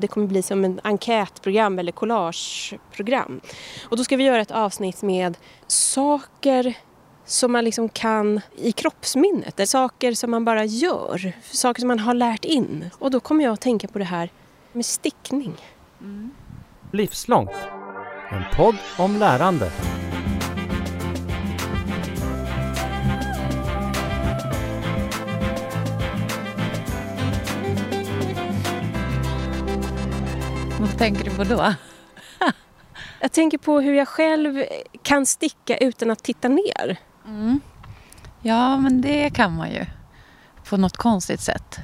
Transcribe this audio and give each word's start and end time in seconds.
Det 0.00 0.08
kommer 0.08 0.26
bli 0.26 0.42
som 0.42 0.64
en 0.64 0.80
enkätprogram 0.84 1.78
eller 1.78 1.92
collageprogram. 1.92 3.40
Och 3.88 3.96
då 3.96 4.04
ska 4.04 4.16
vi 4.16 4.24
göra 4.24 4.40
ett 4.40 4.50
avsnitt 4.50 5.02
med 5.02 5.36
saker 5.66 6.74
som 7.24 7.52
man 7.52 7.64
liksom 7.64 7.88
kan 7.88 8.40
i 8.56 8.72
kroppsminnet. 8.72 9.56
Det 9.56 9.62
är 9.62 9.66
saker 9.66 10.12
som 10.12 10.30
man 10.30 10.44
bara 10.44 10.64
gör, 10.64 11.32
saker 11.42 11.80
som 11.80 11.88
man 11.88 11.98
har 11.98 12.14
lärt 12.14 12.44
in. 12.44 12.90
Och 12.98 13.10
då 13.10 13.20
kommer 13.20 13.44
jag 13.44 13.52
att 13.52 13.60
tänka 13.60 13.88
på 13.88 13.98
det 13.98 14.04
här 14.04 14.30
med 14.72 14.86
stickning. 14.86 15.54
Mm. 16.00 16.30
Livslångt, 16.92 17.54
en 18.30 18.42
podd 18.56 18.76
om 18.98 19.16
lärande. 19.16 19.70
Tänker 30.98 31.24
du 31.24 31.30
på 31.30 31.44
då? 31.44 31.74
jag 33.20 33.32
tänker 33.32 33.58
på 33.58 33.80
hur 33.80 33.94
jag 33.94 34.08
själv 34.08 34.64
kan 35.02 35.26
sticka 35.26 35.76
utan 35.76 36.10
att 36.10 36.22
titta 36.22 36.48
ner. 36.48 36.96
Mm. 37.26 37.60
Ja, 38.42 38.76
men 38.76 39.00
det 39.00 39.30
kan 39.30 39.56
man 39.56 39.70
ju. 39.70 39.84
På 40.68 40.76
något 40.76 40.96
konstigt 40.96 41.40
sätt. 41.40 41.78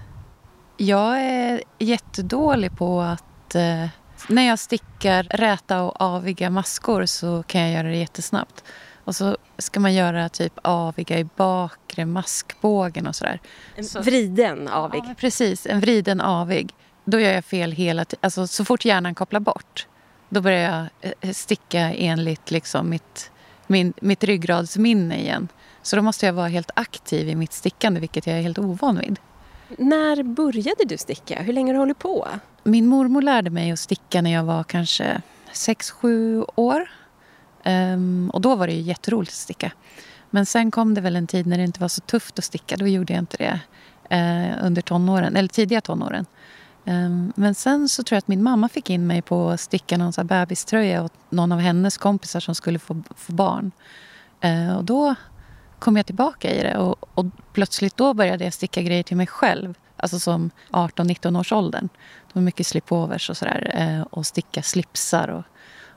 Jag 0.76 1.20
är 1.20 1.62
jättedålig 1.78 2.76
på 2.76 3.00
att... 3.00 3.54
Eh, 3.54 3.86
när 4.28 4.42
jag 4.42 4.58
stickar 4.58 5.22
räta 5.22 5.82
och 5.82 6.00
aviga 6.00 6.50
maskor 6.50 7.06
så 7.06 7.42
kan 7.42 7.60
jag 7.60 7.70
göra 7.70 7.88
det 7.88 7.96
jättesnabbt. 7.96 8.64
Och 9.04 9.16
så 9.16 9.36
ska 9.58 9.80
man 9.80 9.94
göra 9.94 10.28
typ 10.28 10.52
aviga 10.62 11.18
i 11.18 11.24
bakre 11.36 12.06
maskbågen 12.06 13.06
och 13.06 13.16
sådär. 13.16 13.40
En 13.76 14.02
vriden 14.02 14.68
avig? 14.68 15.02
Ja, 15.06 15.14
precis. 15.18 15.66
En 15.66 15.80
vriden 15.80 16.20
avig. 16.20 16.74
Då 17.04 17.20
gör 17.20 17.32
jag 17.32 17.44
fel 17.44 17.72
hela 17.72 18.04
tiden. 18.04 18.20
Alltså, 18.22 18.46
så 18.46 18.64
fort 18.64 18.84
hjärnan 18.84 19.14
kopplar 19.14 19.40
bort, 19.40 19.86
då 20.28 20.40
börjar 20.40 20.88
jag 21.00 21.12
eh, 21.20 21.32
sticka 21.32 21.78
enligt 21.80 22.50
liksom 22.50 22.90
mitt, 22.90 23.30
min, 23.66 23.92
mitt 24.00 24.24
ryggradsminne 24.24 25.20
igen. 25.20 25.48
Så 25.82 25.96
då 25.96 26.02
måste 26.02 26.26
jag 26.26 26.32
vara 26.32 26.48
helt 26.48 26.70
aktiv 26.74 27.28
i 27.28 27.34
mitt 27.34 27.52
stickande, 27.52 28.00
vilket 28.00 28.26
jag 28.26 28.38
är 28.38 28.42
helt 28.42 28.58
ovan 28.58 28.98
vid. 28.98 29.18
När 29.78 30.22
började 30.22 30.84
du 30.86 30.98
sticka? 30.98 31.42
Hur 31.42 31.52
länge 31.52 31.68
har 31.68 31.74
du 31.74 31.78
hållit 31.78 31.98
på? 31.98 32.28
Min 32.64 32.86
mormor 32.86 33.22
lärde 33.22 33.50
mig 33.50 33.70
att 33.70 33.78
sticka 33.78 34.22
när 34.22 34.32
jag 34.32 34.44
var 34.44 34.64
kanske 34.64 35.22
6-7 35.52 36.44
år. 36.54 36.90
Um, 37.64 38.30
och 38.30 38.40
då 38.40 38.54
var 38.54 38.66
det 38.66 38.72
ju 38.72 38.80
jätteroligt 38.80 39.32
att 39.32 39.36
sticka. 39.36 39.72
Men 40.30 40.46
sen 40.46 40.70
kom 40.70 40.94
det 40.94 41.00
väl 41.00 41.16
en 41.16 41.26
tid 41.26 41.46
när 41.46 41.58
det 41.58 41.64
inte 41.64 41.80
var 41.80 41.88
så 41.88 42.00
tufft 42.00 42.38
att 42.38 42.44
sticka. 42.44 42.76
Då 42.76 42.86
gjorde 42.86 43.12
jag 43.12 43.20
inte 43.20 43.36
det 43.36 43.60
uh, 44.16 44.66
under 44.66 44.82
tonåren, 44.82 45.36
eller 45.36 45.48
tidiga 45.48 45.80
tonåren. 45.80 46.26
Ehm, 46.84 47.32
men 47.36 47.54
sen 47.54 47.88
så 47.88 48.02
tror 48.02 48.16
jag 48.16 48.18
att 48.18 48.28
min 48.28 48.42
mamma 48.42 48.68
fick 48.68 48.90
in 48.90 49.06
mig 49.06 49.22
på 49.22 49.50
att 49.50 49.60
sticka 49.60 49.96
någon 49.96 50.12
så 50.12 50.24
bebiströja 50.24 51.04
åt 51.04 51.12
någon 51.30 51.52
av 51.52 51.58
hennes 51.58 51.98
kompisar 51.98 52.40
som 52.40 52.54
skulle 52.54 52.78
få, 52.78 53.02
få 53.16 53.32
barn. 53.32 53.72
Ehm, 54.40 54.76
och 54.76 54.84
då 54.84 55.14
kom 55.78 55.96
jag 55.96 56.06
tillbaka 56.06 56.54
i 56.54 56.62
det 56.62 56.78
och, 56.78 56.96
och 57.14 57.26
plötsligt 57.52 57.96
då 57.96 58.14
började 58.14 58.44
jag 58.44 58.52
sticka 58.52 58.82
grejer 58.82 59.02
till 59.02 59.16
mig 59.16 59.26
själv. 59.26 59.74
Alltså 59.96 60.20
som 60.20 60.50
18-19 60.70 61.40
års 61.40 61.52
åldern. 61.52 61.88
Det 62.26 62.34
var 62.34 62.42
mycket 62.42 62.66
slipovers 62.66 63.30
och 63.30 63.36
sådär. 63.36 63.70
Eh, 63.74 64.02
och 64.02 64.26
sticka 64.26 64.62
slipsar. 64.62 65.28
Och, 65.28 65.44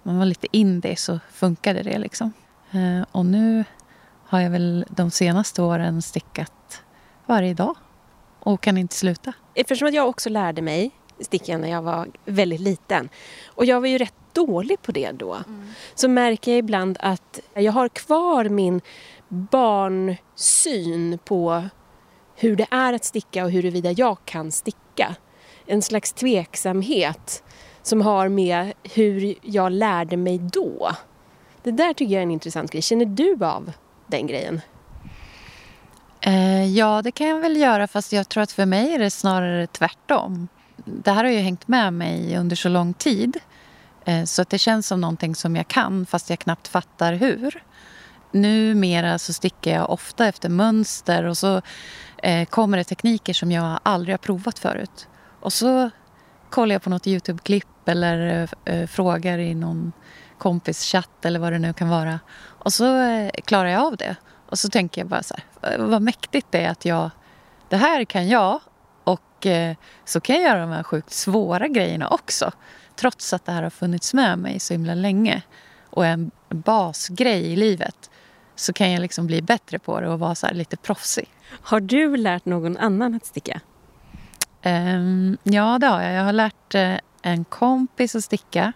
om 0.04 0.12
man 0.12 0.18
var 0.18 0.26
lite 0.26 0.48
indie 0.52 0.96
så 0.96 1.20
funkade 1.32 1.84
det 1.84 1.98
liksom. 1.98 2.34
Ehm, 2.72 3.06
och 3.12 3.26
nu 3.26 3.64
har 4.26 4.40
jag 4.40 4.50
väl 4.50 4.86
de 4.90 5.12
senaste 5.12 5.62
åren 5.62 6.02
stickat 6.02 6.84
varje 7.26 7.54
dag 7.54 7.76
och 8.40 8.62
kan 8.62 8.78
inte 8.78 8.96
sluta. 8.96 9.34
Eftersom 9.60 9.88
att 9.88 9.94
jag 9.94 10.10
också 10.10 10.30
lärde 10.30 10.62
mig 10.62 10.92
sticka 11.20 11.58
när 11.58 11.70
jag 11.70 11.82
var 11.82 12.08
väldigt 12.26 12.62
liten 12.62 13.10
och 13.48 13.66
jag 13.66 13.82
var 13.82 13.88
ju 13.88 13.98
rätt 13.98 14.14
dålig 14.34 14.82
på 14.82 14.92
det 14.92 15.12
då 15.12 15.34
mm. 15.34 15.68
så 15.96 16.10
märker 16.10 16.52
jag 16.52 16.60
ibland 16.60 16.98
att 17.00 17.40
jag 17.54 17.72
har 17.72 17.90
kvar 17.90 18.50
min 18.50 18.82
barnsyn 19.28 21.20
på 21.26 21.64
hur 22.36 22.56
det 22.56 22.68
är 22.72 22.94
att 22.94 23.06
sticka 23.06 23.44
och 23.44 23.52
huruvida 23.52 23.92
jag 23.92 24.18
kan 24.26 24.52
sticka. 24.52 25.16
En 25.66 25.82
slags 25.82 26.14
tveksamhet 26.14 27.44
som 27.82 28.02
har 28.02 28.30
med 28.30 28.74
hur 28.84 29.36
jag 29.42 29.72
lärde 29.72 30.18
mig 30.18 30.38
då. 30.38 30.92
Det 31.64 31.72
där 31.72 31.94
tycker 31.94 32.14
jag 32.14 32.20
är 32.20 32.24
en 32.24 32.32
intressant 32.32 32.72
grej. 32.72 32.82
Känner 32.82 33.06
du 33.06 33.46
av 33.46 33.72
den 34.08 34.28
grejen? 34.28 34.62
Eh, 36.28 36.66
ja, 36.66 37.02
det 37.02 37.12
kan 37.12 37.28
jag 37.28 37.40
väl 37.40 37.58
göra 37.58 37.88
fast 37.88 38.14
jag 38.14 38.30
tror 38.30 38.44
att 38.44 38.52
för 38.52 38.66
mig 38.66 38.94
är 38.94 39.00
det 39.00 39.10
snarare 39.10 39.68
tvärtom. 39.68 40.48
Det 40.76 41.12
här 41.12 41.24
har 41.24 41.32
ju 41.32 41.40
hängt 41.40 41.68
med 41.68 41.94
mig 41.94 42.38
under 42.38 42.56
så 42.56 42.70
lång 42.70 42.94
tid. 42.94 43.38
Eh, 44.06 44.24
så 44.24 44.42
att 44.42 44.50
det 44.50 44.58
känns 44.58 44.88
som 44.88 45.02
någonting 45.02 45.36
som 45.36 45.56
jag 45.56 45.68
kan 45.68 46.06
fast 46.06 46.30
jag 46.30 46.40
knappt 46.40 46.68
fattar 46.68 47.14
hur. 47.14 47.64
Numera 48.32 49.20
så 49.20 49.34
stickar 49.34 49.72
jag 49.72 49.90
ofta 49.90 50.28
efter 50.28 50.50
mönster 50.50 51.24
och 51.24 51.38
så 51.38 51.62
eh, 52.24 52.46
kommer 52.46 52.78
det 52.78 52.84
tekniker 52.84 53.34
som 53.34 53.52
jag 53.52 53.80
aldrig 53.84 54.14
har 54.14 54.18
provat 54.18 54.60
förut. 54.60 55.08
Och 55.40 55.54
så 55.54 55.90
kollar 56.50 56.76
jag 56.76 56.82
på 56.82 56.90
något 56.90 57.08
Youtube-klipp 57.08 57.90
eller 57.90 58.48
eh, 58.66 58.88
frågar 58.88 59.38
i 59.38 59.56
någon 59.56 59.92
kompis 60.38 60.84
chatt 60.84 61.26
eller 61.26 61.40
vad 61.40 61.54
det 61.54 61.60
nu 61.60 61.74
kan 61.74 61.90
vara. 61.90 62.20
Och 62.40 62.74
så 62.74 63.02
eh, 63.02 63.30
klarar 63.46 63.70
jag 63.70 63.82
av 63.82 63.98
det. 63.98 64.16
Och 64.50 64.60
så 64.60 64.70
tänker 64.70 65.02
jag 65.02 65.08
bara 65.08 65.24
så 65.24 65.36
här, 65.62 65.78
vad 65.78 66.02
mäktigt 66.02 66.48
det 66.50 66.64
är 66.64 66.70
att 66.70 66.86
jag, 66.86 67.10
det 67.70 67.78
här 67.78 68.06
kan 68.06 68.28
jag 68.28 68.60
och 69.04 69.46
eh, 69.46 69.76
så 70.06 70.20
kan 70.20 70.36
jag 70.36 70.46
göra 70.46 70.62
de 70.62 70.70
här 70.70 70.84
sjukt 70.84 71.12
svåra 71.12 71.68
grejerna 71.68 72.10
också. 72.10 72.52
Trots 72.96 73.34
att 73.34 73.46
det 73.46 73.52
här 73.52 73.64
har 73.64 73.70
funnits 73.70 74.14
med 74.14 74.40
mig 74.40 74.60
så 74.60 74.74
himla 74.74 74.94
länge 74.94 75.42
och 75.90 76.06
är 76.06 76.12
en 76.12 76.32
basgrej 76.50 77.42
i 77.42 77.56
livet 77.56 78.10
så 78.56 78.74
kan 78.74 78.92
jag 78.92 79.02
liksom 79.02 79.28
bli 79.28 79.42
bättre 79.42 79.80
på 79.80 80.02
det 80.02 80.10
och 80.10 80.20
vara 80.20 80.36
så 80.36 80.48
lite 80.52 80.78
proffsig. 80.78 81.30
Har 81.50 81.80
du 81.80 82.18
lärt 82.18 82.46
någon 82.46 82.78
annan 82.78 83.14
att 83.14 83.26
sticka? 83.26 83.62
Um, 84.66 85.38
ja, 85.44 85.78
det 85.80 85.88
har 85.88 86.02
jag. 86.02 86.14
Jag 86.14 86.24
har 86.24 86.34
lärt 86.34 86.76
uh, 86.76 86.98
en 87.22 87.46
kompis 87.46 88.16
att 88.16 88.24
sticka. 88.24 88.74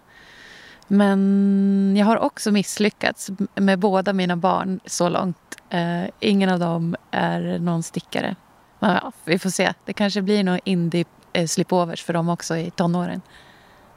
Men 0.87 1.95
jag 1.97 2.05
har 2.05 2.17
också 2.17 2.51
misslyckats 2.51 3.31
med 3.55 3.79
båda 3.79 4.13
mina 4.13 4.35
barn 4.35 4.79
så 4.85 5.09
långt. 5.09 5.37
Uh, 5.73 6.09
ingen 6.19 6.49
av 6.49 6.59
dem 6.59 6.95
är 7.11 7.59
någon 7.59 7.83
stickare. 7.83 8.35
Men 8.79 8.91
ja, 8.91 9.11
vi 9.25 9.39
får 9.39 9.49
se. 9.49 9.73
Det 9.85 9.93
kanske 9.93 10.21
blir 10.21 10.43
någon 10.43 10.59
indie-slipovers 10.63 12.01
eh, 12.01 12.05
för 12.05 12.13
dem 12.13 12.29
också 12.29 12.57
i 12.57 12.71
tonåren. 12.71 13.21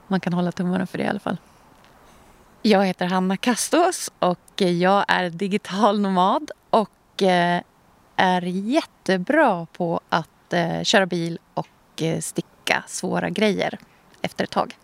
Man 0.08 0.20
kan 0.20 0.32
hålla 0.32 0.52
tummarna 0.52 0.86
för 0.86 0.98
det 0.98 1.04
i 1.04 1.06
alla 1.06 1.20
fall. 1.20 1.36
Jag 2.62 2.86
heter 2.86 3.06
Hanna 3.06 3.36
Kastås 3.36 4.10
och 4.18 4.62
eh, 4.62 4.70
jag 4.70 5.04
är 5.08 5.30
digital 5.30 6.00
nomad 6.00 6.50
och 6.70 7.22
uh, 7.22 7.60
är 8.16 8.42
jättebra 8.42 9.66
på 9.72 10.00
att 10.08 10.54
köra 10.82 11.06
bil 11.06 11.38
och 11.54 12.02
sticka 12.20 12.84
svåra 12.86 13.30
grejer 13.30 13.78
efter 14.22 14.44
ett 14.44 14.50
tag. 14.50 14.76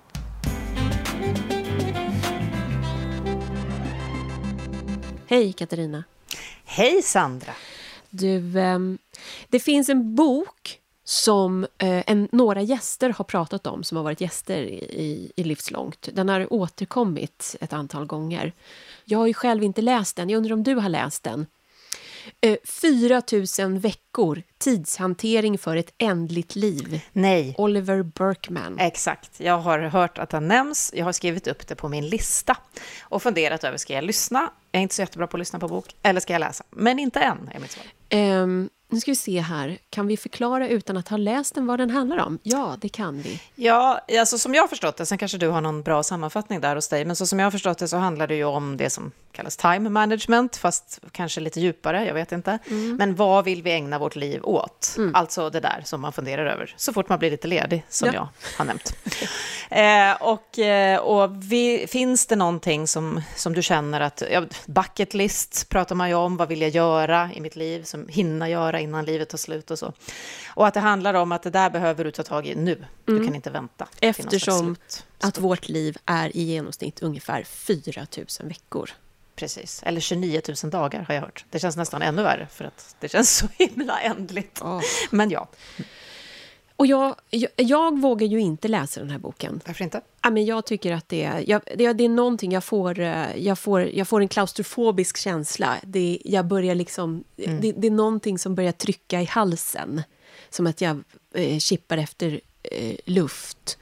Hej 5.26 5.52
Katarina! 5.52 6.04
Hej 6.72 7.02
Sandra! 7.02 7.52
Du, 8.10 8.60
ehm, 8.60 8.98
det 9.48 9.60
finns 9.60 9.88
en 9.88 10.14
bok 10.14 10.78
som 11.04 11.64
eh, 11.78 12.02
en, 12.06 12.28
några 12.32 12.62
gäster 12.62 13.10
har 13.10 13.24
pratat 13.24 13.66
om, 13.66 13.84
som 13.84 13.96
har 13.96 14.04
varit 14.04 14.20
gäster 14.20 14.62
i, 14.62 15.32
i 15.36 15.44
Livslångt. 15.44 16.08
Den 16.12 16.28
har 16.28 16.52
återkommit 16.52 17.56
ett 17.60 17.72
antal 17.72 18.06
gånger. 18.06 18.52
Jag 19.04 19.18
har 19.18 19.26
ju 19.26 19.34
själv 19.34 19.62
inte 19.62 19.82
läst 19.82 20.16
den, 20.16 20.30
jag 20.30 20.38
undrar 20.38 20.52
om 20.52 20.62
du 20.62 20.74
har 20.74 20.88
läst 20.88 21.22
den? 21.22 21.46
4 22.64 23.16
eh, 23.16 23.66
000 23.66 23.78
veckor 23.78 24.42
tidshantering 24.58 25.58
för 25.58 25.76
ett 25.76 25.94
ändligt 25.98 26.56
liv. 26.56 27.00
Nej. 27.12 27.54
Oliver 27.58 28.02
Burkman. 28.02 28.78
Exakt. 28.78 29.40
Jag 29.40 29.58
har 29.58 29.78
hört 29.78 30.18
att 30.18 30.32
han 30.32 30.48
nämns. 30.48 30.92
Jag 30.96 31.04
har 31.04 31.12
skrivit 31.12 31.46
upp 31.46 31.66
det 31.66 31.74
på 31.74 31.88
min 31.88 32.08
lista 32.08 32.56
och 33.02 33.22
funderat 33.22 33.64
över, 33.64 33.76
ska 33.76 33.94
jag 33.94 34.04
lyssna? 34.04 34.50
Jag 34.72 34.78
är 34.78 34.82
inte 34.82 34.94
så 34.94 35.02
jättebra 35.02 35.26
på 35.26 35.36
att 35.36 35.38
lyssna 35.38 35.58
på 35.58 35.68
bok. 35.68 35.94
Eller 36.02 36.20
ska 36.20 36.32
jag 36.32 36.40
läsa? 36.40 36.64
Men 36.70 36.98
inte 36.98 37.20
än, 37.20 37.50
är 37.54 37.60
mitt 37.60 37.70
svar. 37.70 37.84
Um, 38.18 38.70
nu 38.90 39.00
ska 39.00 39.10
vi 39.10 39.16
se 39.16 39.40
här. 39.40 39.78
Kan 39.90 40.06
vi 40.06 40.16
förklara 40.16 40.68
utan 40.68 40.96
att 40.96 41.08
ha 41.08 41.16
läst 41.16 41.54
den 41.54 41.66
vad 41.66 41.78
den 41.78 41.90
handlar 41.90 42.18
om? 42.18 42.38
Ja, 42.42 42.76
det 42.80 42.88
kan 42.88 43.22
vi. 43.22 43.40
Ja, 43.54 44.00
alltså 44.18 44.38
som 44.38 44.54
jag 44.54 44.62
har 44.62 44.68
förstått 44.68 44.96
det, 44.96 45.06
sen 45.06 45.18
kanske 45.18 45.38
du 45.38 45.48
har 45.48 45.60
någon 45.60 45.82
bra 45.82 46.02
sammanfattning 46.02 46.60
där 46.60 46.74
hos 46.74 46.88
dig, 46.88 47.04
men 47.04 47.16
så 47.16 47.26
som 47.26 47.38
jag 47.38 47.46
har 47.46 47.50
förstått 47.50 47.78
det 47.78 47.88
så 47.88 47.96
handlar 47.96 48.26
det 48.26 48.34
ju 48.34 48.44
om 48.44 48.76
det 48.76 48.90
som 48.90 49.12
kallas 49.32 49.56
time 49.56 49.90
management, 49.90 50.56
fast 50.56 51.00
kanske 51.12 51.40
lite 51.40 51.60
djupare, 51.60 52.06
jag 52.06 52.14
vet 52.14 52.32
inte. 52.32 52.58
Mm. 52.66 52.96
Men 52.96 53.14
vad 53.14 53.44
vill 53.44 53.62
vi 53.62 53.72
ägna 53.72 53.98
vårt 53.98 54.16
liv 54.16 54.44
åt? 54.44 54.94
Mm. 54.96 55.14
Alltså 55.14 55.50
det 55.50 55.60
där 55.60 55.82
som 55.84 56.00
man 56.00 56.12
funderar 56.12 56.46
över 56.46 56.74
så 56.76 56.92
fort 56.92 57.08
man 57.08 57.18
blir 57.18 57.30
lite 57.30 57.48
ledig, 57.48 57.84
som 57.88 58.06
ja. 58.06 58.14
jag 58.14 58.28
har 58.56 58.64
nämnt. 58.64 58.96
Eh, 59.72 60.12
och 60.20 60.58
eh, 60.58 60.98
och 60.98 61.30
vi, 61.52 61.86
finns 61.88 62.26
det 62.26 62.36
någonting 62.36 62.86
som, 62.86 63.20
som 63.36 63.52
du 63.52 63.62
känner 63.62 64.00
att, 64.00 64.22
ja, 64.32 64.44
bucket 64.66 65.14
list 65.14 65.68
pratar 65.68 65.94
man 65.94 66.08
ju 66.08 66.14
om, 66.14 66.36
vad 66.36 66.48
vill 66.48 66.60
jag 66.60 66.70
göra 66.70 67.30
i 67.34 67.40
mitt 67.40 67.56
liv, 67.56 67.82
som 67.82 68.08
hinna 68.08 68.48
göra 68.48 68.79
innan 68.80 69.04
livet 69.04 69.28
tar 69.28 69.38
slut 69.38 69.70
och 69.70 69.78
så. 69.78 69.92
Och 70.54 70.66
att 70.66 70.74
det 70.74 70.80
handlar 70.80 71.14
om 71.14 71.32
att 71.32 71.42
det 71.42 71.50
där 71.50 71.70
behöver 71.70 72.04
du 72.04 72.10
ta 72.10 72.22
tag 72.22 72.46
i 72.46 72.54
nu, 72.54 72.84
du 73.04 73.12
Mm. 73.12 73.26
kan 73.26 73.34
inte 73.34 73.50
vänta. 73.50 73.88
Eftersom 74.00 74.76
att 75.20 75.38
vårt 75.38 75.68
liv 75.68 75.96
är 76.06 76.36
i 76.36 76.42
genomsnitt 76.42 77.02
ungefär 77.02 77.42
4 77.44 78.06
000 78.16 78.26
veckor. 78.48 78.90
Precis, 79.36 79.82
eller 79.82 80.00
29 80.00 80.40
000 80.62 80.70
dagar 80.70 81.04
har 81.08 81.14
jag 81.14 81.22
hört. 81.22 81.44
Det 81.50 81.58
känns 81.58 81.76
nästan 81.76 82.02
ännu 82.02 82.22
värre, 82.22 82.48
för 82.52 82.64
att 82.64 82.96
det 83.00 83.08
känns 83.08 83.36
så 83.36 83.48
himla 83.58 84.00
ändligt. 84.00 84.60
Men 85.10 85.30
ja, 85.30 85.48
Och 86.80 86.86
jag, 86.86 87.14
jag, 87.30 87.50
jag 87.56 88.00
vågar 88.00 88.26
ju 88.26 88.40
inte 88.40 88.68
läsa 88.68 89.00
den 89.00 89.10
här 89.10 89.18
boken. 89.18 89.60
varför 89.66 89.84
inte? 89.84 90.00
Ja, 90.22 90.30
men 90.30 90.44
jag 90.44 90.64
tycker 90.64 90.92
att 90.92 91.08
det 91.08 91.24
är, 91.24 91.44
jag, 91.46 91.62
det, 91.76 91.92
det 91.92 92.04
är 92.04 92.08
någonting 92.08 92.52
jag 92.52 92.64
får, 92.64 93.00
eh, 93.00 93.36
jag 93.36 93.58
får... 93.58 93.82
Jag 93.82 94.08
får 94.08 94.20
en 94.20 94.28
klaustrofobisk 94.28 95.16
känsla. 95.16 95.76
Det, 95.82 96.18
jag 96.24 96.46
börjar 96.46 96.74
liksom, 96.74 97.24
det, 97.36 97.72
det 97.72 97.86
är 97.86 97.90
någonting 97.90 98.38
som 98.38 98.54
börjar 98.54 98.72
trycka 98.72 99.20
i 99.20 99.24
halsen. 99.24 100.02
Som 100.50 100.66
att 100.66 100.80
jag 100.80 101.02
eh, 101.34 101.58
kippar 101.58 101.98
efter 101.98 102.40
eh, 102.62 102.96
luft. 103.04 103.78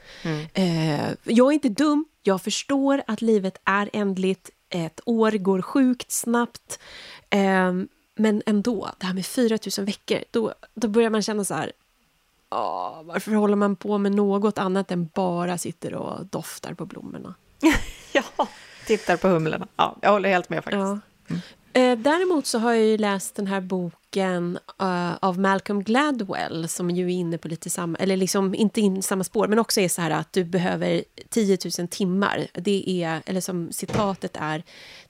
Eh, 0.54 1.10
jag 1.24 1.48
är 1.48 1.52
inte 1.52 1.68
dum. 1.68 2.04
Jag 2.22 2.42
förstår 2.42 3.02
att 3.06 3.22
livet 3.22 3.58
är 3.64 3.90
ändligt. 3.92 4.50
Ett 4.70 5.00
år 5.04 5.30
går 5.30 5.62
sjukt 5.62 6.12
snabbt. 6.12 6.78
Eh, 7.30 7.72
men 8.14 8.42
ändå, 8.46 8.90
det 8.98 9.06
här 9.06 9.14
med 9.14 9.26
4 9.26 9.58
000 9.78 9.86
veckor, 9.86 10.18
då, 10.30 10.54
då 10.74 10.88
börjar 10.88 11.10
man 11.10 11.22
känna 11.22 11.44
så 11.44 11.54
här... 11.54 11.72
"Åh, 12.50 13.02
varför 13.04 13.32
håller 13.32 13.56
man 13.56 13.76
på 13.76 13.98
med 13.98 14.14
något 14.14 14.58
annat 14.58 14.90
än 14.90 15.10
bara 15.14 15.58
sitter 15.58 15.94
och 15.94 16.26
doftar 16.26 16.74
på 16.74 16.86
blommorna? 16.86 17.34
Ja, 18.12 18.48
tittar 18.86 19.16
på 19.16 19.28
humlorna. 19.28 19.68
Ja, 19.76 19.96
jag 20.02 20.10
håller 20.10 20.28
helt 20.28 20.48
med 20.48 20.64
faktiskt. 20.64 20.80
Ja. 20.80 20.98
Eh, 21.72 21.98
däremot 21.98 22.46
så 22.46 22.58
har 22.58 22.72
jag 22.72 22.84
ju 22.84 22.98
läst 22.98 23.34
den 23.34 23.46
här 23.46 23.60
boken 23.60 24.58
eh, 24.80 25.14
av 25.14 25.38
Malcolm 25.38 25.82
Gladwell 25.82 26.68
som 26.68 26.90
ju 26.90 27.04
är 27.04 27.08
inne 27.14 27.38
på 27.38 27.48
lite 27.48 27.70
samma, 27.70 27.98
eller 27.98 28.16
liksom 28.16 28.54
inte 28.54 28.80
in 28.80 29.02
samma 29.02 29.24
spår, 29.24 29.48
men 29.48 29.58
också 29.58 29.80
är 29.80 29.88
så 29.88 30.02
här 30.02 30.10
att 30.10 30.32
du 30.32 30.44
behöver 30.44 31.04
10 31.28 31.58
000 31.78 31.88
timmar. 31.88 32.46
Det 32.54 33.02
är, 33.02 33.22
eller 33.26 33.40
som 33.40 33.72
citatet 33.72 34.36
är, 34.40 34.62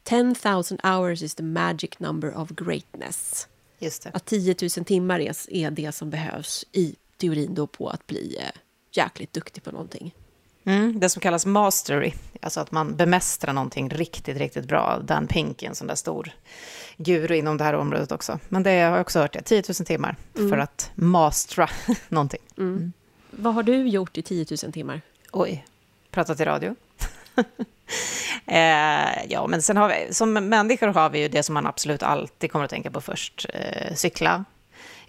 10,000 0.03 0.79
hours 0.83 1.23
is 1.23 1.35
the 1.35 1.43
magic 1.43 1.91
number 1.99 2.39
of 2.39 2.49
greatness. 2.51 3.49
Just 3.79 4.03
det. 4.03 4.11
Att 4.15 4.25
10 4.25 4.55
000 4.77 4.85
timmar 4.85 5.21
är, 5.21 5.35
är 5.51 5.71
det 5.71 5.93
som 5.93 6.11
behövs 6.11 6.65
i 6.73 6.97
teorin 7.19 7.55
då 7.55 7.67
på 7.67 7.89
att 7.89 8.07
bli 8.07 8.37
eh, 8.41 8.61
jäkligt 8.93 9.33
duktig 9.33 9.63
på 9.63 9.71
någonting. 9.71 10.15
Mm, 10.65 11.01
det 11.01 11.09
som 11.09 11.21
kallas 11.21 11.47
mastery, 11.47 12.13
alltså 12.41 12.61
att 12.61 12.73
man 12.73 12.97
bemästrar 12.97 13.53
någonting 13.53 13.89
riktigt, 13.89 14.37
riktigt 14.37 14.65
bra. 14.65 14.99
Dan 15.05 15.27
Pink 15.27 15.63
är 15.63 15.69
en 15.69 15.75
sån 15.75 15.87
där 15.87 15.95
stor 15.95 16.31
guru 16.97 17.37
inom 17.37 17.57
det 17.57 17.65
här 17.65 17.75
området 17.75 18.13
också. 18.13 18.39
Men 18.49 18.63
det 18.63 18.71
har 18.71 18.77
jag 18.77 19.01
också 19.01 19.21
hört, 19.21 19.33
det, 19.33 19.43
10 19.43 19.63
000 19.69 19.75
timmar 19.75 20.17
för 20.33 20.59
att 20.59 20.91
mastra 20.95 21.69
någonting. 22.09 22.41
Vad 23.31 23.55
har 23.55 23.63
du 23.63 23.89
gjort 23.89 24.19
i 24.19 24.23
10 24.23 24.47
000 24.63 24.73
timmar? 24.73 25.01
Oj, 25.33 25.65
pratat 26.11 26.41
i 26.41 26.45
radio. 26.45 26.75
eh, 28.47 29.25
ja, 29.29 29.47
men 29.49 29.63
sen 29.63 29.77
har 29.77 29.89
vi, 29.89 30.15
som 30.15 30.33
människor 30.33 30.87
har 30.87 31.11
vi 31.11 31.19
ju 31.19 31.29
det 31.29 31.43
som 31.43 31.55
man 31.55 31.67
absolut 31.67 32.03
alltid 32.03 32.53
kommer 32.53 32.65
att 32.65 32.71
tänka 32.71 32.91
på 32.91 33.01
först. 33.01 33.47
Eh, 33.55 33.95
cykla. 33.95 34.45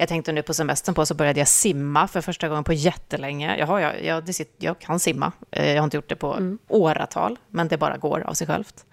Jag 0.02 0.08
tänkte 0.08 0.32
nu 0.32 0.42
på 0.42 0.54
semestern 0.54 0.96
på 0.96 1.06
så 1.06 1.14
började 1.14 1.40
jag 1.40 1.48
simma 1.48 2.08
för 2.08 2.22
första 2.22 2.48
gången 2.48 2.64
på 2.64 2.74
jättelänge. 2.74 3.58
Jaha, 3.58 3.82
jag, 3.82 4.06
jag, 4.06 4.24
jag 4.58 4.80
kan 4.80 5.00
simma. 5.00 5.32
Eh, 5.52 5.72
jag 5.72 5.78
har 5.78 5.84
inte 5.84 5.98
gjort 5.98 6.10
det 6.10 6.16
på 6.16 6.58
åratal, 6.68 7.40
men 7.48 7.68
det 7.68 7.78
bara 7.78 7.98
går 7.98 8.20
av 8.20 8.34
sig 8.34 8.48
självt. 8.48 8.86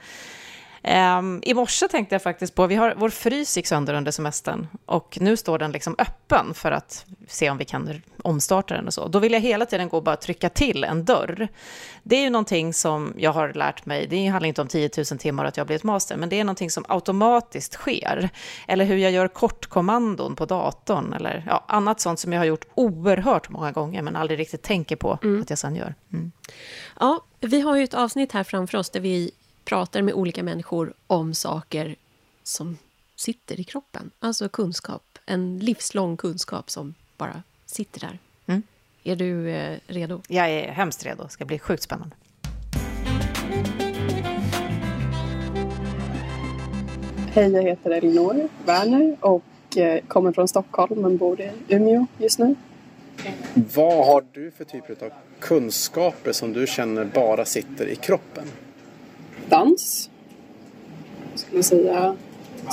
Um, 0.86 1.42
I 1.44 1.54
morse 1.54 1.88
tänkte 1.88 2.14
jag 2.14 2.22
faktiskt 2.22 2.54
på, 2.54 2.66
vi 2.66 2.74
har, 2.74 2.94
vår 2.96 3.08
frys 3.08 3.56
gick 3.56 3.66
sönder 3.66 3.94
under 3.94 4.12
semestern 4.12 4.66
och 4.86 5.18
nu 5.20 5.36
står 5.36 5.58
den 5.58 5.72
liksom 5.72 5.94
öppen 5.98 6.54
för 6.54 6.72
att 6.72 7.06
se 7.28 7.50
om 7.50 7.58
vi 7.58 7.64
kan 7.64 8.02
omstarta 8.22 8.74
den 8.74 8.86
och 8.86 8.94
så. 8.94 9.08
Då 9.08 9.18
vill 9.18 9.32
jag 9.32 9.40
hela 9.40 9.66
tiden 9.66 9.88
gå 9.88 9.96
och 9.96 10.02
bara 10.02 10.16
trycka 10.16 10.48
till 10.48 10.84
en 10.84 11.04
dörr. 11.04 11.48
Det 12.02 12.16
är 12.16 12.20
ju 12.20 12.30
någonting 12.30 12.74
som 12.74 13.14
jag 13.16 13.32
har 13.32 13.52
lärt 13.52 13.86
mig, 13.86 14.06
det 14.06 14.26
handlar 14.26 14.48
inte 14.48 14.60
om 14.60 14.68
10 14.68 14.90
000 14.96 15.04
timmar 15.04 15.44
att 15.44 15.56
jag 15.56 15.64
har 15.64 15.66
blivit 15.66 15.82
master, 15.82 16.16
men 16.16 16.28
det 16.28 16.40
är 16.40 16.44
någonting 16.44 16.70
som 16.70 16.84
automatiskt 16.88 17.72
sker. 17.72 18.28
Eller 18.68 18.84
hur 18.84 18.96
jag 18.96 19.12
gör 19.12 19.28
kortkommandon 19.28 20.36
på 20.36 20.44
datorn 20.44 21.12
eller 21.12 21.44
ja, 21.46 21.64
annat 21.68 22.00
sånt 22.00 22.20
som 22.20 22.32
jag 22.32 22.40
har 22.40 22.46
gjort 22.46 22.66
oerhört 22.74 23.48
många 23.48 23.72
gånger 23.72 24.02
men 24.02 24.16
aldrig 24.16 24.38
riktigt 24.38 24.62
tänker 24.62 24.96
på 24.96 25.12
att 25.42 25.50
jag 25.50 25.58
sen 25.58 25.76
gör. 25.76 25.94
Mm. 26.12 26.32
Ja, 27.00 27.24
vi 27.40 27.60
har 27.60 27.76
ju 27.76 27.84
ett 27.84 27.94
avsnitt 27.94 28.32
här 28.32 28.44
framför 28.44 28.78
oss 28.78 28.90
där 28.90 29.00
vi 29.00 29.30
pratar 29.66 30.02
med 30.02 30.14
olika 30.14 30.42
människor 30.42 30.94
om 31.06 31.34
saker 31.34 31.96
som 32.42 32.78
sitter 33.16 33.60
i 33.60 33.64
kroppen. 33.64 34.10
Alltså 34.18 34.48
kunskap, 34.48 35.18
en 35.26 35.58
livslång 35.58 36.16
kunskap 36.16 36.70
som 36.70 36.94
bara 37.16 37.42
sitter 37.66 38.00
där. 38.00 38.18
Mm. 38.46 38.62
Är 39.02 39.16
du 39.16 39.50
eh, 39.50 39.78
redo? 39.86 40.22
Jag 40.28 40.50
är 40.50 40.72
hemskt 40.72 41.06
redo, 41.06 41.22
det 41.22 41.28
ska 41.28 41.44
bli 41.44 41.58
sjukt 41.58 41.82
spännande. 41.82 42.16
Hej, 47.32 47.52
jag 47.52 47.62
heter 47.62 47.90
Elinor 47.90 48.48
Werner 48.64 49.16
och 49.20 49.76
eh, 49.76 50.00
kommer 50.08 50.32
från 50.32 50.48
Stockholm 50.48 51.00
men 51.02 51.16
bor 51.16 51.40
i 51.40 51.50
Umeå 51.68 52.06
just 52.18 52.38
nu. 52.38 52.54
Vad 53.54 54.06
har 54.06 54.24
du 54.32 54.50
för 54.50 54.64
typer 54.64 55.04
av 55.04 55.10
kunskaper 55.40 56.32
som 56.32 56.52
du 56.52 56.66
känner 56.66 57.04
bara 57.04 57.44
sitter 57.44 57.86
i 57.86 57.96
kroppen? 57.96 58.44
Dans. 59.48 60.10
Jag 61.50 61.64
säga 61.64 62.16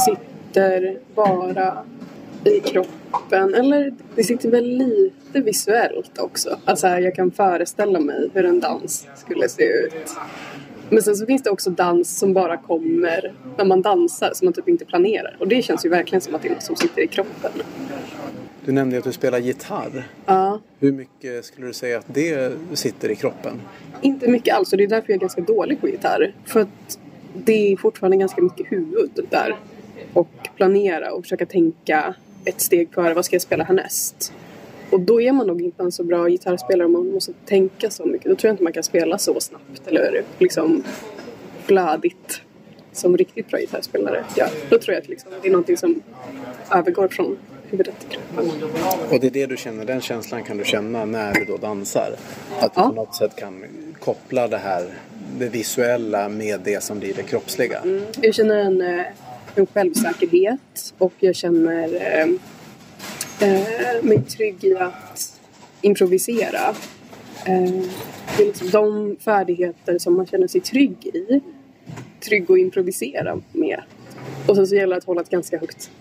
sitter 0.06 1.00
bara 1.16 1.86
i 2.44 2.60
kroppen. 2.60 3.54
Eller 3.54 3.94
det 4.16 4.24
sitter 4.24 4.50
väl 4.50 4.66
lite 4.66 5.40
visuellt 5.40 6.18
också. 6.18 6.60
Alltså 6.66 6.88
jag 6.88 7.16
kan 7.16 7.32
föreställa 7.32 8.00
mig 8.00 8.30
hur 8.34 8.46
en 8.46 8.60
dans 8.60 9.08
skulle 9.16 9.50
se 9.50 9.64
ut. 9.64 10.16
Men 10.90 11.04
sen 11.04 11.16
så 11.16 11.26
finns 11.26 11.44
det 11.44 11.50
också 11.50 11.70
dans 11.70 12.18
som 12.20 12.34
bara 12.34 12.58
kommer 12.58 13.34
när 13.58 13.66
man 13.66 13.82
dansar, 13.82 14.32
som 14.34 14.46
man 14.46 14.54
typ 14.54 14.68
inte 14.68 14.86
planerar. 14.86 15.36
Och 15.40 15.48
det 15.48 15.62
känns 15.62 15.86
ju 15.86 15.90
verkligen 15.90 16.22
som 16.22 16.36
att 16.36 16.42
det 16.42 16.48
är 16.48 16.54
något 16.54 16.64
som 16.64 16.76
sitter 16.76 17.02
i 17.02 17.08
kroppen. 17.08 17.52
Du 18.66 18.72
nämnde 18.72 18.98
att 18.98 19.04
du 19.04 19.12
spelar 19.12 19.40
gitarr. 19.40 20.08
Ja. 20.26 20.60
Hur 20.80 20.92
mycket 20.92 21.46
skulle 21.46 21.68
du 21.68 21.74
säga 21.74 21.98
att 21.98 22.06
det 22.08 22.54
sitter 22.74 23.10
i 23.10 23.16
kroppen? 23.16 23.62
Inte 24.02 24.28
mycket 24.28 24.56
alls 24.56 24.72
och 24.72 24.78
det 24.78 24.84
är 24.84 24.88
därför 24.88 25.10
jag 25.10 25.16
är 25.16 25.20
ganska 25.20 25.42
dålig 25.42 25.82
på 25.82 25.88
gitarr. 25.88 26.36
För 26.46 26.60
att 26.60 27.00
det 27.34 27.72
är 27.72 27.78
fortfarande 27.78 28.18
ganska 28.18 28.42
mycket 28.42 28.72
huvud 28.72 29.26
där. 29.30 29.56
Och 30.14 30.30
planera 30.56 31.14
och 31.14 31.24
försöka 31.24 31.46
tänka 31.46 32.16
ett 32.46 32.62
steg 32.62 32.94
före. 32.94 33.14
Vad 33.14 33.26
ska 33.26 33.36
jag 33.36 33.42
spela 33.42 33.64
härnäst? 33.64 34.34
Och 34.90 35.00
då 35.00 35.22
är 35.22 35.32
man 35.32 35.48
nog 35.48 35.62
inte 35.62 35.84
en 35.84 35.92
så 35.92 36.04
bra 36.04 36.28
gitarrspelare 36.28 36.86
om 36.86 36.94
man 36.94 37.12
måste 37.12 37.34
tänka 37.46 37.90
så 37.90 38.06
mycket. 38.06 38.30
Då 38.30 38.36
tror 38.36 38.50
jag 38.50 38.54
inte 38.54 38.64
man 38.64 38.74
kan 38.74 38.84
spela 38.84 39.18
så 39.18 39.40
snabbt 39.40 39.88
eller 39.88 40.24
liksom 40.40 40.84
flödigt 41.64 42.42
som 42.92 43.18
riktigt 43.18 43.50
bra 43.50 43.60
gitarrspelare 43.60 44.24
gör. 44.38 44.50
Då 44.70 44.78
tror 44.78 44.94
jag 44.94 45.02
att 45.02 45.10
liksom, 45.10 45.32
det 45.42 45.48
är 45.48 45.52
någonting 45.52 45.78
som 45.78 46.02
övergår 46.72 47.08
från 47.08 47.38
huvudet 47.74 47.96
till 48.00 48.10
kroppen. 48.10 48.52
Och 49.12 49.20
det 49.20 49.28
är 49.28 49.32
det 49.32 49.46
du 49.46 49.58
känner, 49.58 49.86
den 49.86 50.02
känslan 50.02 50.44
kan 50.44 50.58
du 50.58 50.66
känna 50.66 51.06
när 51.06 51.34
du 51.34 51.46
då 51.46 51.58
dansar? 51.58 52.16
Att 52.60 52.74
du 52.76 52.82
Ja. 52.82 52.88
på 52.90 52.96
något 52.96 53.16
sätt 53.16 53.36
kan 53.36 53.64
koppla 54.00 54.48
det 54.48 54.58
här, 54.58 54.86
det 55.40 55.50
visuella 55.50 56.30
med 56.30 56.60
det 56.64 56.84
som 56.84 57.00
blir 57.00 57.14
det 57.14 57.24
kroppsliga? 57.24 57.82
Jag 58.22 58.36
känner 58.36 58.56
en, 58.56 58.82
eh, 58.82 59.06
en 59.56 59.66
självsäkerhet 59.66 60.94
och 60.98 61.14
jag 61.20 61.36
känner 61.36 61.84
eh, 61.96 62.28
eh, 63.50 64.04
mig 64.04 64.22
trygg 64.22 64.64
i 64.64 64.76
att 64.76 65.40
improvisera. 65.82 66.70
Eh, 67.46 67.72
det 68.38 68.44
är 68.44 68.48
liksom 68.48 68.70
de 68.70 69.16
färdigheter 69.20 70.00
som 70.00 70.18
man 70.18 70.26
känner 70.28 70.48
sig 70.48 70.62
trygg 70.62 71.06
i. 71.06 71.42
Trygg 72.20 72.52
att 72.52 72.58
improvisera 72.58 73.42
med. 73.52 73.82
Och 74.48 74.56
sen 74.56 74.68
så 74.68 74.76
gäller 74.76 74.96
det 74.96 74.98
att 74.98 75.04
hålla 75.04 75.22
ett 75.22 75.30
ganska 75.30 75.58
högt 75.58 75.92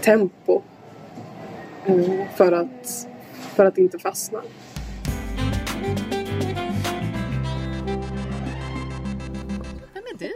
tempo. 0.00 0.62
För, 2.36 2.52
att, 2.52 3.08
för 3.54 3.64
att 3.64 3.78
inte 3.78 3.98
fastna. 3.98 4.42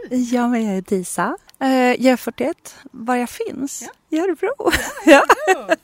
Ja, 0.09 0.47
men 0.47 0.65
jag 0.65 0.77
är 0.77 0.81
Disa. 0.81 1.37
Eh, 1.59 1.69
jag 1.69 2.05
är 2.05 2.17
41. 2.17 2.75
Var 2.91 3.15
jag 3.15 3.29
finns? 3.29 3.89
I 4.09 4.19
Örebro. 4.19 4.71
Ja. 5.05 5.23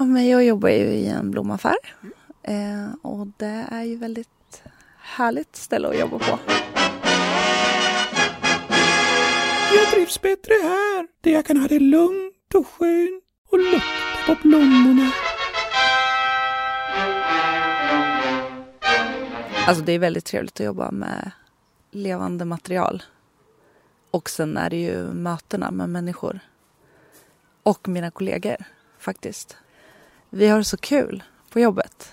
Ja, 0.00 0.04
men 0.04 0.28
jag 0.28 0.44
jobbar 0.44 0.68
ju 0.68 0.84
i 0.84 1.06
en 1.06 1.30
blomaffär. 1.30 1.76
Eh, 2.42 2.94
och 3.02 3.26
det 3.36 3.66
är 3.70 3.82
ju 3.82 3.96
väldigt 3.96 4.62
härligt 4.98 5.56
ställe 5.56 5.88
att 5.88 5.98
jobba 5.98 6.18
på. 6.18 6.38
Jag 9.76 9.86
trivs 9.92 10.20
bättre 10.20 10.54
här, 10.62 11.06
där 11.20 11.30
jag 11.30 11.44
kan 11.46 11.56
ha 11.56 11.68
det 11.68 11.78
lugnt 11.78 12.54
och 12.54 12.66
skönt 12.66 13.24
och 13.50 13.58
lukta 13.58 14.07
på 14.28 14.36
blommorna. 14.42 15.12
Alltså 19.66 19.84
det 19.84 19.92
är 19.92 19.98
väldigt 19.98 20.24
trevligt 20.24 20.60
att 20.60 20.66
jobba 20.66 20.90
med 20.90 21.30
levande 21.90 22.44
material. 22.44 23.02
Och 24.10 24.30
sen 24.30 24.56
är 24.56 24.70
det 24.70 24.76
ju 24.76 25.12
mötena 25.12 25.70
med 25.70 25.88
människor. 25.88 26.40
Och 27.62 27.88
mina 27.88 28.10
kollegor 28.10 28.56
faktiskt. 28.98 29.56
Vi 30.30 30.48
har 30.48 30.62
så 30.62 30.76
kul 30.76 31.22
på 31.50 31.60
jobbet. 31.60 32.12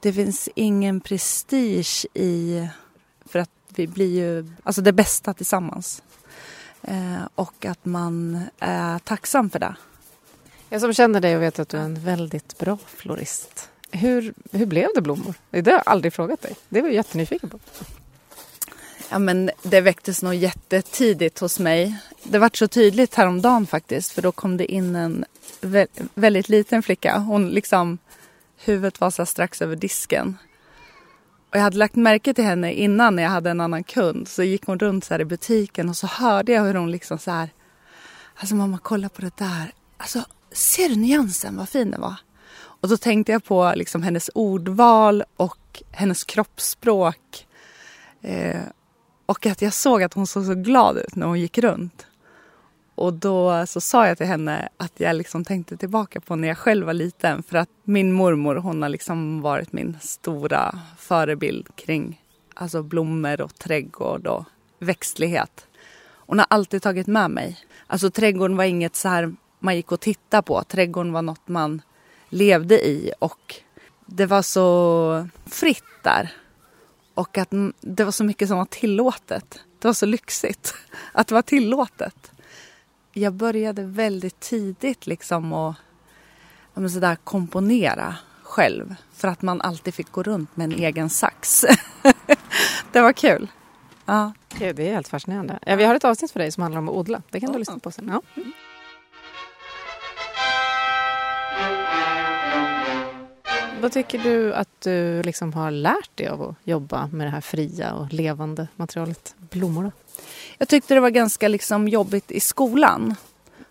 Det 0.00 0.12
finns 0.12 0.48
ingen 0.54 1.00
prestige 1.00 2.06
i... 2.14 2.68
För 3.24 3.38
att 3.38 3.50
vi 3.68 3.86
blir 3.86 4.10
ju 4.10 4.52
alltså 4.62 4.82
det 4.82 4.92
bästa 4.92 5.34
tillsammans. 5.34 6.02
Eh, 6.82 7.22
och 7.34 7.64
att 7.64 7.84
man 7.84 8.40
är 8.58 8.98
tacksam 8.98 9.50
för 9.50 9.58
det. 9.58 9.74
Jag 10.72 10.80
som 10.80 10.92
känner 10.92 11.20
dig 11.20 11.36
och 11.36 11.42
vet 11.42 11.58
att 11.58 11.68
du 11.68 11.76
är 11.76 11.82
en 11.82 11.94
väldigt 11.94 12.58
bra 12.58 12.78
florist. 12.86 13.68
Hur, 13.90 14.34
hur 14.52 14.66
blev 14.66 14.88
det 14.94 15.00
blommor? 15.00 15.34
Det 15.50 15.66
har 15.66 15.72
jag 15.72 15.82
aldrig 15.86 16.12
frågat 16.12 16.42
dig. 16.42 16.54
Det 16.68 16.80
var 16.80 16.88
jag 16.88 16.94
jättenyfiken 16.94 17.50
på. 17.50 17.58
Ja, 19.10 19.18
men 19.18 19.50
det 19.62 19.80
väcktes 19.80 20.22
nog 20.22 20.34
jättetidigt 20.34 21.38
hos 21.38 21.58
mig. 21.58 21.96
Det 22.22 22.38
var 22.38 22.50
så 22.54 22.68
tydligt 22.68 23.14
häromdagen 23.14 23.66
faktiskt 23.66 24.12
för 24.12 24.22
då 24.22 24.32
kom 24.32 24.56
det 24.56 24.72
in 24.72 24.96
en 24.96 25.24
vä- 25.60 26.08
väldigt 26.14 26.48
liten 26.48 26.82
flicka. 26.82 27.18
Hon 27.18 27.48
liksom, 27.48 27.98
huvudet 28.64 29.00
var 29.00 29.10
så 29.10 29.26
strax 29.26 29.62
över 29.62 29.76
disken. 29.76 30.36
Och 31.50 31.56
jag 31.56 31.62
hade 31.62 31.76
lagt 31.76 31.94
märke 31.96 32.34
till 32.34 32.44
henne 32.44 32.72
innan 32.72 33.16
när 33.16 33.22
jag 33.22 33.30
hade 33.30 33.50
en 33.50 33.60
annan 33.60 33.84
kund. 33.84 34.28
Så 34.28 34.42
gick 34.42 34.66
hon 34.66 34.78
runt 34.78 35.04
så 35.04 35.14
här 35.14 35.20
i 35.20 35.24
butiken 35.24 35.88
och 35.88 35.96
så 35.96 36.06
hörde 36.06 36.52
jag 36.52 36.64
hur 36.64 36.74
hon 36.74 36.90
liksom 36.90 37.18
så 37.18 37.30
här. 37.30 37.50
Alltså 38.34 38.54
mamma 38.54 38.78
kolla 38.82 39.08
på 39.08 39.20
det 39.22 39.36
där. 39.36 39.72
Alltså 39.96 40.24
ser 40.52 40.88
du 40.88 40.96
nyansen 40.96 41.56
vad 41.56 41.68
fin 41.68 41.90
den 41.90 42.00
var? 42.00 42.14
Och 42.54 42.88
då 42.88 42.96
tänkte 42.96 43.32
jag 43.32 43.44
på 43.44 43.72
liksom 43.76 44.02
hennes 44.02 44.30
ordval 44.34 45.24
och 45.36 45.82
hennes 45.90 46.24
kroppsspråk. 46.24 47.46
Eh, 48.20 48.60
och 49.26 49.46
att 49.46 49.62
jag 49.62 49.72
såg 49.72 50.02
att 50.02 50.14
hon 50.14 50.26
såg 50.26 50.44
så 50.44 50.54
glad 50.54 50.96
ut 50.96 51.14
när 51.14 51.26
hon 51.26 51.40
gick 51.40 51.58
runt. 51.58 52.06
Och 52.94 53.12
då 53.12 53.66
så 53.66 53.80
sa 53.80 54.08
jag 54.08 54.18
till 54.18 54.26
henne 54.26 54.68
att 54.76 54.92
jag 54.96 55.16
liksom 55.16 55.44
tänkte 55.44 55.76
tillbaka 55.76 56.20
på 56.20 56.36
när 56.36 56.48
jag 56.48 56.58
själv 56.58 56.86
var 56.86 56.94
liten. 56.94 57.42
För 57.42 57.56
att 57.58 57.68
min 57.84 58.12
mormor 58.12 58.54
hon 58.54 58.82
har 58.82 58.88
liksom 58.88 59.40
varit 59.40 59.72
min 59.72 59.96
stora 60.00 60.78
förebild 60.98 61.76
kring 61.76 62.22
alltså 62.54 62.82
blommor 62.82 63.40
och 63.40 63.54
trädgård 63.54 64.26
och 64.26 64.44
växtlighet. 64.78 65.66
Hon 66.26 66.38
har 66.38 66.46
alltid 66.50 66.82
tagit 66.82 67.06
med 67.06 67.30
mig. 67.30 67.58
Alltså 67.86 68.10
trädgården 68.10 68.56
var 68.56 68.64
inget 68.64 68.96
så 68.96 69.08
här 69.08 69.34
man 69.62 69.76
gick 69.76 69.92
och 69.92 70.00
tittade 70.00 70.42
på. 70.42 70.62
Trädgården 70.62 71.12
var 71.12 71.22
något 71.22 71.48
man 71.48 71.82
levde 72.28 72.86
i 72.86 73.12
och 73.18 73.54
det 74.06 74.26
var 74.26 74.42
så 74.42 75.28
fritt 75.46 75.84
där. 76.02 76.32
Och 77.14 77.38
att 77.38 77.48
det 77.80 78.04
var 78.04 78.12
så 78.12 78.24
mycket 78.24 78.48
som 78.48 78.58
var 78.58 78.64
tillåtet. 78.64 79.60
Det 79.78 79.88
var 79.88 79.92
så 79.92 80.06
lyxigt 80.06 80.74
att 81.12 81.26
det 81.26 81.34
var 81.34 81.42
tillåtet. 81.42 82.32
Jag 83.12 83.32
började 83.32 83.82
väldigt 83.82 84.40
tidigt 84.40 85.06
liksom 85.06 85.52
att 85.52 85.76
ja, 86.74 86.88
så 86.88 86.98
där, 86.98 87.16
komponera 87.16 88.16
själv. 88.42 88.94
För 89.14 89.28
att 89.28 89.42
man 89.42 89.60
alltid 89.60 89.94
fick 89.94 90.12
gå 90.12 90.22
runt 90.22 90.56
med 90.56 90.64
en 90.64 90.72
egen 90.72 91.10
sax. 91.10 91.64
det 92.92 93.00
var 93.00 93.12
kul. 93.12 93.50
Ja. 94.06 94.32
Det 94.58 94.68
är 94.68 94.92
helt 94.92 95.08
fascinerande. 95.08 95.58
Ja, 95.66 95.76
vi 95.76 95.84
har 95.84 95.94
ett 95.94 96.04
avsnitt 96.04 96.30
för 96.30 96.40
dig 96.40 96.52
som 96.52 96.62
handlar 96.62 96.78
om 96.78 96.88
att 96.88 96.94
odla. 96.94 97.22
Det 97.30 97.40
kan 97.40 97.52
du 97.52 97.58
lyssna 97.58 97.78
på 97.78 97.90
sen. 97.90 98.08
Ja. 98.08 98.42
Vad 103.82 103.92
tycker 103.92 104.18
du 104.18 104.54
att 104.54 104.80
du 104.80 105.22
liksom 105.22 105.52
har 105.52 105.70
lärt 105.70 106.16
dig 106.16 106.28
av 106.28 106.42
att 106.42 106.56
jobba 106.64 107.06
med 107.06 107.26
det 107.26 107.30
här 107.30 107.40
fria 107.40 107.94
och 107.94 108.12
levande 108.12 108.68
materialet 108.76 109.34
blommor? 109.50 109.92
Jag 110.58 110.68
tyckte 110.68 110.94
det 110.94 111.00
var 111.00 111.10
ganska 111.10 111.48
liksom 111.48 111.88
jobbigt 111.88 112.30
i 112.30 112.40
skolan. 112.40 113.14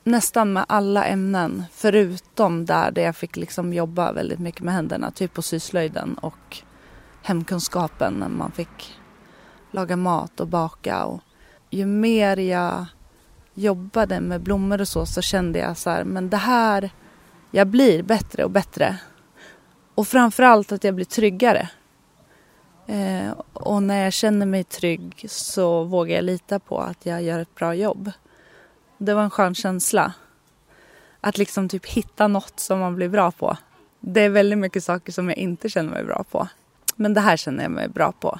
Nästan 0.03 0.53
med 0.53 0.65
alla 0.67 1.05
ämnen 1.05 1.63
förutom 1.73 2.65
där, 2.65 2.91
där 2.91 3.01
jag 3.01 3.15
fick 3.15 3.35
liksom 3.35 3.73
jobba 3.73 4.11
väldigt 4.11 4.39
mycket 4.39 4.61
med 4.61 4.73
händerna. 4.73 5.11
Typ 5.11 5.33
på 5.33 5.41
syslöjden 5.41 6.13
och 6.13 6.57
hemkunskapen 7.21 8.13
när 8.13 8.29
man 8.29 8.51
fick 8.51 8.99
laga 9.71 9.95
mat 9.95 10.39
och 10.39 10.47
baka. 10.47 11.05
Och 11.05 11.21
ju 11.69 11.85
mer 11.85 12.37
jag 12.37 12.85
jobbade 13.53 14.19
med 14.19 14.41
blommor 14.41 14.81
och 14.81 14.87
så, 14.87 15.05
så 15.05 15.21
kände 15.21 15.59
jag 15.59 15.77
så 15.77 15.89
här, 15.89 16.03
men 16.03 16.29
det 16.29 16.37
här, 16.37 16.89
jag 17.51 17.67
blir 17.67 18.03
bättre 18.03 18.43
och 18.43 18.51
bättre. 18.51 18.97
Och 20.01 20.07
framförallt 20.07 20.71
att 20.71 20.83
jag 20.83 20.95
blir 20.95 21.05
tryggare. 21.05 21.69
Eh, 22.87 23.31
och 23.53 23.83
när 23.83 24.03
jag 24.03 24.13
känner 24.13 24.45
mig 24.45 24.63
trygg 24.63 25.25
så 25.29 25.83
vågar 25.83 26.15
jag 26.15 26.23
lita 26.23 26.59
på 26.59 26.79
att 26.79 27.05
jag 27.05 27.23
gör 27.23 27.39
ett 27.39 27.55
bra 27.55 27.73
jobb. 27.73 28.11
Det 28.97 29.13
var 29.13 29.23
en 29.23 29.29
skön 29.29 29.55
känsla. 29.55 30.13
Att 31.21 31.37
liksom 31.37 31.69
typ 31.69 31.85
hitta 31.85 32.27
något 32.27 32.59
som 32.59 32.79
man 32.79 32.95
blir 32.95 33.09
bra 33.09 33.31
på. 33.31 33.57
Det 33.99 34.21
är 34.21 34.29
väldigt 34.29 34.59
mycket 34.59 34.83
saker 34.83 35.11
som 35.11 35.29
jag 35.29 35.37
inte 35.37 35.69
känner 35.69 35.89
mig 35.89 36.03
bra 36.03 36.23
på. 36.31 36.47
Men 36.95 37.13
det 37.13 37.21
här 37.21 37.37
känner 37.37 37.63
jag 37.63 37.71
mig 37.71 37.87
bra 37.87 38.11
på. 38.11 38.39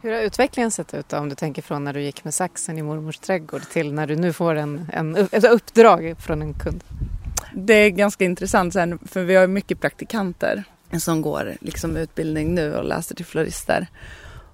Hur 0.00 0.12
har 0.12 0.20
utvecklingen 0.20 0.70
sett 0.70 0.94
ut 0.94 1.08
då, 1.08 1.18
om 1.18 1.28
du 1.28 1.34
tänker 1.34 1.62
från 1.62 1.84
när 1.84 1.92
du 1.92 2.02
gick 2.02 2.24
med 2.24 2.34
saxen 2.34 2.78
i 2.78 2.82
mormors 2.82 3.18
trädgård 3.18 3.62
till 3.62 3.92
när 3.92 4.06
du 4.06 4.16
nu 4.16 4.32
får 4.32 4.54
en, 4.54 4.86
en, 4.92 5.16
ett 5.16 5.44
uppdrag 5.44 6.14
från 6.18 6.42
en 6.42 6.54
kund? 6.54 6.84
Det 7.54 7.74
är 7.74 7.90
ganska 7.90 8.24
intressant 8.24 8.72
sen, 8.72 8.98
för 8.98 9.24
vi 9.24 9.34
har 9.34 9.46
mycket 9.46 9.80
praktikanter 9.80 10.64
som 11.00 11.22
går 11.22 11.56
liksom 11.60 11.96
utbildning 11.96 12.54
nu 12.54 12.74
och 12.74 12.84
läser 12.84 13.14
till 13.14 13.26
florister. 13.26 13.86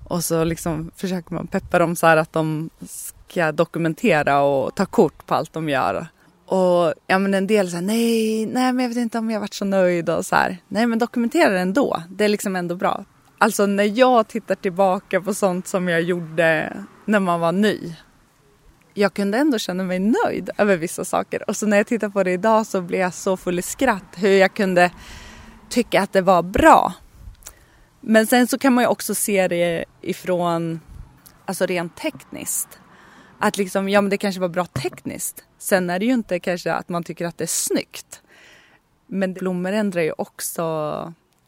Och 0.04 0.24
så 0.24 0.44
liksom 0.44 0.90
försöker 0.96 1.34
man 1.34 1.46
peppa 1.46 1.78
dem 1.78 1.96
så 1.96 2.06
här 2.06 2.16
att 2.16 2.32
de 2.32 2.70
ska 2.80 3.52
dokumentera 3.52 4.40
och 4.40 4.74
ta 4.74 4.86
kort 4.86 5.26
på 5.26 5.34
allt 5.34 5.52
de 5.52 5.68
gör. 5.68 6.06
Och 6.46 6.94
ja, 7.06 7.18
men 7.18 7.34
en 7.34 7.46
del 7.46 7.70
säger 7.70 7.82
nej, 7.82 8.46
nej, 8.46 8.72
men 8.72 8.82
jag 8.82 8.88
vet 8.88 8.98
inte 8.98 9.18
om 9.18 9.30
jag 9.30 9.40
varit 9.40 9.54
så 9.54 9.64
nöjd 9.64 10.10
och 10.10 10.26
så 10.26 10.36
här. 10.36 10.58
Nej, 10.68 10.86
men 10.86 10.98
dokumentera 10.98 11.50
det 11.50 11.60
ändå. 11.60 12.02
Det 12.10 12.24
är 12.24 12.28
liksom 12.28 12.56
ändå 12.56 12.74
bra. 12.74 13.04
Alltså 13.38 13.66
när 13.66 13.84
jag 13.84 14.28
tittar 14.28 14.54
tillbaka 14.54 15.20
på 15.20 15.34
sånt 15.34 15.66
som 15.66 15.88
jag 15.88 16.02
gjorde 16.02 16.76
när 17.04 17.20
man 17.20 17.40
var 17.40 17.52
ny. 17.52 17.94
Jag 18.94 19.14
kunde 19.14 19.38
ändå 19.38 19.58
känna 19.58 19.84
mig 19.84 19.98
nöjd 19.98 20.50
över 20.58 20.76
vissa 20.76 21.04
saker. 21.04 21.50
Och 21.50 21.56
så 21.56 21.66
när 21.66 21.76
jag 21.76 21.86
tittar 21.86 22.08
på 22.08 22.22
det 22.22 22.32
idag 22.32 22.66
så 22.66 22.80
blir 22.80 22.98
jag 22.98 23.14
så 23.14 23.36
full 23.36 23.58
i 23.58 23.62
skratt 23.62 24.14
hur 24.16 24.36
jag 24.36 24.54
kunde 24.54 24.90
tycka 25.68 26.02
att 26.02 26.12
det 26.12 26.20
var 26.20 26.42
bra. 26.42 26.94
Men 28.00 28.26
sen 28.26 28.46
så 28.46 28.58
kan 28.58 28.72
man 28.72 28.84
ju 28.84 28.88
också 28.88 29.14
se 29.14 29.48
det 29.48 29.84
ifrån, 30.00 30.80
alltså 31.44 31.66
rent 31.66 31.96
tekniskt. 31.96 32.78
Att 33.38 33.56
liksom, 33.56 33.88
ja 33.88 34.00
men 34.00 34.10
det 34.10 34.18
kanske 34.18 34.40
var 34.40 34.48
bra 34.48 34.66
tekniskt. 34.66 35.44
Sen 35.58 35.90
är 35.90 35.98
det 35.98 36.04
ju 36.04 36.12
inte 36.12 36.40
kanske 36.40 36.72
att 36.72 36.88
man 36.88 37.04
tycker 37.04 37.26
att 37.26 37.38
det 37.38 37.44
är 37.44 37.46
snyggt. 37.46 38.22
Men 39.06 39.32
blommor 39.32 39.72
ändrar 39.72 40.02
ju 40.02 40.12
också, 40.18 40.62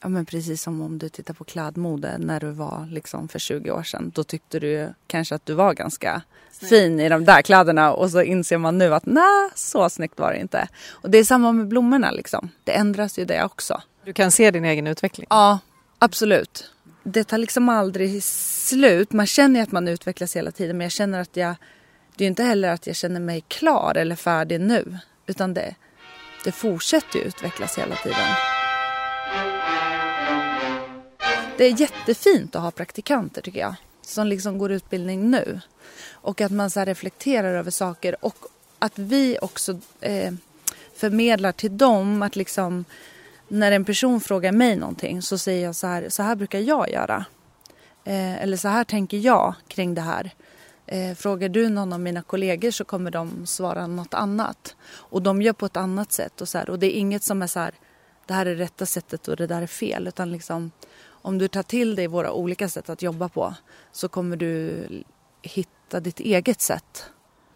ja 0.00 0.09
men 0.09 0.27
precis 0.27 0.62
som 0.62 0.81
om 0.81 0.99
du 0.99 1.09
tittar 1.09 1.35
på 1.35 1.45
klädmode 1.45 2.19
när 2.19 2.41
du 2.41 2.50
var 2.50 2.89
liksom 2.91 3.29
för 3.29 3.39
20 3.39 3.71
år 3.71 3.83
sedan. 3.83 4.12
Då 4.15 4.25
tyckte 4.25 4.59
du 4.59 4.95
kanske 5.07 5.35
att 5.35 5.47
du 5.47 5.55
var 5.55 5.75
ganska 5.75 6.23
snygg. 6.50 6.71
fin 6.71 7.00
i 7.00 7.09
de 7.09 7.25
där 7.25 7.43
kläderna 7.43 7.93
och 7.93 8.11
så 8.11 8.23
inser 8.23 8.59
man 8.59 8.79
nu 8.79 8.95
att 8.95 9.07
nej, 9.07 9.50
så 9.55 9.89
snyggt 9.91 10.19
var 10.19 10.33
det 10.33 10.39
inte. 10.39 10.69
Och 10.91 11.11
det 11.11 11.19
är 11.19 11.25
samma 11.25 11.53
med 11.53 11.69
blommorna 11.69 12.11
liksom. 12.11 12.49
Det 12.65 12.73
ändras 12.73 13.19
ju 13.19 13.25
det 13.25 13.45
också. 13.45 13.83
Du 14.04 14.12
kan 14.12 14.30
se 14.30 14.50
din 14.50 14.64
egen 14.64 14.87
utveckling? 14.87 15.26
Ja, 15.30 15.59
absolut. 15.99 16.71
Det 17.02 17.25
tar 17.25 17.38
liksom 17.38 17.69
aldrig 17.69 18.23
slut. 18.25 19.12
Man 19.12 19.26
känner 19.26 19.62
att 19.62 19.73
man 19.73 19.88
utvecklas 19.88 20.37
hela 20.37 20.50
tiden 20.50 20.78
men 20.78 20.85
jag 20.85 20.92
känner 20.92 21.21
att 21.21 21.37
jag... 21.37 21.54
Det 22.16 22.25
är 22.25 22.28
inte 22.28 22.42
heller 22.42 22.69
att 22.69 22.87
jag 22.87 22.97
känner 22.97 23.21
mig 23.21 23.45
klar 23.49 23.95
eller 23.97 24.16
färdig 24.16 24.61
nu. 24.61 24.99
Utan 25.26 25.54
det, 25.54 25.75
det 26.45 26.52
fortsätter 26.52 27.19
ju 27.19 27.25
utvecklas 27.25 27.78
hela 27.78 27.97
tiden. 27.97 28.26
Det 31.59 31.64
är 31.64 31.80
jättefint 31.80 32.57
att 32.57 32.62
ha 32.62 32.71
praktikanter 32.71 33.42
tycker 33.42 33.61
jag. 33.61 33.75
Som 34.02 34.26
liksom 34.26 34.59
går 34.59 34.73
utbildning 34.73 35.30
nu. 35.30 35.61
Och 36.11 36.40
att 36.40 36.52
man 36.52 36.71
så 36.71 36.85
reflekterar 36.85 37.54
över 37.54 37.71
saker 37.71 38.25
och 38.25 38.37
att 38.78 38.99
vi 38.99 39.38
också 39.42 39.78
eh, 40.00 40.33
förmedlar 40.97 41.52
till 41.52 41.78
dem 41.78 42.23
att 42.23 42.37
liksom 42.37 42.85
när 43.50 43.73
en 43.73 43.85
person 43.85 44.21
frågar 44.21 44.52
mig 44.52 44.76
någonting 44.76 45.23
så 45.23 45.38
säger 45.38 45.64
jag 45.64 45.75
så 45.75 45.87
här, 45.87 46.09
så 46.09 46.23
här 46.23 46.37
brukar 46.37 46.59
jag 46.59 46.90
göra. 46.90 47.25
Eh, 48.04 48.42
eller 48.42 48.57
så 48.57 48.69
här 48.69 48.85
tänker 48.85 49.19
jag 49.19 49.54
kring 49.69 49.95
det 49.95 50.00
här. 50.00 50.30
Eh, 50.87 51.14
frågar 51.14 51.49
du 51.49 51.69
någon 51.69 51.92
av 51.92 52.00
mina 52.00 52.23
kollegor 52.23 52.71
så 52.71 52.85
kommer 52.85 53.11
de 53.11 53.47
svara 53.47 53.87
något 53.87 54.14
annat. 54.14 54.76
Och 54.92 55.23
de 55.23 55.42
gör 55.42 55.52
på 55.52 55.66
ett 55.66 55.76
annat 55.76 56.12
sätt. 56.12 56.40
Och, 56.40 56.49
så 56.49 56.59
här, 56.59 56.71
och 56.71 56.78
det 56.78 56.97
är 56.97 56.99
inget 56.99 57.23
som 57.23 57.42
är 57.42 57.47
så 57.47 57.61
här, 57.61 57.75
det 58.26 58.35
här 58.35 58.47
är 58.47 58.54
rätta 58.54 58.87
sättet 58.87 59.28
och 59.28 59.37
det 59.37 59.47
där 59.47 59.62
är 59.62 59.66
fel. 59.66 60.09
Utan 60.09 60.33
liksom, 60.33 60.71
om 61.07 61.38
du 61.38 61.49
tar 61.49 61.62
till 61.62 61.95
dig 61.95 62.07
våra 62.07 62.33
olika 62.33 62.69
sätt 62.69 62.90
att 62.90 63.02
jobba 63.02 63.28
på 63.28 63.54
så 63.92 64.09
kommer 64.09 64.37
du 64.37 64.87
hitta 65.42 66.00
ditt 66.00 66.21
eget 66.21 66.61
sätt. 66.61 67.04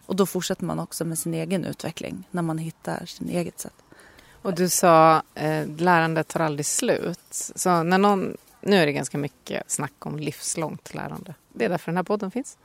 Och 0.05 0.15
då 0.15 0.25
fortsätter 0.25 0.65
man 0.65 0.79
också 0.79 1.05
med 1.05 1.19
sin 1.19 1.33
egen 1.33 1.65
utveckling 1.65 2.27
när 2.31 2.41
man 2.41 2.57
hittar 2.57 3.05
sin 3.05 3.29
eget 3.29 3.59
sätt. 3.59 3.84
Och 4.45 4.53
du 4.53 4.69
sa 4.69 5.21
eh, 5.35 5.67
lärandet 5.77 6.27
tar 6.27 6.39
aldrig 6.39 6.65
slut. 6.65 7.19
Så 7.55 7.83
när 7.83 7.97
någon 7.97 8.37
Nu 8.61 8.77
är 8.77 8.85
det 8.85 8.91
ganska 8.91 9.17
mycket 9.17 9.71
snack 9.71 10.05
om 10.05 10.19
livslångt 10.19 10.93
lärande. 10.93 11.33
Det 11.53 11.65
är 11.65 11.69
därför 11.69 11.91
den 11.91 11.97
här 11.97 12.03
podden 12.03 12.31
finns. 12.31 12.57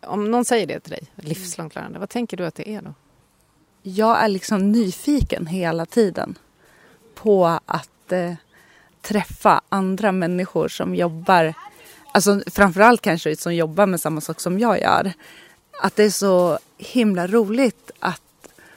Om 0.00 0.30
någon 0.30 0.44
säger 0.44 0.66
det 0.66 0.80
till 0.80 0.90
dig, 0.90 1.06
livslångt 1.14 1.74
lärande, 1.74 1.98
vad 1.98 2.08
tänker 2.08 2.36
du 2.36 2.46
att 2.46 2.54
det 2.54 2.68
är 2.68 2.82
då? 2.82 2.94
Jag 3.82 4.24
är 4.24 4.28
liksom 4.28 4.72
nyfiken 4.72 5.46
hela 5.46 5.86
tiden 5.86 6.38
på 7.14 7.60
att 7.66 8.12
eh, 8.12 8.34
träffa 9.02 9.60
andra 9.68 10.12
människor 10.12 10.68
som 10.68 10.94
jobbar, 10.94 11.54
alltså 12.12 12.42
framförallt 12.46 13.00
kanske 13.00 13.36
som 13.36 13.54
jobbar 13.54 13.86
med 13.86 14.00
samma 14.00 14.20
sak 14.20 14.40
som 14.40 14.58
jag 14.58 14.80
gör. 14.80 15.12
Att 15.82 15.96
det 15.96 16.04
är 16.04 16.10
så 16.10 16.58
himla 16.78 17.26
roligt 17.26 17.90
att 18.00 18.22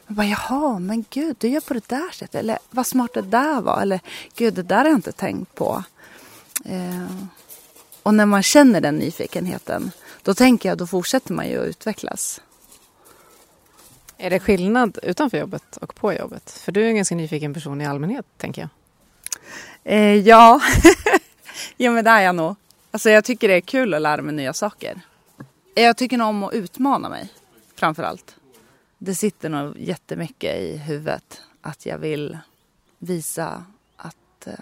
man 0.10 0.16
bara, 0.16 0.28
jaha, 0.28 0.80
men 0.80 1.06
gud, 1.10 1.36
du 1.40 1.48
gör 1.48 1.62
på 1.62 1.74
det 1.74 1.88
där 1.88 2.12
sättet. 2.12 2.36
Eller 2.36 2.60
vad 2.70 2.88
smart 2.88 3.14
det 3.14 3.22
där 3.22 3.62
var. 3.62 3.82
Eller 3.82 4.00
gud, 4.36 4.54
det 4.54 4.64
där 4.64 4.78
har 4.78 4.86
jag 4.86 4.98
inte 4.98 5.12
tänkt 5.12 5.56
på. 5.56 5.84
Eh, 6.66 7.06
och 8.04 8.14
när 8.14 8.26
man 8.26 8.44
känner 8.44 8.82
den 8.82 8.96
nyfikenheten, 8.96 9.92
då 10.24 10.34
tänker 10.34 10.70
jag, 10.70 10.78
då 10.78 10.88
fortsätter 10.88 11.34
man 11.34 11.48
ju 11.48 11.62
att 11.62 11.68
utvecklas. 11.68 12.42
Är 14.18 14.30
det 14.30 14.40
skillnad 14.40 15.00
utanför 15.04 15.38
jobbet 15.38 15.78
och 15.78 15.96
på 15.96 16.14
jobbet? 16.14 16.52
För 16.52 16.72
du 16.72 16.84
är 16.84 16.88
en 16.88 16.96
ganska 16.96 17.16
nyfiken 17.16 17.54
person 17.54 17.82
i 17.82 17.86
allmänhet, 17.86 18.26
tänker 18.38 18.62
jag. 18.62 18.70
Eh, 19.84 20.16
ja, 20.16 20.62
ja 21.78 21.92
men 21.92 22.06
det 22.06 22.12
är 22.12 22.22
jag 22.22 22.36
nog. 22.36 22.56
Alltså 22.92 23.10
jag 23.10 23.26
tycker 23.26 23.48
det 23.48 23.54
är 23.54 23.62
kul 23.62 23.94
att 23.94 24.02
lära 24.02 24.22
mig 24.22 24.36
nya 24.36 24.54
saker. 24.54 25.02
Jag 25.76 25.98
tycker 25.98 26.18
nog 26.18 26.28
om 26.28 26.44
att 26.44 26.54
utmana 26.54 27.10
mig, 27.10 27.30
framför 27.76 28.04
allt. 28.04 28.36
Det 29.02 29.16
sitter 29.16 29.50
nog 29.50 29.78
jättemycket 29.78 30.56
i 30.56 30.78
huvudet 30.78 31.42
att 31.62 31.86
jag 31.86 31.98
vill 31.98 32.38
visa 32.98 33.64
att, 33.96 34.48
eh, 34.48 34.54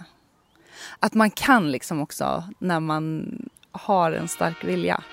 att 0.99 1.13
man 1.13 1.31
kan 1.31 1.71
liksom 1.71 2.01
också 2.01 2.43
när 2.59 2.79
man 2.79 3.31
har 3.71 4.11
en 4.11 4.27
stark 4.27 4.63
vilja. 4.63 5.03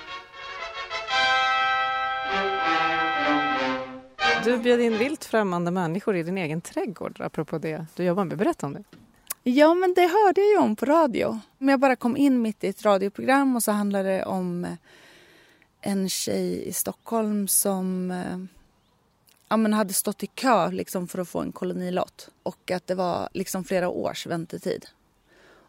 Du 4.45 4.59
bjöd 4.59 4.81
in 4.81 4.99
vilt 4.99 5.25
främmande 5.25 5.71
människor 5.71 6.17
i 6.17 6.23
din 6.23 6.39
egen 6.39 6.61
trädgård, 6.61 7.21
apropå 7.21 7.59
det 7.59 7.87
du 7.97 8.05
jobbar 8.05 8.25
med. 8.25 8.39
Berätta 8.39 8.67
om 8.67 8.73
det. 8.73 8.85
Ja, 9.43 9.75
men 9.75 9.95
det 9.95 10.07
hörde 10.07 10.41
jag 10.41 10.51
ju 10.51 10.59
om 10.59 10.77
på 10.77 10.87
radio. 10.87 11.41
Men 11.59 11.69
jag 11.69 11.81
bara 11.81 11.97
kom 11.97 12.17
in 12.17 12.43
mitt 12.43 12.65
i 12.65 12.69
ett 12.69 12.85
radioprogram 12.85 13.57
och 13.57 13.63
så 13.63 13.73
handlade 13.73 14.09
det 14.09 14.25
om 14.25 14.67
en 15.81 16.09
tjej 16.09 16.69
i 16.69 16.73
Stockholm 16.73 17.49
som 17.49 18.11
eh, 18.11 18.39
ja, 19.55 19.59
men 19.59 19.73
hade 19.73 19.93
stått 19.93 20.23
i 20.23 20.27
kö 20.27 20.71
liksom 20.71 21.09
för 21.09 21.19
att 21.19 21.29
få 21.29 21.41
en 21.41 21.53
kolonilott 21.53 22.29
och 22.43 22.71
att 22.71 22.87
det 22.87 22.95
var 22.95 23.29
liksom 23.33 23.65
flera 23.65 23.89
års 23.89 24.27
väntetid. 24.27 24.87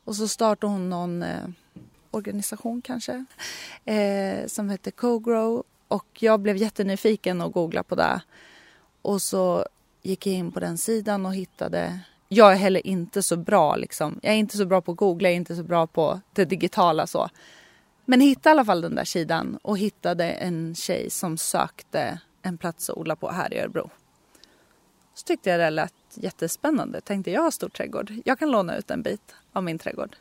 Och 0.03 0.15
så 0.15 0.27
startade 0.27 0.73
hon 0.73 0.89
någon 0.89 1.23
eh, 1.23 1.47
organisation 2.11 2.81
kanske 2.81 3.25
eh, 3.85 4.47
som 4.47 4.69
hette 4.69 4.91
CoGrow 4.91 5.63
och 5.87 6.05
jag 6.19 6.39
blev 6.39 6.57
jättenyfiken 6.57 7.41
och 7.41 7.53
googlade 7.53 7.83
på 7.83 7.95
det. 7.95 8.21
Och 9.01 9.21
så 9.21 9.65
gick 10.01 10.27
jag 10.27 10.35
in 10.35 10.51
på 10.51 10.59
den 10.59 10.77
sidan 10.77 11.25
och 11.25 11.35
hittade 11.35 11.99
jag 12.27 12.51
är 12.51 12.57
heller 12.57 12.87
inte 12.87 13.23
så 13.23 13.37
bra 13.37 13.75
liksom. 13.75 14.19
Jag 14.23 14.33
är 14.33 14.37
inte 14.37 14.57
så 14.57 14.65
bra 14.65 14.81
på 14.81 14.91
att 14.91 14.97
googla, 14.97 15.29
jag 15.29 15.33
är 15.33 15.37
inte 15.37 15.55
så 15.55 15.63
bra 15.63 15.87
på 15.87 16.21
det 16.33 16.45
digitala 16.45 17.07
så. 17.07 17.29
Men 18.05 18.21
hittade 18.21 18.49
i 18.49 18.51
alla 18.51 18.65
fall 18.65 18.81
den 18.81 18.95
där 18.95 19.05
sidan 19.05 19.59
och 19.61 19.77
hittade 19.77 20.29
en 20.29 20.75
tjej 20.75 21.09
som 21.09 21.37
sökte 21.37 22.19
en 22.45 22.57
plats 22.57 22.89
att 22.89 22.97
odla 22.97 23.15
på 23.15 23.31
här 23.31 23.53
i 23.53 23.59
Örebro. 23.59 23.89
Så 25.13 25.23
tyckte 25.23 25.49
jag 25.49 25.59
det 25.59 25.69
lät 25.69 25.93
jättespännande. 26.13 27.01
Tänkte 27.01 27.31
jag 27.31 27.41
har 27.41 27.51
stor 27.51 27.69
trädgård. 27.69 28.13
Jag 28.25 28.39
kan 28.39 28.51
låna 28.51 28.77
ut 28.77 28.91
en 28.91 29.01
bit 29.01 29.35
av 29.53 29.63
min 29.63 29.79
trädgård. 29.79 30.15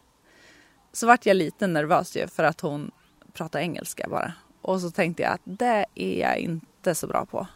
Så 0.93 1.07
vart 1.07 1.27
jag 1.27 1.37
lite 1.37 1.67
nervös 1.67 2.17
ju 2.17 2.27
för 2.27 2.45
att 2.45 2.61
hon 2.61 2.91
pratar 3.33 3.61
engelska 3.61 4.09
bara. 4.09 4.33
Och 4.63 4.81
så 4.81 4.91
tänkte 4.91 5.23
jag 5.23 5.33
att 5.33 5.41
det 5.45 5.87
är 5.95 6.21
jag 6.21 6.39
inte 6.39 6.95
så 6.95 7.07
bra 7.07 7.27
på. 7.27 7.47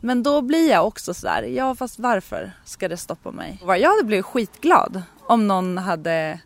Men 0.00 0.22
då 0.22 0.42
blir 0.42 0.70
jag 0.70 0.86
också 0.86 1.14
så 1.14 1.26
där, 1.26 1.42
ja 1.42 1.74
fast 1.74 1.98
varför 1.98 2.52
ska 2.64 2.88
det 2.88 2.96
stoppa 2.96 3.30
mig? 3.30 3.58
Jag 3.62 3.90
hade 3.90 4.04
blivit 4.04 4.26
skitglad 4.26 5.02
om 5.20 5.48
någon 5.48 5.78
hade 5.78 6.40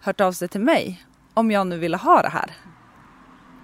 hört 0.00 0.20
av 0.20 0.32
sig 0.32 0.48
till 0.48 0.60
mig. 0.60 1.06
Om 1.34 1.50
jag 1.50 1.66
nu 1.66 1.78
ville 1.78 1.96
ha 1.96 2.22
det 2.22 2.28
här. 2.28 2.52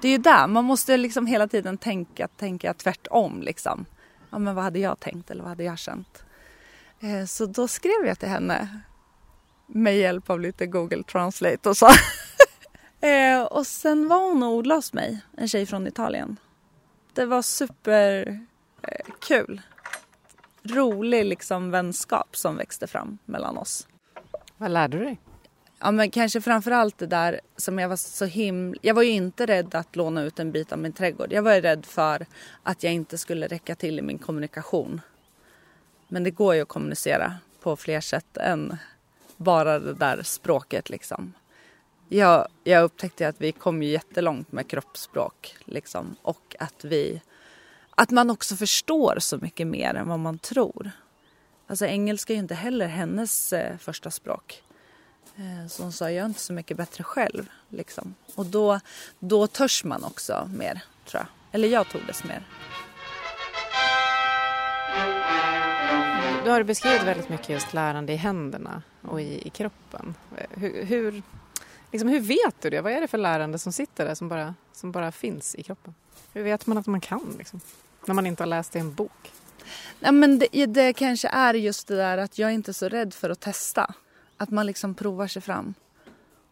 Det 0.00 0.08
är 0.08 0.12
ju 0.12 0.18
där, 0.18 0.46
man 0.46 0.64
måste 0.64 0.96
liksom 0.96 1.26
hela 1.26 1.48
tiden 1.48 1.78
tänka, 1.78 2.28
tänka 2.28 2.74
tvärtom 2.74 3.42
liksom. 3.42 3.84
Ja 4.30 4.38
men 4.38 4.54
vad 4.54 4.64
hade 4.64 4.78
jag 4.78 5.00
tänkt 5.00 5.30
eller 5.30 5.42
vad 5.42 5.48
hade 5.48 5.64
jag 5.64 5.78
känt? 5.78 6.24
Eh, 7.00 7.24
så 7.26 7.46
då 7.46 7.68
skrev 7.68 8.06
jag 8.06 8.18
till 8.18 8.28
henne 8.28 8.80
med 9.66 9.96
hjälp 9.96 10.30
av 10.30 10.40
lite 10.40 10.66
Google 10.66 11.02
Translate 11.02 11.68
och 11.68 11.76
så. 11.76 11.88
Eh, 13.00 13.42
och 13.42 13.66
sen 13.66 14.08
var 14.08 14.28
hon 14.28 14.42
och 14.42 14.48
odlade 14.52 14.78
hos 14.78 14.92
mig, 14.92 15.20
en 15.36 15.48
tjej 15.48 15.66
från 15.66 15.86
Italien. 15.86 16.36
Det 17.12 17.26
var 17.26 17.42
superkul, 17.42 18.40
eh. 18.82 20.72
Rolig 20.74 21.24
liksom 21.24 21.70
vänskap 21.70 22.36
som 22.36 22.56
växte 22.56 22.86
fram 22.86 23.18
mellan 23.24 23.58
oss. 23.58 23.88
Vad 24.56 24.70
lärde 24.70 24.98
du 24.98 25.04
dig? 25.04 25.18
Ja 25.80 25.90
men 25.90 26.10
kanske 26.10 26.40
framförallt 26.40 26.98
det 26.98 27.06
där 27.06 27.40
som 27.56 27.78
jag 27.78 27.88
var 27.88 27.96
så 27.96 28.24
himla... 28.24 28.78
Jag 28.82 28.94
var 28.94 29.02
ju 29.02 29.10
inte 29.10 29.46
rädd 29.46 29.74
att 29.74 29.96
låna 29.96 30.22
ut 30.22 30.38
en 30.38 30.52
bit 30.52 30.72
av 30.72 30.78
min 30.78 30.92
trädgård. 30.92 31.32
Jag 31.32 31.42
var 31.42 31.54
ju 31.54 31.60
rädd 31.60 31.86
för 31.86 32.26
att 32.62 32.82
jag 32.82 32.92
inte 32.92 33.18
skulle 33.18 33.46
räcka 33.46 33.74
till 33.74 33.98
i 33.98 34.02
min 34.02 34.18
kommunikation. 34.18 35.00
Men 36.08 36.24
det 36.24 36.30
går 36.30 36.54
ju 36.54 36.62
att 36.62 36.68
kommunicera 36.68 37.34
på 37.60 37.76
fler 37.76 38.00
sätt 38.00 38.36
än 38.36 38.76
bara 39.36 39.78
det 39.78 39.94
där 39.94 40.22
språket 40.22 40.90
liksom. 40.90 41.32
Jag, 42.08 42.48
jag 42.64 42.84
upptäckte 42.84 43.28
att 43.28 43.40
vi 43.40 43.52
kom 43.52 43.82
ju 43.82 43.90
jättelångt 43.90 44.52
med 44.52 44.68
kroppsspråk 44.68 45.56
liksom 45.64 46.16
och 46.22 46.56
att 46.58 46.84
vi 46.84 47.20
att 47.90 48.10
man 48.10 48.30
också 48.30 48.56
förstår 48.56 49.16
så 49.18 49.38
mycket 49.38 49.66
mer 49.66 49.94
än 49.94 50.08
vad 50.08 50.18
man 50.18 50.38
tror. 50.38 50.90
Alltså 51.66 51.86
engelska 51.86 52.32
är 52.32 52.34
ju 52.34 52.42
inte 52.42 52.54
heller 52.54 52.86
hennes 52.86 53.52
eh, 53.52 53.76
första 53.76 54.10
språk. 54.10 54.62
Eh, 55.36 55.68
så 55.68 55.82
hon 55.82 55.92
sa, 55.92 56.10
jag 56.10 56.22
är 56.22 56.26
inte 56.26 56.40
så 56.40 56.52
mycket 56.52 56.76
bättre 56.76 57.04
själv. 57.04 57.48
Liksom. 57.68 58.14
Och 58.34 58.46
då, 58.46 58.80
då 59.18 59.46
törs 59.46 59.84
man 59.84 60.04
också 60.04 60.50
mer, 60.54 60.82
tror 61.06 61.22
jag. 61.22 61.28
Eller 61.52 61.68
jag 61.68 61.88
tog 61.88 62.00
det 62.06 62.24
mer. 62.24 62.42
Du 66.44 66.50
har 66.50 66.62
beskrivit 66.62 67.02
väldigt 67.02 67.28
mycket 67.28 67.48
just 67.48 67.74
lärande 67.74 68.12
i 68.12 68.16
händerna 68.16 68.82
och 69.02 69.20
i, 69.20 69.46
i 69.46 69.50
kroppen. 69.50 70.14
Hur, 70.50 70.84
hur, 70.84 71.22
liksom, 71.92 72.08
hur 72.08 72.20
vet 72.20 72.62
du 72.62 72.70
det? 72.70 72.80
Vad 72.80 72.92
är 72.92 73.00
det 73.00 73.08
för 73.08 73.18
lärande 73.18 73.58
som 73.58 73.72
sitter 73.72 74.04
där 74.04 74.14
som 74.14 74.28
bara, 74.28 74.54
som 74.72 74.92
bara 74.92 75.12
finns 75.12 75.54
i 75.54 75.62
kroppen? 75.62 75.94
Hur 76.32 76.42
vet 76.42 76.66
man 76.66 76.78
att 76.78 76.86
man 76.86 77.00
kan? 77.00 77.34
Liksom? 77.38 77.60
När 78.06 78.14
man 78.14 78.26
inte 78.26 78.42
har 78.42 78.48
läst 78.48 78.72
det 78.72 78.78
i 78.78 78.80
en 78.80 78.94
bok? 78.94 79.32
Nej, 80.00 80.12
men 80.12 80.38
det, 80.38 80.66
det 80.66 80.92
kanske 80.92 81.28
är 81.28 81.54
just 81.54 81.88
det 81.88 81.96
där 81.96 82.18
att 82.18 82.38
jag 82.38 82.50
är 82.50 82.54
inte 82.54 82.74
så 82.74 82.88
rädd 82.88 83.14
för 83.14 83.30
att 83.30 83.40
testa. 83.40 83.94
Att 84.38 84.50
man 84.50 84.66
liksom 84.66 84.94
provar 84.94 85.26
sig 85.26 85.42
fram. 85.42 85.74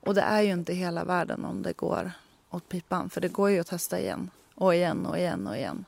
Och 0.00 0.14
det 0.14 0.20
är 0.20 0.42
ju 0.42 0.52
inte 0.52 0.74
hela 0.74 1.04
världen 1.04 1.44
om 1.44 1.62
det 1.62 1.76
går 1.76 2.12
åt 2.50 2.68
pipan. 2.68 3.10
För 3.10 3.20
det 3.20 3.28
går 3.28 3.50
ju 3.50 3.60
att 3.60 3.66
testa 3.66 4.00
igen 4.00 4.30
och 4.54 4.74
igen 4.74 5.06
och 5.06 5.18
igen 5.18 5.46
och 5.46 5.56
igen. 5.56 5.84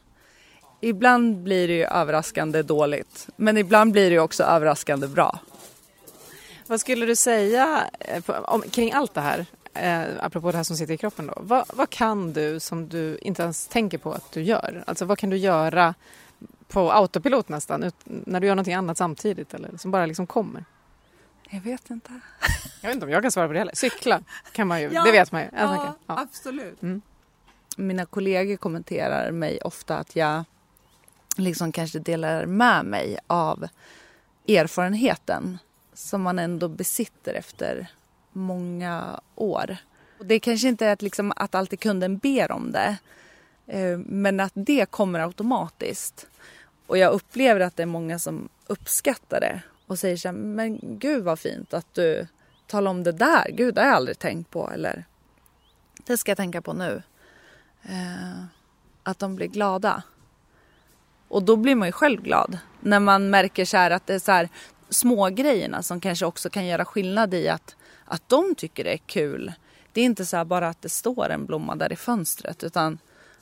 Ibland 0.80 1.36
blir 1.36 1.68
det 1.68 1.74
ju 1.74 1.84
överraskande 1.84 2.62
dåligt. 2.62 3.28
Men 3.36 3.56
ibland 3.56 3.92
blir 3.92 4.10
det 4.10 4.14
ju 4.14 4.20
också 4.20 4.44
överraskande 4.44 5.08
bra. 5.08 5.38
Vad 6.66 6.80
skulle 6.80 7.06
du 7.06 7.16
säga 7.16 7.90
eh, 8.00 8.22
om, 8.28 8.62
kring 8.62 8.92
allt 8.92 9.14
det 9.14 9.20
här? 9.20 9.46
Eh, 9.74 10.04
apropå 10.20 10.50
det 10.50 10.56
här 10.56 10.64
som 10.64 10.76
sitter 10.76 10.94
i 10.94 10.96
kroppen 10.96 11.26
då. 11.26 11.34
Vad, 11.36 11.64
vad, 11.74 11.90
kan 11.90 12.32
du 12.32 12.60
som 12.60 12.88
du 12.88 13.18
inte 13.22 13.42
ens 13.42 13.66
tänker 13.66 13.98
på 13.98 14.12
att 14.12 14.32
du 14.32 14.42
gör? 14.42 14.84
Alltså 14.86 15.04
vad 15.04 15.18
kan 15.18 15.30
du 15.30 15.36
göra 15.36 15.94
på 16.68 16.92
autopilot 16.92 17.48
nästan, 17.48 17.82
ut, 17.82 17.94
när 18.04 18.40
du 18.40 18.46
gör 18.46 18.54
någonting 18.54 18.74
annat 18.74 18.98
samtidigt 18.98 19.54
eller 19.54 19.76
som 19.76 19.90
bara 19.90 20.06
liksom 20.06 20.26
kommer? 20.26 20.64
Jag 21.50 21.60
vet 21.60 21.90
inte. 21.90 22.12
Jag 22.80 22.88
vet 22.88 22.94
inte 22.94 23.06
om 23.06 23.12
jag 23.12 23.22
kan 23.22 23.32
svara 23.32 23.46
på 23.46 23.52
det 23.52 23.58
heller. 23.58 23.74
Cykla 23.74 24.22
kan 24.52 24.68
man 24.68 24.80
ju, 24.80 24.90
ja, 24.92 25.04
det 25.04 25.12
vet 25.12 25.32
man 25.32 25.42
ju. 25.42 25.48
Ja, 25.56 25.96
ja. 26.06 26.14
absolut. 26.20 26.82
Mm. 26.82 27.02
Mina 27.76 28.06
kollegor 28.06 28.56
kommenterar 28.56 29.30
mig 29.30 29.60
ofta 29.60 29.96
att 29.96 30.16
jag 30.16 30.44
liksom 31.36 31.72
kanske 31.72 31.98
delar 31.98 32.46
med 32.46 32.84
mig 32.84 33.18
av 33.26 33.68
erfarenheten 34.48 35.58
som 35.94 36.22
man 36.22 36.38
ändå 36.38 36.68
besitter 36.68 37.34
efter 37.34 37.86
många 38.32 39.20
år. 39.34 39.76
Och 40.18 40.26
det 40.26 40.40
kanske 40.40 40.68
inte 40.68 40.86
är 40.86 40.92
att, 40.92 41.02
liksom, 41.02 41.32
att 41.36 41.54
alltid 41.54 41.80
kunden 41.80 42.18
ber 42.18 42.52
om 42.52 42.72
det 42.72 42.96
eh, 43.66 43.98
men 43.98 44.40
att 44.40 44.52
det 44.54 44.90
kommer 44.90 45.20
automatiskt. 45.20 46.26
Och 46.86 46.98
jag 46.98 47.12
upplever 47.12 47.60
att 47.60 47.76
det 47.76 47.82
är 47.82 47.86
många 47.86 48.18
som 48.18 48.48
uppskattar 48.66 49.40
det 49.40 49.62
och 49.88 49.98
säger 49.98 50.16
så 50.16 50.28
här, 50.28 50.32
men 50.32 50.78
gud 50.82 51.24
vad 51.24 51.38
fint 51.38 51.74
att 51.74 51.94
du 51.94 52.26
talar 52.66 52.90
om 52.90 53.02
det 53.02 53.12
där. 53.12 53.50
Gud, 53.50 53.74
det 53.74 53.80
har 53.80 53.88
jag 53.88 53.96
aldrig 53.96 54.18
tänkt 54.18 54.50
på. 54.50 54.70
Eller 54.70 55.04
det 56.06 56.16
ska 56.18 56.30
jag 56.30 56.36
tänka 56.36 56.62
på 56.62 56.72
nu. 56.72 57.02
Eh, 57.82 58.44
att 59.02 59.18
de 59.18 59.36
blir 59.36 59.46
glada. 59.46 60.02
Och 61.28 61.42
då 61.42 61.56
blir 61.56 61.74
man 61.74 61.88
ju 61.88 61.92
själv 61.92 62.22
glad. 62.22 62.58
När 62.80 63.00
man 63.00 63.30
märker 63.30 63.64
så 63.64 63.76
att 63.76 64.06
det 64.06 64.14
är 64.14 64.18
så 64.18 64.32
här 64.32 64.48
smågrejerna 64.88 65.82
som 65.82 66.00
kanske 66.00 66.26
också 66.26 66.50
kan 66.50 66.66
göra 66.66 66.84
skillnad 66.84 67.34
i 67.34 67.48
att 67.48 67.76
att 68.08 68.28
de 68.28 68.54
tycker 68.54 68.84
det 68.84 68.92
är 68.92 68.98
kul. 69.06 69.52
Det 69.92 70.00
är 70.00 70.04
inte 70.04 70.26
så 70.26 70.44
bara 70.44 70.68
att 70.68 70.82
det 70.82 70.88
står 70.88 71.30
en 71.30 71.46
blomma 71.46 71.76
där 71.76 71.92
i 71.92 71.96
fönstret 71.96 72.64
utan 72.64 72.98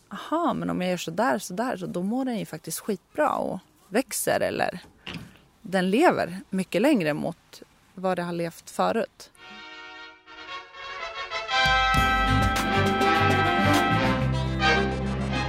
aha, 0.08 0.54
men 0.54 0.70
om 0.70 0.80
jag 0.80 0.90
gör 0.90 0.96
så 0.96 1.10
där, 1.10 1.38
så 1.38 1.54
där, 1.54 1.76
så 1.76 1.86
då 1.86 2.02
mår 2.02 2.24
den 2.24 2.38
ju 2.38 2.46
faktiskt 2.46 2.80
skitbra 2.80 3.30
och 3.36 3.60
växer 3.88 4.40
eller 4.40 4.80
den 5.68 5.90
lever 5.90 6.40
mycket 6.50 6.82
längre 6.82 7.14
mot 7.14 7.62
vad 7.94 8.18
det 8.18 8.22
har 8.22 8.32
levt 8.32 8.70
förut. 8.70 9.30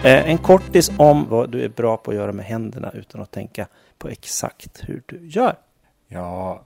Eh, 0.03 0.30
En 0.30 0.38
kortis 0.38 0.91
om 0.97 1.30
vad 1.30 1.51
du 1.51 1.63
är 1.63 1.69
bra 1.69 1.97
på 1.97 2.12
att 2.12 2.17
göra 2.17 2.32
med 2.32 2.45
händerna 2.45 2.91
utan 2.91 3.21
att 3.21 3.32
tänka 3.32 3.67
på 3.97 4.08
exakt 4.10 4.84
hur 4.84 5.03
du 5.06 5.27
gör. 5.27 5.56
Ja, 6.08 6.65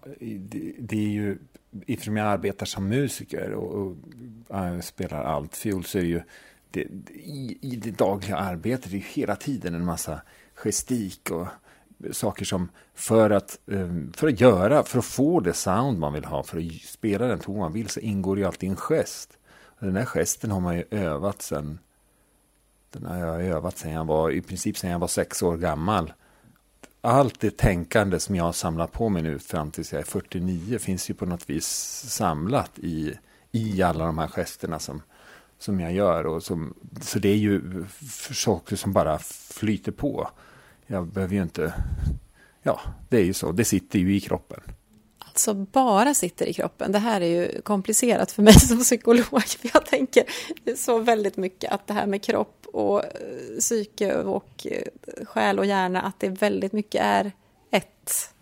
det, 0.79 0.97
är 0.97 1.09
ju, 1.09 1.37
eftersom 1.87 2.17
jag 2.17 2.27
arbetar 2.27 2.65
som 2.65 2.87
musiker 2.87 3.51
och, 3.51 3.73
och 3.73 3.95
äh, 4.57 4.79
spelar 4.79 5.23
altfiol 5.23 5.83
så 5.83 5.97
är 5.97 6.01
det 6.01 6.07
ju 6.07 6.21
det, 6.71 6.81
i, 7.13 7.57
i 7.61 7.75
det 7.75 7.91
dagliga 7.91 8.37
arbetet 8.37 8.91
det 8.91 8.97
är 8.97 8.99
ju 8.99 9.05
hela 9.05 9.35
tiden 9.35 9.75
en 9.75 9.85
massa 9.85 10.21
gestik 10.53 11.31
och 11.31 11.47
saker 12.11 12.45
som 12.45 12.69
för 12.95 13.29
att, 13.29 13.59
eh, 13.67 13.89
för 14.13 14.27
att 14.27 14.39
göra, 14.39 14.83
för 14.83 14.99
att 14.99 15.05
få 15.05 15.39
det 15.39 15.53
sound 15.53 15.99
man 15.99 16.13
vill 16.13 16.25
ha, 16.25 16.43
för 16.43 16.57
att 16.57 16.81
spela 16.81 17.27
den 17.27 17.39
ton 17.39 17.57
man 17.57 17.73
vill 17.73 17.89
så 17.89 17.99
ingår 17.99 18.37
ju 18.37 18.45
alltid 18.45 18.69
en 18.69 18.75
gest. 18.75 19.37
Och 19.63 19.85
den 19.85 19.95
här 19.95 20.05
gesten 20.05 20.51
har 20.51 20.59
man 20.59 20.75
ju 20.75 20.83
övat 20.91 21.41
sen 21.41 21.79
den 22.91 23.05
har 23.05 23.17
jag 23.17 23.45
övat 23.45 23.77
sen 23.77 23.91
jag 23.91 24.05
var, 24.05 24.31
i 24.31 24.41
princip 24.41 24.77
sen 24.77 24.91
jag 24.91 24.99
var 24.99 25.07
sex 25.07 25.43
år 25.43 25.57
gammal. 25.57 26.13
Allt 27.01 27.39
det 27.39 27.57
tänkande 27.57 28.19
som 28.19 28.35
jag 28.35 28.43
har 28.43 28.51
samlat 28.51 28.91
på 28.91 29.09
mig 29.09 29.21
nu 29.21 29.39
fram 29.39 29.71
tills 29.71 29.93
jag 29.93 29.99
är 29.99 30.05
49 30.05 30.79
finns 30.79 31.09
ju 31.09 31.13
på 31.13 31.25
något 31.25 31.49
vis 31.49 31.67
samlat 32.07 32.79
i, 32.79 33.13
i 33.51 33.81
alla 33.81 34.05
de 34.05 34.17
här 34.17 34.27
gesterna 34.27 34.79
som, 34.79 35.01
som 35.59 35.79
jag 35.79 35.93
gör. 35.93 36.25
Och 36.25 36.43
som, 36.43 36.73
så 37.01 37.19
det 37.19 37.29
är 37.29 37.35
ju 37.35 37.85
saker 38.31 38.75
som 38.75 38.93
bara 38.93 39.19
flyter 39.49 39.91
på. 39.91 40.29
Jag 40.91 41.07
behöver 41.07 41.35
ju 41.35 41.41
inte... 41.41 41.73
Ja, 42.63 42.79
det 43.09 43.17
är 43.17 43.23
ju 43.23 43.33
så. 43.33 43.51
Det 43.51 43.65
sitter 43.65 43.99
ju 43.99 44.15
i 44.15 44.19
kroppen. 44.19 44.59
Alltså 45.19 45.53
bara 45.53 46.13
sitter 46.13 46.45
i 46.45 46.53
kroppen. 46.53 46.91
Det 46.91 46.99
här 46.99 47.21
är 47.21 47.25
ju 47.25 47.61
komplicerat 47.61 48.31
för 48.31 48.43
mig 48.43 48.53
som 48.59 48.79
psykolog. 48.79 49.43
För 49.43 49.69
jag 49.73 49.85
tänker 49.85 50.23
så 50.75 50.99
väldigt 50.99 51.37
mycket 51.37 51.71
att 51.71 51.87
det 51.87 51.93
här 51.93 52.05
med 52.05 52.23
kropp 52.23 52.65
och 52.73 53.03
eh, 53.05 53.59
psyke 53.59 54.15
och 54.15 54.67
eh, 54.67 55.25
själ 55.25 55.59
och 55.59 55.65
hjärna, 55.65 56.01
att 56.01 56.19
det 56.19 56.29
väldigt 56.29 56.73
mycket 56.73 57.01
är 57.01 57.31
ett. 57.71 58.33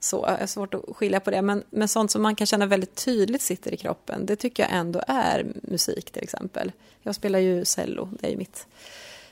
Så 0.00 0.24
är 0.24 0.46
svårt 0.46 0.74
att 0.74 0.96
skilja 0.96 1.20
på 1.20 1.30
det. 1.30 1.42
Men, 1.42 1.62
men 1.70 1.88
sånt 1.88 2.10
som 2.10 2.22
man 2.22 2.36
kan 2.36 2.46
känna 2.46 2.66
väldigt 2.66 2.94
tydligt 2.94 3.42
sitter 3.42 3.74
i 3.74 3.76
kroppen, 3.76 4.26
det 4.26 4.36
tycker 4.36 4.62
jag 4.62 4.72
ändå 4.72 5.02
är 5.06 5.46
musik 5.62 6.10
till 6.10 6.22
exempel. 6.22 6.72
Jag 7.02 7.14
spelar 7.14 7.38
ju 7.38 7.64
cello, 7.64 8.08
det 8.20 8.26
är 8.26 8.30
ju 8.30 8.36
mitt 8.36 8.66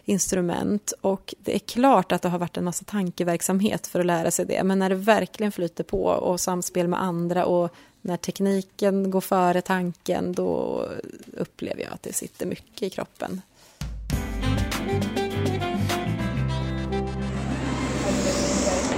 instrument. 0.04 0.92
Och 1.00 1.34
det 1.38 1.54
är 1.54 1.58
klart 1.58 2.12
att 2.12 2.22
det 2.22 2.28
har 2.28 2.38
varit 2.38 2.56
en 2.56 2.64
massa 2.64 2.84
tankeverksamhet 2.84 3.86
för 3.86 4.00
att 4.00 4.06
lära 4.06 4.30
sig 4.30 4.46
det. 4.46 4.64
Men 4.64 4.78
när 4.78 4.88
det 4.88 4.94
verkligen 4.94 5.52
flyter 5.52 5.84
på 5.84 6.04
och 6.04 6.40
samspel 6.40 6.88
med 6.88 7.02
andra 7.02 7.46
och 7.46 7.74
när 8.00 8.16
tekniken 8.16 9.10
går 9.10 9.20
före 9.20 9.60
tanken, 9.60 10.32
då 10.32 10.82
upplever 11.36 11.82
jag 11.82 11.92
att 11.92 12.02
det 12.02 12.12
sitter 12.12 12.46
mycket 12.46 12.82
i 12.82 12.90
kroppen. 12.90 13.40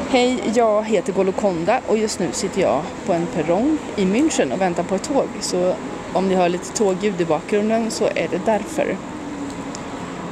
Hej, 0.08 0.52
jag 0.54 0.84
heter 0.84 1.12
Golokonda 1.12 1.80
och 1.86 1.98
just 1.98 2.18
nu 2.18 2.32
sitter 2.32 2.62
jag 2.62 2.82
på 3.06 3.12
en 3.12 3.26
perrong 3.26 3.78
i 3.96 4.04
München 4.04 4.52
och 4.52 4.60
väntar 4.60 4.82
på 4.82 4.94
ett 4.94 5.04
tåg. 5.04 5.28
Så 5.40 5.74
om 6.12 6.28
ni 6.28 6.34
hör 6.34 6.48
lite 6.48 6.72
tågljud 6.72 7.20
i 7.20 7.24
bakgrunden 7.24 7.90
så 7.90 8.04
är 8.04 8.28
det 8.30 8.40
därför. 8.44 8.96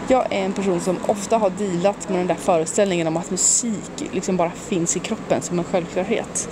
Jag 0.09 0.33
är 0.33 0.45
en 0.45 0.53
person 0.53 0.81
som 0.81 0.99
ofta 1.07 1.39
har 1.39 1.51
dealat 1.51 2.09
med 2.09 2.19
den 2.19 2.27
där 2.27 2.35
föreställningen 2.35 3.07
om 3.07 3.17
att 3.17 3.31
musik 3.31 4.11
liksom 4.13 4.37
bara 4.37 4.51
finns 4.51 4.97
i 4.97 5.01
kroppen 5.01 5.43
som 5.43 5.59
en 5.59 5.65
självklarhet. 5.65 6.49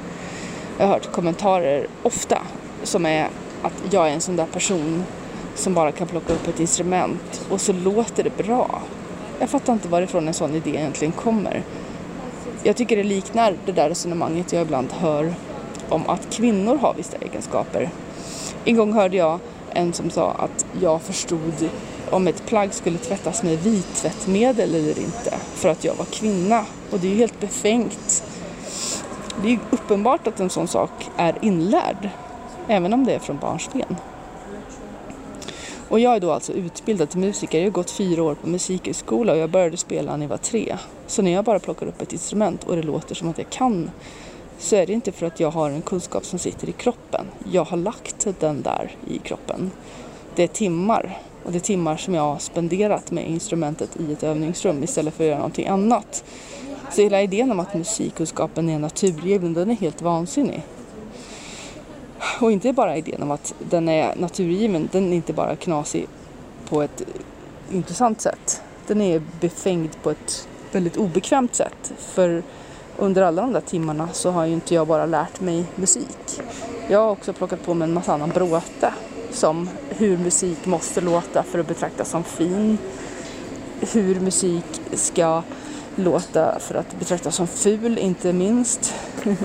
Jag 0.78 0.86
har 0.86 0.92
hört 0.92 1.12
kommentarer 1.12 1.86
ofta 2.02 2.42
som 2.82 3.06
är 3.06 3.28
att 3.62 3.72
jag 3.90 4.08
är 4.08 4.12
en 4.12 4.20
sån 4.20 4.36
där 4.36 4.46
person 4.46 5.04
som 5.54 5.74
bara 5.74 5.92
kan 5.92 6.06
plocka 6.06 6.32
upp 6.32 6.48
ett 6.48 6.60
instrument 6.60 7.46
och 7.50 7.60
så 7.60 7.72
låter 7.72 8.22
det 8.24 8.36
bra. 8.36 8.82
Jag 9.40 9.50
fattar 9.50 9.72
inte 9.72 9.88
varifrån 9.88 10.28
en 10.28 10.34
sån 10.34 10.54
idé 10.54 10.70
egentligen 10.70 11.12
kommer. 11.12 11.62
Jag 12.62 12.76
tycker 12.76 12.96
det 12.96 13.04
liknar 13.04 13.54
det 13.66 13.72
där 13.72 13.88
resonemanget 13.88 14.52
jag 14.52 14.62
ibland 14.62 14.92
hör 14.92 15.34
om 15.88 16.02
att 16.06 16.30
kvinnor 16.30 16.76
har 16.76 16.94
vissa 16.94 17.16
egenskaper. 17.16 17.90
En 18.64 18.76
gång 18.76 18.92
hörde 18.92 19.16
jag 19.16 19.38
en 19.72 19.92
som 19.92 20.10
sa 20.10 20.32
att 20.32 20.66
jag 20.80 21.02
förstod 21.02 21.68
om 22.10 22.26
ett 22.26 22.46
plagg 22.46 22.74
skulle 22.74 22.98
tvättas 22.98 23.42
med 23.42 23.58
vittvättmedel 23.58 24.74
eller 24.74 24.98
inte 24.98 25.34
för 25.54 25.68
att 25.68 25.84
jag 25.84 25.94
var 25.94 26.04
kvinna. 26.04 26.66
Och 26.90 26.98
det 26.98 27.06
är 27.06 27.10
ju 27.10 27.16
helt 27.16 27.40
befängt. 27.40 28.24
Det 29.42 29.48
är 29.48 29.52
ju 29.52 29.58
uppenbart 29.70 30.26
att 30.26 30.40
en 30.40 30.50
sån 30.50 30.68
sak 30.68 31.10
är 31.16 31.34
inlärd, 31.42 32.08
även 32.68 32.92
om 32.92 33.04
det 33.04 33.14
är 33.14 33.18
från 33.18 33.38
barnsben. 33.38 33.96
Och 35.88 36.00
jag 36.00 36.16
är 36.16 36.20
då 36.20 36.32
alltså 36.32 36.52
utbildad 36.52 37.10
till 37.10 37.20
musiker. 37.20 37.58
Jag 37.58 37.66
har 37.66 37.70
gått 37.70 37.90
fyra 37.90 38.22
år 38.22 38.34
på 38.34 38.48
musikhögskola 38.48 39.32
och 39.32 39.38
jag 39.38 39.50
började 39.50 39.76
spela 39.76 40.16
när 40.16 40.24
jag 40.24 40.30
var 40.30 40.36
tre. 40.36 40.76
Så 41.06 41.22
när 41.22 41.30
jag 41.30 41.44
bara 41.44 41.58
plockar 41.58 41.86
upp 41.86 42.02
ett 42.02 42.12
instrument 42.12 42.64
och 42.64 42.76
det 42.76 42.82
låter 42.82 43.14
som 43.14 43.28
att 43.28 43.38
jag 43.38 43.50
kan 43.50 43.90
så 44.58 44.76
är 44.76 44.86
det 44.86 44.92
inte 44.92 45.12
för 45.12 45.26
att 45.26 45.40
jag 45.40 45.50
har 45.50 45.70
en 45.70 45.82
kunskap 45.82 46.24
som 46.24 46.38
sitter 46.38 46.68
i 46.68 46.72
kroppen. 46.72 47.26
Jag 47.52 47.64
har 47.64 47.76
lagt 47.76 48.26
den 48.40 48.62
där 48.62 48.90
i 49.08 49.18
kroppen. 49.18 49.70
Det 50.34 50.42
är 50.42 50.46
timmar 50.46 51.18
och 51.50 51.52
det 51.52 51.58
är 51.58 51.60
timmar 51.60 51.96
som 51.96 52.14
jag 52.14 52.22
har 52.22 52.38
spenderat 52.38 53.10
med 53.10 53.28
instrumentet 53.28 53.96
i 54.00 54.12
ett 54.12 54.22
övningsrum 54.22 54.84
istället 54.84 55.14
för 55.14 55.24
att 55.24 55.28
göra 55.28 55.38
någonting 55.38 55.66
annat. 55.66 56.24
Så 56.90 57.02
hela 57.02 57.22
idén 57.22 57.50
om 57.50 57.60
att 57.60 57.74
musikkunskapen 57.74 58.68
är 58.68 58.78
naturgiven, 58.78 59.54
den 59.54 59.70
är 59.70 59.74
helt 59.74 60.02
vansinnig. 60.02 60.62
Och 62.40 62.52
inte 62.52 62.72
bara 62.72 62.96
idén 62.96 63.22
om 63.22 63.30
att 63.30 63.54
den 63.70 63.88
är 63.88 64.16
naturgiven, 64.16 64.88
den 64.92 65.12
är 65.12 65.16
inte 65.16 65.32
bara 65.32 65.56
knasig 65.56 66.06
på 66.68 66.82
ett 66.82 67.02
intressant 67.72 68.20
sätt. 68.20 68.62
Den 68.86 69.00
är 69.00 69.22
befängd 69.40 70.02
på 70.02 70.10
ett 70.10 70.48
väldigt 70.72 70.96
obekvämt 70.96 71.54
sätt. 71.54 71.92
För 71.98 72.42
under 72.96 73.22
alla 73.22 73.42
de 73.42 73.52
där 73.52 73.60
timmarna 73.60 74.08
så 74.12 74.30
har 74.30 74.44
ju 74.44 74.52
inte 74.52 74.74
jag 74.74 74.86
bara 74.86 75.06
lärt 75.06 75.40
mig 75.40 75.64
musik. 75.74 76.40
Jag 76.88 76.98
har 76.98 77.10
också 77.10 77.32
plockat 77.32 77.62
på 77.62 77.74
mig 77.74 77.88
en 77.88 77.94
massa 77.94 78.14
annan 78.14 78.30
bråte. 78.30 78.94
Som 79.30 79.68
hur 80.00 80.18
musik 80.18 80.66
måste 80.66 81.00
låta 81.00 81.42
för 81.42 81.58
att 81.58 81.68
betraktas 81.68 82.10
som 82.10 82.24
fin. 82.24 82.78
Hur 83.80 84.20
musik 84.20 84.64
ska 84.92 85.42
låta 85.96 86.58
för 86.60 86.74
att 86.74 86.98
betraktas 86.98 87.34
som 87.36 87.46
ful, 87.46 87.98
inte 87.98 88.32
minst. 88.32 88.94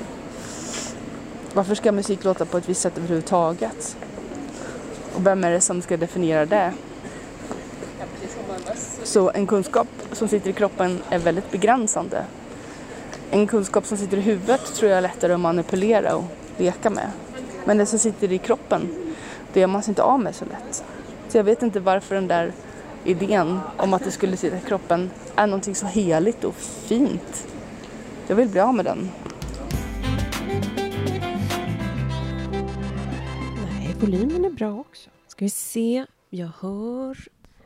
Varför 1.53 1.75
ska 1.75 1.91
musik 1.91 2.23
låta 2.23 2.45
på 2.45 2.57
ett 2.57 2.69
visst 2.69 2.81
sätt 2.81 2.97
överhuvudtaget? 2.97 3.97
Och 5.15 5.27
vem 5.27 5.43
är 5.43 5.51
det 5.51 5.61
som 5.61 5.81
ska 5.81 5.97
definiera 5.97 6.45
det? 6.45 6.73
Så 9.03 9.31
en 9.31 9.47
kunskap 9.47 9.87
som 10.11 10.27
sitter 10.27 10.49
i 10.49 10.53
kroppen 10.53 11.01
är 11.09 11.19
väldigt 11.19 11.51
begränsande. 11.51 12.25
En 13.31 13.47
kunskap 13.47 13.85
som 13.85 13.97
sitter 13.97 14.17
i 14.17 14.21
huvudet 14.21 14.73
tror 14.75 14.89
jag 14.89 14.97
är 14.97 15.01
lättare 15.01 15.33
att 15.33 15.39
manipulera 15.39 16.15
och 16.15 16.23
leka 16.57 16.89
med. 16.89 17.11
Men 17.65 17.77
det 17.77 17.85
som 17.85 17.99
sitter 17.99 18.31
i 18.31 18.37
kroppen, 18.37 19.04
då 19.55 19.61
gör 19.61 19.67
man 19.67 19.83
sig 19.83 19.91
inte 19.91 20.03
av 20.03 20.19
med 20.19 20.35
så 20.35 20.45
lätt. 20.45 20.83
Så 21.27 21.37
jag 21.37 21.43
vet 21.43 21.61
inte 21.61 21.79
varför 21.79 22.15
den 22.15 22.27
där 22.27 22.53
idén 23.03 23.59
om 23.77 23.93
att 23.93 24.03
det 24.03 24.11
skulle 24.11 24.37
sitta 24.37 24.57
i 24.57 24.61
kroppen 24.61 25.11
är 25.35 25.47
någonting 25.47 25.75
så 25.75 25.85
heligt 25.85 26.43
och 26.43 26.55
fint. 26.55 27.47
Jag 28.27 28.35
vill 28.35 28.49
bli 28.49 28.59
av 28.59 28.73
med 28.73 28.85
den. 28.85 29.09
Nej, 33.71 33.95
volymen 33.99 34.45
är 34.45 34.49
bra 34.49 34.79
också. 34.79 35.09
Ska 35.27 35.45
vi 35.45 35.49
se. 35.49 36.05
Jag 36.29 36.51
hör 36.59 37.17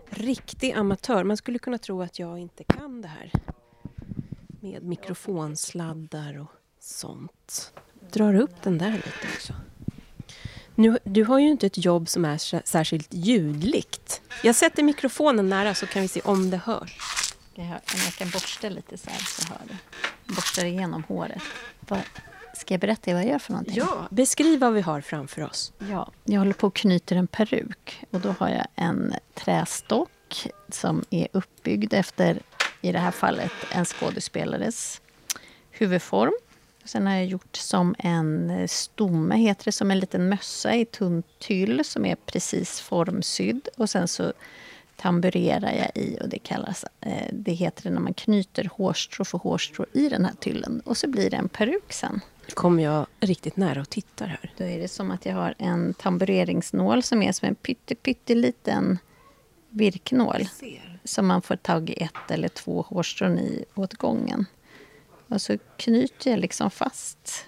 riktig 0.10 0.71
amatör. 0.71 1.23
Man 1.23 1.38
skulle 1.38 1.60
kunna 1.60 1.78
tro 1.78 2.02
att 2.02 2.19
jag 2.19 2.39
inte 2.39 2.63
kan 2.63 3.02
det 3.02 3.08
här. 3.08 3.32
Med 4.60 4.84
mikrofonsladdar 4.84 6.39
och 6.39 6.52
sånt. 6.80 7.73
Drar 8.12 8.36
upp 8.36 8.62
den 8.63 8.78
där 8.78 8.91
lite 8.91 9.28
också. 9.36 9.54
Nu, 10.79 10.99
du 11.03 11.23
har 11.23 11.39
ju 11.39 11.47
inte 11.49 11.65
ett 11.67 11.85
jobb 11.85 12.09
som 12.09 12.25
är 12.25 12.37
sä- 12.37 12.61
särskilt 12.65 13.07
ljudligt. 13.13 14.21
Jag 14.43 14.55
sätter 14.55 14.83
mikrofonen 14.83 15.49
nära 15.49 15.73
så 15.73 15.87
kan 15.87 16.01
vi 16.01 16.07
se 16.07 16.21
om 16.23 16.49
det 16.49 16.57
hörs. 16.57 16.97
Jag, 17.55 17.63
hör, 17.63 17.79
jag 18.05 18.13
kan 18.13 18.29
borsta 18.29 18.69
lite 18.69 18.97
så 18.97 19.09
här 19.09 19.19
så 19.19 19.47
hör 19.53 19.59
du. 19.67 19.75
Borstar 20.33 20.65
igenom 20.65 21.03
håret. 21.03 21.41
Ska 22.57 22.73
jag 22.73 22.81
berätta 22.81 23.13
vad 23.13 23.21
jag 23.23 23.29
gör 23.29 23.39
för 23.39 23.51
någonting? 23.51 23.75
Ja, 23.77 24.07
beskriv 24.11 24.59
vad 24.59 24.73
vi 24.73 24.81
har 24.81 25.01
framför 25.01 25.41
oss. 25.41 25.71
Ja, 25.89 26.11
jag 26.23 26.39
håller 26.39 26.53
på 26.53 26.67
och 26.67 26.75
knyter 26.75 27.15
en 27.15 27.27
peruk. 27.27 28.03
Och 28.11 28.19
då 28.19 28.35
har 28.39 28.49
jag 28.49 28.67
en 28.75 29.13
trästock 29.33 30.47
som 30.69 31.05
är 31.09 31.27
uppbyggd 31.33 31.93
efter, 31.93 32.41
i 32.81 32.91
det 32.91 32.99
här 32.99 33.11
fallet, 33.11 33.51
en 33.71 33.85
skådespelares 33.85 35.01
huvudform. 35.71 36.33
Sen 36.89 37.08
har 37.08 37.13
jag 37.13 37.25
gjort 37.25 37.56
som 37.56 37.95
en 37.99 38.49
eh, 38.49 38.67
stomme, 38.67 39.36
heter 39.36 39.65
det, 39.65 39.71
som 39.71 39.91
en 39.91 39.99
liten 39.99 40.30
mössa 40.30 40.75
i 40.75 40.86
tunt 40.86 41.25
tyll 41.39 41.86
som 41.86 42.06
är 42.06 42.15
precis 42.15 42.82
formsydd. 42.82 43.67
Och 43.78 43.89
sen 43.89 44.08
så 44.08 44.34
tamburerar 44.95 45.71
jag 45.71 46.04
i 46.04 46.17
och 46.21 46.30
det 46.30 46.39
kallas, 46.39 46.86
eh, 47.02 47.28
det 47.34 47.52
heter 47.52 47.84
det 47.84 47.89
när 47.89 48.02
man 48.02 48.13
knyter 48.13 48.69
hårstrå 48.73 49.25
för 49.25 49.38
hårstrå 49.38 49.86
i 49.93 50.10
den 50.10 50.25
här 50.25 50.34
tyllen. 50.39 50.82
Och 50.86 50.97
så 50.97 51.08
blir 51.08 51.30
det 51.30 51.38
en 51.38 51.49
peruk 51.49 51.93
sen. 51.93 52.21
kommer 52.54 52.84
jag 52.84 53.08
riktigt 53.19 53.58
nära 53.58 53.82
och 53.82 53.89
tittar 53.89 54.28
här. 54.28 54.54
Då 54.58 54.63
är 54.63 54.80
det 54.80 54.88
som 54.88 55.12
att 55.12 55.25
jag 55.25 55.36
har 55.36 55.56
en 55.58 55.93
tambureringsnål 55.93 57.04
som 57.04 57.21
är 57.21 57.32
som 57.32 57.47
en 57.47 57.56
pytte, 57.56 57.95
pytteliten 57.95 58.97
virknål. 59.69 60.49
Som 61.04 61.28
man 61.28 61.41
får 61.41 61.56
tag 61.56 61.89
i 61.89 61.93
ett 61.93 62.32
eller 62.32 62.49
två 62.49 62.82
hårstrån 62.82 63.39
i 63.39 63.65
åt 63.75 63.93
gången. 63.93 64.45
Och 65.29 65.41
så 65.41 65.57
knyter 65.77 66.31
jag 66.31 66.39
liksom 66.39 66.71
fast 66.71 67.45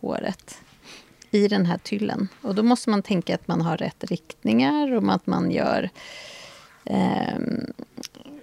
håret 0.00 0.58
i 1.30 1.48
den 1.48 1.66
här 1.66 1.78
tyllen. 1.78 2.28
Och 2.42 2.54
då 2.54 2.62
måste 2.62 2.90
man 2.90 3.02
tänka 3.02 3.34
att 3.34 3.48
man 3.48 3.60
har 3.60 3.76
rätt 3.76 4.04
riktningar 4.04 4.92
och 4.92 5.14
att 5.14 5.26
man 5.26 5.50
gör... 5.50 5.90
Eh, 6.84 7.38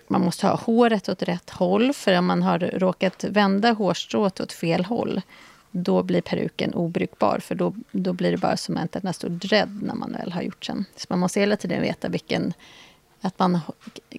man 0.08 0.22
måste 0.22 0.48
ha 0.48 0.56
håret 0.56 1.10
åt 1.10 1.24
rätt 1.24 1.50
håll, 1.50 1.94
för 1.94 2.18
om 2.18 2.26
man 2.26 2.42
har 2.44 2.60
råkat 2.60 3.24
vända 3.24 3.72
hårstrået 3.72 4.40
åt 4.40 4.52
fel 4.52 4.86
håll 4.86 5.22
då 5.72 6.04
blir 6.04 6.22
peruken 6.22 6.74
obrukbar, 6.74 7.40
för 7.40 7.56
då, 7.56 7.74
då 7.92 8.14
blir 8.14 8.32
det 8.32 8.38
bara 8.38 8.58
som 8.58 8.78
en 8.78 8.88
enda 8.92 9.14
stor 9.14 9.30
dread 9.30 9.80
när 9.84 9.96
man 9.96 10.12
väl 10.12 10.32
har 10.32 10.42
gjort 10.42 10.66
sen. 10.66 10.86
Så 10.96 11.06
man 11.10 11.20
måste 11.20 11.40
hela 11.40 11.56
tiden 11.56 11.82
veta 11.82 12.10
vilken... 12.10 12.54
Att 13.22 13.40
man 13.40 13.60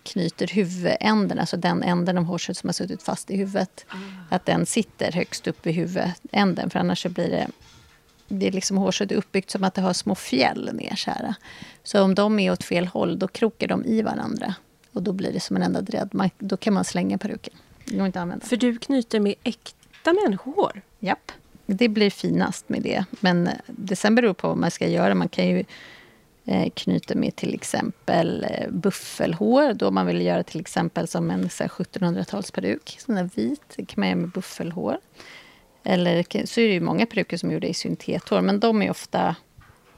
knyter 0.02 0.46
huvudänden, 0.46 1.38
alltså 1.38 1.56
den 1.56 1.82
änden 1.82 2.18
av 2.18 2.24
hårstrået 2.24 2.56
som 2.56 2.68
har 2.68 2.72
suttit 2.72 3.02
fast 3.02 3.30
i 3.30 3.36
huvudet. 3.36 3.86
Mm. 3.92 4.10
Att 4.30 4.46
den 4.46 4.66
sitter 4.66 5.12
högst 5.12 5.46
upp 5.46 5.66
i 5.66 5.72
huvudänden, 5.72 6.70
för 6.70 6.78
annars 6.78 7.06
blir 7.06 7.30
det... 7.30 7.48
Det 8.32 8.46
är 8.46 8.52
liksom 8.52 8.76
hårstrået 8.76 9.12
uppbyggt 9.12 9.50
som 9.50 9.64
att 9.64 9.74
det 9.74 9.82
har 9.82 9.92
små 9.92 10.14
fjäll 10.14 10.70
ner 10.72 10.96
så 10.96 11.10
här. 11.10 11.34
Så 11.82 12.02
om 12.02 12.14
de 12.14 12.38
är 12.38 12.52
åt 12.52 12.64
fel 12.64 12.86
håll, 12.86 13.18
då 13.18 13.28
krokar 13.28 13.68
de 13.68 13.84
i 13.84 14.02
varandra. 14.02 14.54
Och 14.92 15.02
då 15.02 15.12
blir 15.12 15.32
det 15.32 15.40
som 15.40 15.56
en 15.56 15.62
enda 15.62 15.80
dread. 15.80 16.30
då 16.38 16.56
kan 16.56 16.74
man 16.74 16.84
slänga 16.84 17.18
peruken. 17.18 17.54
Går 17.86 18.06
inte 18.06 18.20
använda. 18.20 18.46
För 18.46 18.56
du 18.56 18.78
knyter 18.78 19.20
med 19.20 19.34
äkta 19.44 20.12
människohår? 20.12 20.82
Japp. 20.98 21.32
Det 21.66 21.88
blir 21.88 22.10
finast 22.10 22.68
med 22.68 22.82
det. 22.82 23.04
Men 23.20 23.48
det 23.66 23.96
sen 23.96 24.14
beror 24.14 24.34
på 24.34 24.48
vad 24.48 24.56
man 24.56 24.70
ska 24.70 24.88
göra. 24.88 25.14
Man 25.14 25.28
kan 25.28 25.48
ju 25.48 25.64
Eh, 26.44 26.70
knyter 26.74 27.14
med 27.14 27.36
till 27.36 27.54
exempel 27.54 28.46
eh, 28.50 28.70
buffelhår. 28.70 29.74
Då 29.74 29.90
man 29.90 30.06
vill 30.06 30.20
göra 30.20 30.42
till 30.42 30.60
exempel 30.60 31.08
som 31.08 31.30
en 31.30 31.48
1700-talsperuk. 31.48 32.96
Sån 32.98 33.14
där 33.14 33.30
vit. 33.34 33.62
Det 33.76 33.84
kan 33.84 34.00
man 34.00 34.08
göra 34.08 34.18
med 34.18 34.30
buffelhår. 34.30 34.98
Eller 35.82 36.46
så 36.46 36.60
är 36.60 36.68
det 36.68 36.74
ju 36.74 36.80
många 36.80 37.06
peruker 37.06 37.36
som 37.36 37.48
är 37.48 37.54
gjorda 37.54 37.66
i 37.66 37.74
syntethår. 37.74 38.40
Men 38.40 38.60
de 38.60 38.82
är 38.82 38.90
ofta... 38.90 39.36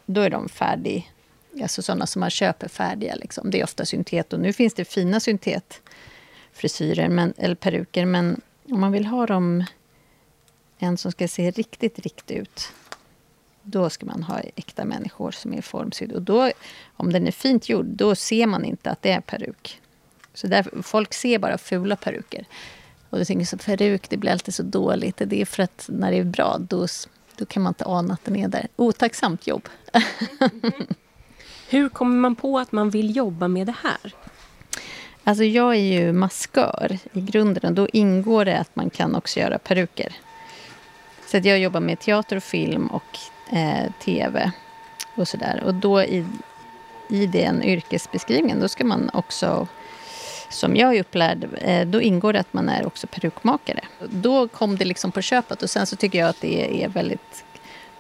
Då 0.07 0.21
är 0.21 0.31
de 0.31 0.49
färdiga. 0.49 1.03
Alltså 1.63 1.83
sådana 1.83 2.07
som 2.07 2.21
man 2.21 2.31
köper 2.31 2.69
färdiga. 2.69 3.15
Liksom. 3.15 3.51
Det 3.51 3.61
är 3.61 3.65
ofta 3.65 3.85
syntet. 3.85 4.33
Och 4.33 4.41
nu 4.41 4.53
finns 4.53 4.75
det 4.75 4.85
fina 4.85 5.21
syntetfrisyrer, 5.21 7.09
men, 7.09 7.35
eller 7.37 7.55
peruker. 7.55 8.07
Men 8.07 8.41
om 8.71 8.81
man 8.81 8.93
vill 8.93 9.07
ha 9.07 9.27
dem 9.27 9.65
en 10.79 10.97
som 10.97 11.13
ska 11.13 11.29
se 11.29 11.51
riktigt 11.51 11.99
riktig 11.99 12.37
ut, 12.37 12.73
då 13.63 13.91
ska 13.91 14.07
man 14.07 14.23
ha 14.23 14.41
äkta 14.41 14.85
människor 14.85 15.31
som 15.31 15.55
är 15.55 15.63
formsydd. 15.63 16.13
Och 16.13 16.23
då, 16.23 16.51
om 16.97 17.13
den 17.13 17.27
är 17.27 17.33
fint 17.33 17.69
gjord, 17.69 17.87
då 17.87 18.15
ser 18.15 18.47
man 18.47 18.65
inte 18.65 18.91
att 18.91 19.03
det 19.03 19.11
är 19.11 19.21
peruk. 19.21 19.81
Så 20.35 20.47
där, 20.47 20.83
folk 20.83 21.15
ser 21.15 21.39
bara 21.39 21.59
fula 21.59 21.97
peruker. 21.97 22.47
Och 23.11 23.19
det 23.19 23.25
tänker 23.25 23.47
så 23.47 23.57
peruk, 23.57 24.11
det 24.11 24.17
blir 24.17 24.31
alltid 24.31 24.55
så 24.55 24.63
dåligt. 24.63 25.23
Det 25.25 25.41
är 25.41 25.45
för 25.45 25.63
att 25.63 25.87
när 25.93 26.11
det 26.11 26.19
är 26.19 26.25
bra, 26.25 26.57
då, 26.61 26.87
då 27.37 27.45
kan 27.45 27.63
man 27.63 27.71
inte 27.71 27.85
ana 27.85 28.15
att 28.15 28.25
den 28.25 28.37
är 28.37 28.49
där. 28.49 28.69
Otacksamt 28.77 29.47
jobb. 29.47 29.69
Hur 31.69 31.89
kommer 31.89 32.17
man 32.17 32.35
på 32.35 32.59
att 32.59 32.73
man 32.73 32.91
vill 32.91 33.17
jobba 33.17 33.49
med 33.49 33.67
det 33.67 33.75
här? 33.83 34.15
Alltså 35.25 35.45
jag 35.45 35.75
är 35.75 36.01
ju 36.01 36.13
maskör 36.13 36.99
i 37.13 37.21
grunden 37.21 37.65
och 37.65 37.73
då 37.73 37.89
ingår 37.93 38.45
det 38.45 38.59
att 38.59 38.77
man 38.77 38.91
kan 38.91 39.15
också 39.15 39.41
göra 39.41 39.59
peruker. 39.59 40.17
Så 41.27 41.37
att 41.37 41.45
jag 41.45 41.59
jobbar 41.59 41.81
med 41.81 42.01
teater 42.01 42.37
och 42.37 42.43
film 42.43 42.87
och 42.87 43.19
eh, 43.53 43.93
tv 43.99 44.53
och 45.15 45.29
sådär. 45.29 45.63
Och 45.65 45.75
då 45.75 46.03
i, 46.03 46.27
i 47.09 47.27
den 47.27 47.63
yrkesbeskrivningen, 47.63 48.61
då 48.61 48.69
ska 48.69 48.85
man 48.85 49.11
också 49.13 49.69
som 50.53 50.77
jag 50.77 50.97
är 50.97 51.01
upplärd, 51.01 51.49
eh, 51.61 51.87
då 51.87 52.01
ingår 52.01 52.33
det 52.33 52.41
att 52.41 52.53
man 52.53 52.69
är 52.69 52.87
också 52.87 53.07
perukmakare. 53.07 53.81
Då 54.09 54.49
kom 54.49 54.77
det 54.77 54.85
liksom 54.85 55.13
på 55.13 55.21
köpet 55.21 55.63
och 55.63 55.71
sen 55.71 55.87
så 55.87 55.97
tycker 55.97 56.19
jag 56.19 56.29
att 56.29 56.41
det 56.41 56.85
är 56.85 56.89
väldigt 56.89 57.45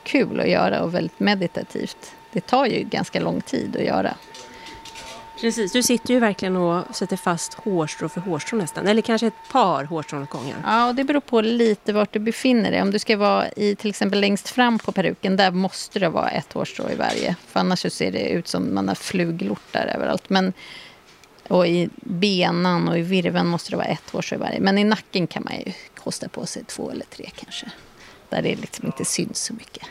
kul 0.02 0.40
att 0.40 0.48
göra 0.48 0.82
och 0.82 0.94
väldigt 0.94 1.20
meditativt. 1.20 2.14
Det 2.32 2.40
tar 2.40 2.66
ju 2.66 2.84
ganska 2.84 3.20
lång 3.20 3.40
tid 3.40 3.76
att 3.76 3.84
göra. 3.84 4.14
Precis, 5.40 5.72
du 5.72 5.82
sitter 5.82 6.14
ju 6.14 6.20
verkligen 6.20 6.56
och 6.56 6.96
sätter 6.96 7.16
fast 7.16 7.54
hårstrå 7.54 8.08
för 8.08 8.20
hårstrå 8.20 8.58
nästan. 8.58 8.86
Eller 8.86 9.02
kanske 9.02 9.26
ett 9.26 9.48
par 9.52 9.84
hårstrån 9.84 10.22
åt 10.22 10.30
gången. 10.30 10.56
Ja, 10.64 10.88
och 10.88 10.94
det 10.94 11.04
beror 11.04 11.20
på 11.20 11.40
lite 11.40 11.92
vart 11.92 12.12
du 12.12 12.18
befinner 12.18 12.70
dig. 12.70 12.82
Om 12.82 12.90
du 12.90 12.98
ska 12.98 13.16
vara 13.16 13.48
i 13.50 13.76
till 13.76 13.90
exempel 13.90 14.20
längst 14.20 14.48
fram 14.48 14.78
på 14.78 14.92
peruken, 14.92 15.36
där 15.36 15.50
måste 15.50 15.98
det 15.98 16.08
vara 16.08 16.30
ett 16.30 16.52
hårstrå 16.52 16.90
i 16.90 16.94
varje. 16.94 17.36
För 17.46 17.60
annars 17.60 17.78
så 17.78 17.90
ser 17.90 18.12
det 18.12 18.28
ut 18.28 18.48
som 18.48 18.74
man 18.74 18.88
har 18.88 18.94
fluglortar 18.94 19.86
överallt. 19.86 20.30
Men, 20.30 20.52
och 21.48 21.66
i 21.66 21.88
benan 21.96 22.88
och 22.88 22.98
i 22.98 23.02
virven 23.02 23.46
måste 23.46 23.70
det 23.70 23.76
vara 23.76 23.86
ett 23.86 24.10
hårstrå 24.10 24.36
i 24.36 24.40
varje. 24.40 24.60
Men 24.60 24.78
i 24.78 24.84
nacken 24.84 25.26
kan 25.26 25.44
man 25.44 25.54
ju 25.66 25.72
kosta 25.94 26.28
på 26.28 26.46
sig 26.46 26.64
två 26.64 26.90
eller 26.90 27.04
tre 27.04 27.30
kanske. 27.36 27.70
Där 28.28 28.42
det 28.42 28.56
liksom 28.56 28.86
inte 28.86 29.04
syns 29.04 29.44
så 29.44 29.54
mycket. 29.54 29.86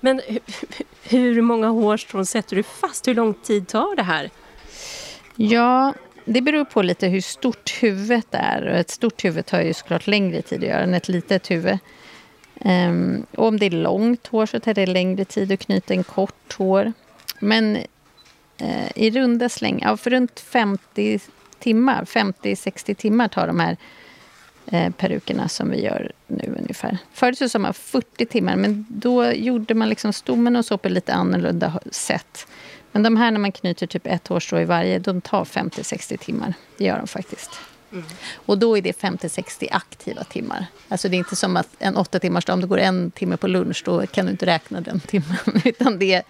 Men 0.00 0.20
hur 1.02 1.42
många 1.42 1.68
hårstrån 1.68 2.26
sätter 2.26 2.56
du 2.56 2.62
fast? 2.62 3.08
Hur 3.08 3.14
lång 3.14 3.34
tid 3.34 3.68
tar 3.68 3.96
det 3.96 4.02
här? 4.02 4.30
Ja, 5.36 5.94
det 6.24 6.40
beror 6.40 6.64
på 6.64 6.82
lite 6.82 7.08
hur 7.08 7.20
stort 7.20 7.82
huvudet 7.82 8.26
är. 8.30 8.66
Ett 8.66 8.90
stort 8.90 9.24
huvud 9.24 9.46
tar 9.46 9.60
ju 9.60 9.74
såklart 9.74 10.06
längre 10.06 10.42
tid 10.42 10.62
att 10.62 10.68
göra 10.68 10.80
än 10.80 10.94
ett 10.94 11.08
litet 11.08 11.50
huvud. 11.50 11.78
Um, 12.64 13.26
och 13.36 13.46
om 13.46 13.58
det 13.58 13.66
är 13.66 13.70
långt 13.70 14.26
hår 14.26 14.46
så 14.46 14.60
tar 14.60 14.74
det 14.74 14.86
längre 14.86 15.24
tid 15.24 15.52
att 15.52 15.60
knyta 15.60 15.94
en 15.94 16.04
kort 16.04 16.52
hår. 16.58 16.92
Men 17.38 17.76
uh, 18.62 18.88
i 18.94 19.10
runda 19.10 19.48
slängar, 19.48 19.88
ja, 19.88 19.96
för 19.96 20.10
runt 20.10 20.40
50 20.40 21.20
timmar, 21.62 22.04
50-60 22.04 22.94
timmar 22.94 23.28
tar 23.28 23.46
de 23.46 23.60
här 23.60 23.76
eh, 24.66 24.92
perukerna 24.92 25.48
som 25.48 25.70
vi 25.70 25.84
gör 25.84 26.12
nu 26.26 26.56
ungefär. 26.60 26.98
Förut 27.12 27.38
så 27.38 27.48
sa 27.48 27.58
man 27.58 27.74
40 27.74 28.26
timmar, 28.26 28.56
men 28.56 28.86
då 28.88 29.32
gjorde 29.32 29.74
man 29.74 29.88
liksom 29.88 30.12
stommen 30.12 30.56
och 30.56 30.64
så 30.64 30.78
på 30.78 30.88
lite 30.88 31.14
annorlunda 31.14 31.80
sätt. 31.90 32.46
Men 32.92 33.02
de 33.02 33.16
här 33.16 33.30
när 33.30 33.40
man 33.40 33.52
knyter 33.52 33.86
typ 33.86 34.06
ett 34.06 34.28
hårstrå 34.28 34.60
i 34.60 34.64
varje, 34.64 34.98
de 34.98 35.20
tar 35.20 35.44
50-60 35.44 36.16
timmar. 36.16 36.54
Det 36.78 36.84
gör 36.84 36.98
de 36.98 37.06
faktiskt. 37.06 37.50
Mm. 37.92 38.04
Och 38.34 38.58
då 38.58 38.78
är 38.78 38.82
det 38.82 39.00
50-60 39.00 39.68
aktiva 39.70 40.24
timmar. 40.24 40.66
Alltså 40.88 41.08
det 41.08 41.16
är 41.16 41.18
inte 41.18 41.36
som 41.36 41.56
att 41.56 41.68
en 41.78 41.96
åtta 41.96 42.18
timmars 42.18 42.44
dag, 42.44 42.54
om 42.54 42.60
du 42.60 42.66
går 42.66 42.78
en 42.78 43.10
timme 43.10 43.36
på 43.36 43.46
lunch, 43.46 43.82
då 43.84 44.06
kan 44.06 44.26
du 44.26 44.32
inte 44.32 44.46
räkna 44.46 44.80
den 44.80 45.00
timmen. 45.00 45.36
Utan 45.64 45.98
det 45.98 46.14
är 46.14 46.22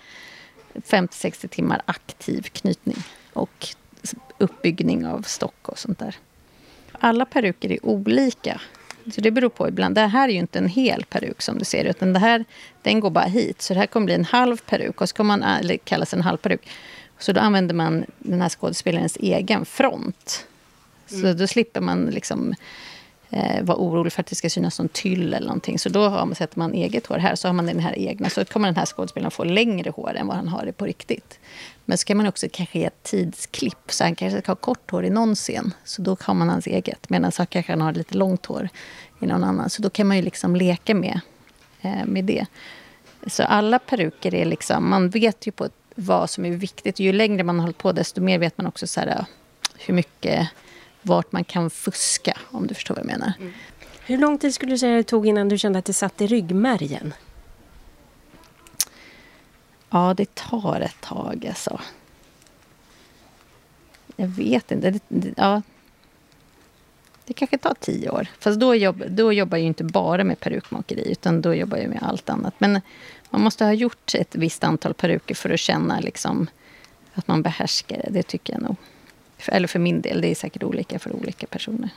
50-60 0.75 1.49
timmar 1.49 1.83
aktiv 1.85 2.43
knytning 2.53 3.03
och 3.33 3.69
uppbyggning 4.39 5.07
av 5.07 5.23
stock 5.23 5.69
och 5.69 5.79
sånt 5.79 5.99
där. 5.99 6.17
Alla 6.93 7.25
peruker 7.25 7.73
är 7.73 7.87
olika. 7.87 8.61
Så 9.11 9.21
det 9.21 9.31
beror 9.31 9.49
på 9.49 9.69
ibland. 9.69 9.95
Det 9.95 10.01
här 10.01 10.29
är 10.29 10.33
ju 10.33 10.39
inte 10.39 10.59
en 10.59 10.69
hel 10.69 11.05
peruk 11.05 11.43
som 11.43 11.59
du 11.59 11.65
ser, 11.65 11.85
utan 11.85 12.13
det 12.13 12.19
här, 12.19 12.45
den 12.83 13.01
går 13.01 13.11
bara 13.11 13.25
hit. 13.25 13.63
Så 13.63 13.75
det 13.75 13.81
här 13.81 13.87
kommer 13.87 14.05
bli 14.05 14.15
en 14.15 14.25
halv 14.25 14.57
peruk, 14.57 15.01
och 15.01 15.09
så 15.09 15.15
kan 15.15 15.27
man, 15.27 15.43
eller 15.43 15.77
kallas 15.77 16.15
en 16.15 16.23
halv 16.23 16.37
peruk. 16.37 16.69
Så 17.19 17.33
då 17.33 17.41
använder 17.41 17.75
man 17.75 18.05
den 18.19 18.41
här 18.41 18.49
skådespelarens 18.49 19.17
egen 19.21 19.65
front. 19.65 20.47
Så 21.07 21.17
mm. 21.17 21.37
då 21.37 21.47
slipper 21.47 21.81
man 21.81 22.07
liksom 22.07 22.55
eh, 23.33 23.63
vara 23.63 23.79
orolig 23.79 24.13
för 24.13 24.21
att 24.21 24.27
det 24.27 24.35
ska 24.35 24.51
synas 24.51 24.75
som 24.75 24.89
tyll 24.89 25.35
eller 25.35 25.47
någonting. 25.47 25.79
Så 25.79 25.89
då 25.89 26.09
har 26.09 26.27
man, 26.27 26.35
sätter 26.35 26.59
man 26.59 26.75
eget 26.75 27.07
hår 27.07 27.19
här, 27.19 27.35
så 27.35 27.49
har 27.49 27.53
man 27.53 27.67
den 27.67 27.79
här 27.79 27.99
egna. 27.99 28.31
Så 28.31 28.45
kommer 28.45 28.69
den 28.69 28.77
här 28.77 28.87
skådespelaren 28.87 29.31
få 29.31 29.45
längre 29.45 29.91
hår 29.91 30.15
än 30.17 30.27
vad 30.27 30.37
han 30.37 30.49
har 30.49 30.67
det 30.67 30.73
på 30.73 30.85
riktigt. 30.85 31.39
Men 31.85 31.99
så 31.99 32.05
kan 32.05 32.17
man 32.17 32.27
också 32.27 32.47
kanske 32.53 32.79
ge 32.79 32.85
ett 32.85 33.03
tidsklipp. 33.03 33.93
Så 33.93 34.05
han 34.05 34.15
kanske 34.15 34.41
ska 34.41 34.51
ha 34.51 34.57
kort 34.57 34.91
hår 34.91 35.05
i 35.05 35.11
någon 35.11 35.35
scen. 35.35 35.75
Så 35.85 36.03
då 36.03 36.17
har 36.21 36.35
man 36.35 36.49
hans 36.49 36.67
eget. 36.67 37.11
Medan 37.11 37.33
han 37.37 37.47
kanske 37.47 37.77
har 37.77 37.93
lite 37.93 38.17
långt 38.17 38.47
hår 38.47 38.69
i 39.21 39.27
någon 39.27 39.45
annan. 39.45 39.71
Så 39.71 39.83
då 39.83 39.91
kan 39.91 40.07
man 40.07 40.17
ju 40.17 40.23
liksom 40.23 40.57
leka 40.57 40.95
med, 40.95 41.21
eh, 41.81 42.05
med 42.07 42.25
det. 42.25 42.47
Så 43.27 43.43
alla 43.43 43.79
peruker 43.79 44.35
är 44.35 44.45
liksom... 44.45 44.91
Man 44.91 45.11
vet 45.11 45.47
ju 45.47 45.53
på 45.53 45.69
vad 45.95 46.31
som 46.31 46.45
är 46.45 46.51
viktigt. 46.51 47.01
Ju 47.01 47.13
längre 47.13 47.43
man 47.43 47.59
har 47.59 47.63
hållit 47.63 47.79
på, 47.79 47.93
desto 47.93 48.21
mer 48.21 48.39
vet 48.39 48.59
man 48.59 48.67
också 48.67 48.87
så 48.87 49.01
här, 49.01 49.25
hur 49.79 49.95
mycket... 49.95 50.49
Vart 51.03 51.33
man 51.33 51.45
kan 51.45 51.71
fuska, 51.71 52.39
om 52.51 52.67
du 52.67 52.75
förstår 52.75 52.95
vad 52.95 53.05
jag 53.05 53.07
menar. 53.07 53.33
Mm. 53.41 53.53
Hur 54.07 54.19
lång 54.19 54.39
tid 54.39 54.55
skulle 54.55 54.73
du 54.73 54.79
säga 54.79 54.97
det 54.97 55.03
tog 55.03 55.27
innan 55.27 55.49
du 55.49 55.59
kände 55.59 55.79
att 55.79 55.85
det 55.85 55.93
satt 55.93 56.21
i 56.21 56.27
ryggmärgen? 56.27 57.15
Ja, 59.91 60.15
det 60.17 60.35
tar 60.35 60.81
ett 60.81 61.01
tag 61.01 61.47
alltså. 61.49 61.81
Jag 64.17 64.27
vet 64.27 64.71
inte. 64.71 64.91
Det, 64.91 65.03
det, 65.09 65.35
ja. 65.37 65.63
det 67.25 67.33
kanske 67.33 67.59
tar 67.59 67.75
tio 67.81 68.11
år. 68.11 68.27
Fast 68.39 68.61
då, 68.61 68.75
jobb, 68.75 69.05
då 69.09 69.33
jobbar 69.33 69.59
jag 69.59 69.67
inte 69.67 69.85
bara 69.85 70.25
med 70.25 70.41
perukmakeri, 70.41 71.13
utan 71.13 71.43
då 71.43 71.55
jobbar 71.55 71.79
jag 71.79 71.89
med 71.89 72.03
allt 72.03 72.31
annat. 72.31 72.55
Men 72.59 72.81
man 73.31 73.41
måste 73.41 73.65
ha 73.65 73.73
gjort 73.73 74.15
ett 74.15 74.35
visst 74.35 74.65
antal 74.65 74.95
peruker 74.95 75.35
för 75.35 75.51
att 75.51 75.61
känna 75.61 76.01
liksom, 76.01 76.51
att 77.15 77.29
man 77.29 77.43
behärskar 77.43 77.97
det. 77.97 78.11
Det 78.11 78.23
tycker 78.23 78.53
jag 78.53 78.63
nog. 78.63 78.77
Eller 79.49 79.69
för 79.69 79.79
min 79.79 80.03
del, 80.03 80.21
det 80.21 80.29
är 80.29 80.35
säkert 80.35 80.63
olika 80.63 80.99
för 80.99 81.17
olika 81.17 81.47
personer. 81.47 81.91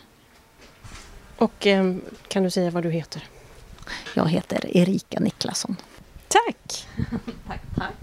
Och 1.38 1.68
eh, 1.68 1.96
kan 2.28 2.44
du 2.44 2.50
säga 2.50 2.72
vad 2.72 2.84
du 2.84 2.92
heter? 2.92 3.24
Jag 4.14 4.30
heter 4.30 4.78
Erika 4.78 5.20
Niklasson. 5.20 5.76
Tack! 6.28 6.88
tack, 7.48 7.62
tack. 7.76 7.94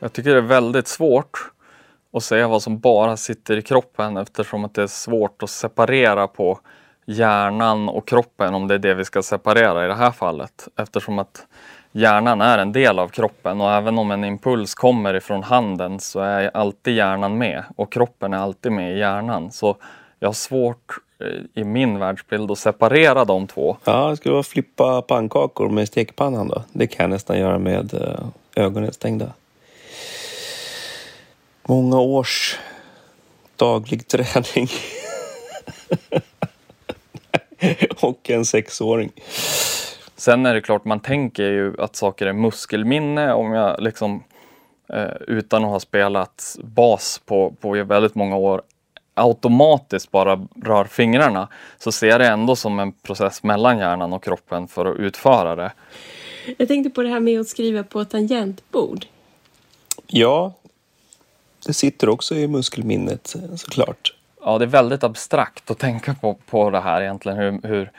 Jag 0.00 0.12
tycker 0.12 0.30
det 0.30 0.36
är 0.36 0.40
väldigt 0.40 0.88
svårt 0.88 1.52
att 2.12 2.22
säga 2.22 2.48
vad 2.48 2.62
som 2.62 2.78
bara 2.78 3.16
sitter 3.16 3.56
i 3.56 3.62
kroppen 3.62 4.16
eftersom 4.16 4.64
att 4.64 4.74
det 4.74 4.82
är 4.82 4.86
svårt 4.86 5.42
att 5.42 5.50
separera 5.50 6.28
på 6.28 6.60
hjärnan 7.06 7.88
och 7.88 8.08
kroppen 8.08 8.54
om 8.54 8.68
det 8.68 8.74
är 8.74 8.78
det 8.78 8.94
vi 8.94 9.04
ska 9.04 9.22
separera 9.22 9.84
i 9.84 9.88
det 9.88 9.94
här 9.94 10.10
fallet. 10.10 10.68
Eftersom 10.76 11.18
att 11.18 11.46
hjärnan 11.92 12.40
är 12.40 12.58
en 12.58 12.72
del 12.72 12.98
av 12.98 13.08
kroppen 13.08 13.60
och 13.60 13.72
även 13.72 13.98
om 13.98 14.10
en 14.10 14.24
impuls 14.24 14.74
kommer 14.74 15.14
ifrån 15.14 15.42
handen 15.42 16.00
så 16.00 16.20
är 16.20 16.50
alltid 16.56 16.94
hjärnan 16.94 17.38
med 17.38 17.64
och 17.76 17.92
kroppen 17.92 18.34
är 18.34 18.38
alltid 18.38 18.72
med 18.72 18.96
i 18.96 18.98
hjärnan. 18.98 19.52
Så 19.52 19.76
jag 20.18 20.28
har 20.28 20.32
svårt 20.32 20.98
eh, 21.20 21.62
i 21.62 21.64
min 21.64 21.98
världsbild 21.98 22.50
att 22.50 22.58
separera 22.58 23.24
de 23.24 23.46
två. 23.46 23.76
Ja, 23.84 24.10
det 24.10 24.16
skulle 24.16 24.32
vara 24.32 24.42
flippa 24.42 25.02
pannkakor 25.02 25.68
med 25.68 25.88
stekpannan 25.88 26.48
då? 26.48 26.62
Det 26.72 26.86
kan 26.86 27.04
jag 27.04 27.10
nästan 27.10 27.38
göra 27.38 27.58
med 27.58 27.94
eh, 27.94 28.64
ögonen 28.64 28.92
stängda. 28.92 29.32
Många 31.68 32.00
års 32.00 32.58
daglig 33.56 34.08
träning. 34.08 34.68
och 38.00 38.30
en 38.30 38.44
sexåring. 38.44 39.10
Sen 40.16 40.46
är 40.46 40.54
det 40.54 40.60
klart, 40.60 40.84
man 40.84 41.00
tänker 41.00 41.42
ju 41.42 41.74
att 41.78 41.96
saker 41.96 42.26
är 42.26 42.32
muskelminne 42.32 43.32
om 43.32 43.52
jag 43.52 43.82
liksom 43.82 44.24
eh, 44.88 45.16
utan 45.28 45.64
att 45.64 45.70
ha 45.70 45.80
spelat 45.80 46.56
bas 46.62 47.20
på, 47.26 47.54
på 47.60 47.70
väldigt 47.70 48.14
många 48.14 48.36
år 48.36 48.62
automatiskt 49.14 50.10
bara 50.10 50.46
rör 50.64 50.84
fingrarna 50.84 51.48
så 51.78 51.92
ser 51.92 52.06
jag 52.06 52.20
det 52.20 52.26
ändå 52.26 52.56
som 52.56 52.78
en 52.78 52.92
process 52.92 53.42
mellan 53.42 53.78
hjärnan 53.78 54.12
och 54.12 54.24
kroppen 54.24 54.68
för 54.68 54.86
att 54.86 54.96
utföra 54.96 55.56
det. 55.56 55.72
Jag 56.58 56.68
tänkte 56.68 56.90
på 56.90 57.02
det 57.02 57.08
här 57.08 57.20
med 57.20 57.40
att 57.40 57.48
skriva 57.48 57.82
på 57.82 58.04
tangentbord. 58.04 59.06
Ja, 60.06 60.52
det 61.66 61.72
sitter 61.72 62.08
också 62.08 62.34
i 62.34 62.48
muskelminnet 62.48 63.36
såklart. 63.56 64.14
Ja, 64.40 64.58
det 64.58 64.64
är 64.64 64.66
väldigt 64.66 65.04
abstrakt 65.04 65.70
att 65.70 65.78
tänka 65.78 66.14
på, 66.14 66.34
på 66.34 66.70
det 66.70 66.80
här 66.80 67.02
egentligen. 67.02 67.38
Hur, 67.38 67.68
hur, 67.68 67.90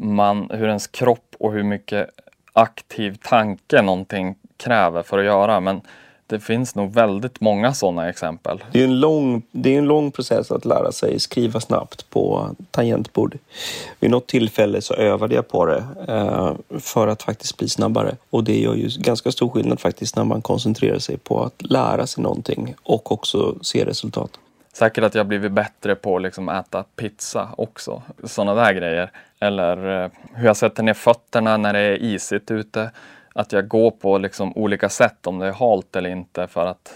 man, 0.00 0.50
hur 0.50 0.68
ens 0.68 0.86
kropp 0.86 1.34
och 1.38 1.52
hur 1.52 1.62
mycket 1.62 2.10
aktiv 2.52 3.18
tanke 3.22 3.82
någonting 3.82 4.34
kräver 4.56 5.02
för 5.02 5.18
att 5.18 5.24
göra. 5.24 5.60
Men 5.60 5.80
det 6.26 6.40
finns 6.40 6.74
nog 6.74 6.92
väldigt 6.92 7.40
många 7.40 7.74
sådana 7.74 8.08
exempel. 8.08 8.64
Det 8.72 8.80
är 8.80 8.84
en 8.84 9.00
lång, 9.00 9.42
det 9.50 9.74
är 9.74 9.78
en 9.78 9.84
lång 9.84 10.10
process 10.10 10.50
att 10.50 10.64
lära 10.64 10.92
sig 10.92 11.20
skriva 11.20 11.60
snabbt 11.60 12.10
på 12.10 12.50
tangentbord. 12.70 13.38
Vid 14.00 14.10
något 14.10 14.26
tillfälle 14.26 14.82
så 14.82 14.94
övade 14.94 15.34
jag 15.34 15.48
på 15.48 15.66
det 15.66 15.84
eh, 16.08 16.52
för 16.80 17.08
att 17.08 17.22
faktiskt 17.22 17.56
bli 17.56 17.68
snabbare. 17.68 18.16
Och 18.30 18.44
det 18.44 18.60
gör 18.60 18.74
ju 18.74 18.88
ganska 18.98 19.32
stor 19.32 19.48
skillnad 19.48 19.80
faktiskt 19.80 20.16
när 20.16 20.24
man 20.24 20.42
koncentrerar 20.42 20.98
sig 20.98 21.16
på 21.16 21.44
att 21.44 21.62
lära 21.62 22.06
sig 22.06 22.22
någonting 22.22 22.74
och 22.82 23.12
också 23.12 23.56
se 23.62 23.84
resultat. 23.84 24.30
Säkert 24.72 25.04
att 25.04 25.14
jag 25.14 25.26
blivit 25.26 25.52
bättre 25.52 25.94
på 25.94 26.16
att 26.16 26.22
liksom 26.22 26.48
äta 26.48 26.84
pizza 26.96 27.48
också. 27.56 28.02
Sådana 28.24 28.54
där 28.54 28.72
grejer. 28.72 29.10
Eller 29.40 30.04
eh, 30.04 30.10
hur 30.34 30.46
jag 30.46 30.56
sätter 30.56 30.82
ner 30.82 30.94
fötterna 30.94 31.56
när 31.56 31.72
det 31.72 31.78
är 31.78 32.02
isigt 32.02 32.50
ute 32.50 32.90
att 33.32 33.52
jag 33.52 33.68
går 33.68 33.90
på 33.90 34.18
liksom 34.18 34.56
olika 34.56 34.88
sätt 34.88 35.26
om 35.26 35.38
det 35.38 35.46
är 35.46 35.52
halt 35.52 35.96
eller 35.96 36.10
inte 36.10 36.46
för 36.46 36.66
att 36.66 36.92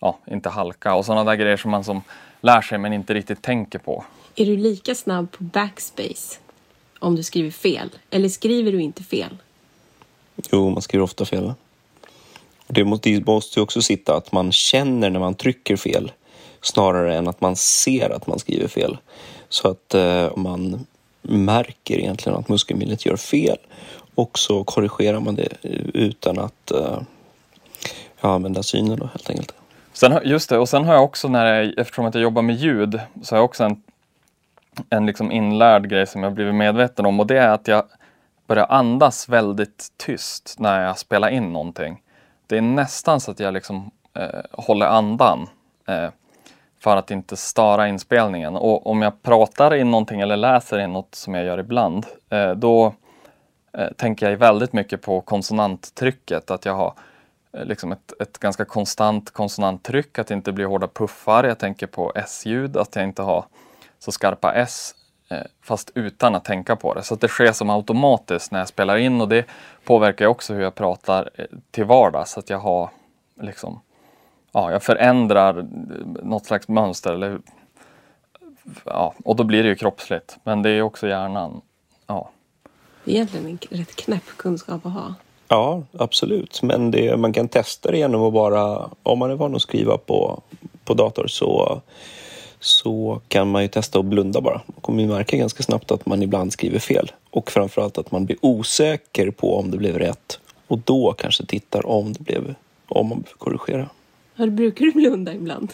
ja, 0.00 0.18
inte 0.26 0.48
halka 0.48 0.94
och 0.94 1.04
sådana 1.04 1.24
där 1.24 1.34
grejer 1.34 1.56
som 1.56 1.70
man 1.70 1.84
som 1.84 2.02
lär 2.40 2.60
sig 2.60 2.78
men 2.78 2.92
inte 2.92 3.14
riktigt 3.14 3.42
tänker 3.42 3.78
på. 3.78 4.04
Är 4.36 4.46
du 4.46 4.56
lika 4.56 4.94
snabb 4.94 5.32
på 5.32 5.44
backspace 5.44 6.38
om 6.98 7.16
du 7.16 7.22
skriver 7.22 7.50
fel? 7.50 7.90
Eller 8.10 8.28
skriver 8.28 8.72
du 8.72 8.82
inte 8.82 9.02
fel? 9.02 9.36
Jo, 10.52 10.70
man 10.70 10.82
skriver 10.82 11.04
ofta 11.04 11.24
fel. 11.24 11.52
Det 12.66 12.84
måste 12.84 13.10
ju 13.10 13.22
också 13.56 13.82
sitta 13.82 14.16
att 14.16 14.32
man 14.32 14.52
känner 14.52 15.10
när 15.10 15.20
man 15.20 15.34
trycker 15.34 15.76
fel 15.76 16.12
snarare 16.60 17.16
än 17.16 17.28
att 17.28 17.40
man 17.40 17.56
ser 17.56 18.10
att 18.10 18.26
man 18.26 18.38
skriver 18.38 18.68
fel. 18.68 18.98
Så 19.48 19.68
att 19.68 19.94
eh, 19.94 20.36
man 20.36 20.86
märker 21.28 21.98
egentligen 21.98 22.38
att 22.38 22.48
muskelminnet 22.48 23.06
gör 23.06 23.16
fel 23.16 23.56
och 24.14 24.38
så 24.38 24.64
korrigerar 24.64 25.20
man 25.20 25.34
det 25.34 25.48
utan 25.94 26.38
att 26.38 26.72
uh, 26.74 27.00
använda 28.20 28.62
synen 28.62 28.98
då 28.98 29.06
helt 29.06 29.30
enkelt. 29.30 29.54
Sen, 29.92 30.20
just 30.24 30.48
det, 30.48 30.58
och 30.58 30.68
sen 30.68 30.84
har 30.84 30.94
jag 30.94 31.04
också 31.04 31.28
när 31.28 31.46
jag, 31.46 31.78
eftersom 31.78 32.06
att 32.06 32.14
jag 32.14 32.22
jobbar 32.22 32.42
med 32.42 32.56
ljud, 32.56 33.00
så 33.22 33.34
har 33.34 33.38
jag 33.38 33.44
också 33.44 33.64
en, 33.64 33.82
en 34.90 35.06
liksom 35.06 35.32
inlärd 35.32 35.88
grej 35.88 36.06
som 36.06 36.22
jag 36.22 36.32
blivit 36.32 36.54
medveten 36.54 37.06
om 37.06 37.20
och 37.20 37.26
det 37.26 37.38
är 37.38 37.48
att 37.48 37.68
jag 37.68 37.84
börjar 38.46 38.66
andas 38.68 39.28
väldigt 39.28 39.92
tyst 39.96 40.56
när 40.58 40.82
jag 40.82 40.98
spelar 40.98 41.28
in 41.28 41.52
någonting. 41.52 42.02
Det 42.46 42.56
är 42.56 42.62
nästan 42.62 43.20
så 43.20 43.30
att 43.30 43.40
jag 43.40 43.54
liksom 43.54 43.90
eh, 44.14 44.40
håller 44.52 44.86
andan 44.86 45.48
eh, 45.86 46.08
för 46.86 46.96
att 46.96 47.10
inte 47.10 47.36
störa 47.36 47.88
inspelningen. 47.88 48.56
Och 48.56 48.86
om 48.86 49.02
jag 49.02 49.22
pratar 49.22 49.74
in 49.74 49.90
någonting 49.90 50.20
eller 50.20 50.36
läser 50.36 50.78
in 50.78 50.92
något 50.92 51.14
som 51.14 51.34
jag 51.34 51.44
gör 51.44 51.58
ibland, 51.58 52.06
eh, 52.30 52.50
då 52.50 52.94
eh, 53.78 53.88
tänker 53.96 54.30
jag 54.30 54.36
väldigt 54.36 54.72
mycket 54.72 55.02
på 55.02 55.20
konsonanttrycket. 55.20 56.50
Att 56.50 56.64
jag 56.64 56.74
har 56.74 56.94
eh, 57.52 57.64
liksom 57.64 57.92
ett, 57.92 58.12
ett 58.20 58.38
ganska 58.38 58.64
konstant 58.64 59.30
konsonanttryck, 59.30 60.18
att 60.18 60.26
det 60.26 60.34
inte 60.34 60.52
blir 60.52 60.66
hårda 60.66 60.88
puffar. 60.88 61.44
Jag 61.44 61.58
tänker 61.58 61.86
på 61.86 62.12
S-ljud, 62.14 62.76
att 62.76 62.96
jag 62.96 63.04
inte 63.04 63.22
har 63.22 63.44
så 63.98 64.12
skarpa 64.12 64.54
S 64.54 64.94
eh, 65.30 65.46
fast 65.62 65.90
utan 65.94 66.34
att 66.34 66.44
tänka 66.44 66.76
på 66.76 66.94
det. 66.94 67.02
Så 67.02 67.14
det 67.14 67.28
sker 67.28 67.52
som 67.52 67.70
automatiskt 67.70 68.52
när 68.52 68.58
jag 68.58 68.68
spelar 68.68 68.96
in 68.96 69.20
och 69.20 69.28
det 69.28 69.44
påverkar 69.84 70.26
också 70.26 70.54
hur 70.54 70.62
jag 70.62 70.74
pratar 70.74 71.30
eh, 71.34 71.44
till 71.70 71.84
vardags. 71.84 72.38
Att 72.38 72.50
jag 72.50 72.58
har 72.58 72.90
liksom, 73.40 73.80
ja, 74.56 74.72
jag 74.72 74.82
förändrar 74.82 75.66
något 76.22 76.46
slags 76.46 76.68
mönster. 76.68 77.12
Eller, 77.12 77.38
ja, 78.84 79.14
och 79.24 79.36
då 79.36 79.44
blir 79.44 79.62
det 79.62 79.68
ju 79.68 79.74
kroppsligt. 79.74 80.36
Men 80.44 80.62
det 80.62 80.70
är 80.70 80.82
också 80.82 81.08
hjärnan. 81.08 81.60
Ja. 82.06 82.30
Det 83.04 83.10
är 83.10 83.14
egentligen 83.14 83.46
en 83.46 83.78
rätt 83.78 83.96
knäpp 83.96 84.36
kunskap 84.36 84.86
att 84.86 84.92
ha. 84.92 85.14
Ja, 85.48 85.82
absolut. 85.98 86.62
Men 86.62 86.90
det, 86.90 87.16
man 87.16 87.32
kan 87.32 87.48
testa 87.48 87.90
det 87.90 87.98
genom 87.98 88.22
att 88.22 88.32
bara, 88.32 88.90
om 89.02 89.18
man 89.18 89.30
är 89.30 89.34
van 89.34 89.54
att 89.54 89.62
skriva 89.62 89.98
på, 89.98 90.42
på 90.84 90.94
dator 90.94 91.26
så, 91.26 91.82
så 92.60 93.20
kan 93.28 93.50
man 93.50 93.62
ju 93.62 93.68
testa 93.68 93.98
att 93.98 94.04
blunda 94.04 94.40
bara. 94.40 94.60
Man 94.66 94.80
kommer 94.80 95.02
ju 95.02 95.08
märka 95.08 95.36
ganska 95.36 95.62
snabbt 95.62 95.90
att 95.90 96.06
man 96.06 96.22
ibland 96.22 96.52
skriver 96.52 96.78
fel. 96.78 97.12
Och 97.30 97.50
framförallt 97.50 97.98
att 97.98 98.10
man 98.10 98.26
blir 98.26 98.36
osäker 98.40 99.30
på 99.30 99.58
om 99.58 99.70
det 99.70 99.76
blev 99.76 99.98
rätt. 99.98 100.40
Och 100.66 100.78
då 100.78 101.12
kanske 101.12 101.46
tittar 101.46 101.86
om 101.86 102.12
det 102.12 102.20
blev, 102.20 102.54
om 102.88 103.08
man 103.08 103.20
behöver 103.20 103.38
korrigera. 103.38 103.88
Ja, 104.36 104.46
brukar 104.46 104.84
du 104.84 104.92
blunda 104.92 105.34
ibland? 105.34 105.72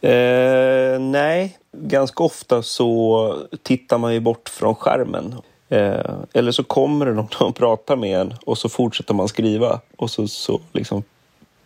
Eh, 0.00 1.00
nej, 1.00 1.58
ganska 1.72 2.24
ofta 2.24 2.62
så 2.62 3.34
tittar 3.62 3.98
man 3.98 4.14
ju 4.14 4.20
bort 4.20 4.48
från 4.48 4.74
skärmen 4.74 5.34
Eh, 5.70 6.14
eller 6.32 6.52
så 6.52 6.64
kommer 6.64 7.06
det 7.06 7.12
någon 7.12 7.28
och 7.40 7.56
pratar 7.56 7.96
med 7.96 8.20
en 8.20 8.34
och 8.44 8.58
så 8.58 8.68
fortsätter 8.68 9.14
man 9.14 9.28
skriva 9.28 9.80
och 9.96 10.10
så, 10.10 10.28
så 10.28 10.60
liksom 10.72 11.02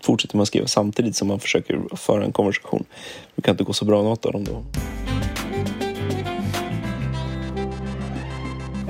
fortsätter 0.03 0.37
man 0.37 0.47
skriva 0.47 0.67
samtidigt 0.67 1.17
som 1.17 1.29
man 1.29 1.41
försöker 1.41 1.97
föra 1.97 2.25
en 2.25 2.33
konversation. 2.33 2.85
Det 3.35 3.43
kan 3.43 3.53
inte 3.53 3.65
gå 3.65 3.73
så 3.73 3.85
bra 3.85 4.03
något 4.03 4.27
av 4.27 4.33
dem 4.33 4.45
då. 4.45 4.63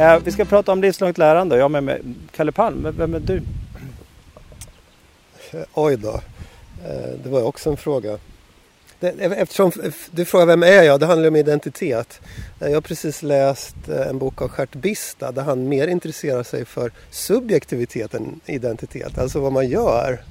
Eh, 0.03 0.19
vi 0.25 0.33
ska 0.33 0.45
prata 0.45 0.73
om 0.73 0.83
livslångt 0.83 1.19
lärande. 1.19 1.57
Jag 1.57 1.71
med, 1.71 1.85
med 1.85 2.15
Kalle 2.37 2.53
Palm. 2.53 2.87
Vem 2.97 3.15
är 3.15 3.21
du? 3.21 3.43
Oj 5.75 5.97
då. 5.97 6.21
Eh, 6.85 7.19
det 7.25 7.29
var 7.29 7.43
också 7.43 7.71
en 7.71 7.77
fråga. 7.77 8.19
Eftersom 9.21 9.73
du 10.11 10.25
frågar 10.25 10.47
vem 10.47 10.63
är 10.63 10.83
jag? 10.83 11.01
Det 11.01 11.07
handlar 11.07 11.29
om 11.29 11.37
identitet. 11.37 12.21
Jag 12.59 12.75
har 12.75 12.81
precis 12.81 13.23
läst 13.23 13.89
eh, 13.89 14.09
en 14.09 14.19
bok 14.19 14.43
av 14.43 14.51
Gert 14.59 14.75
Bista 14.75 15.33
där 15.33 15.43
han 15.43 15.69
mer 15.69 15.89
intresserar 15.89 16.43
sig 16.43 16.65
för 16.65 16.93
subjektivitet 17.11 18.15
än 18.15 18.41
identitet. 18.47 19.19
Alltså 19.19 19.41
vad 19.41 19.53
man 19.53 19.69
gör. 19.69 20.25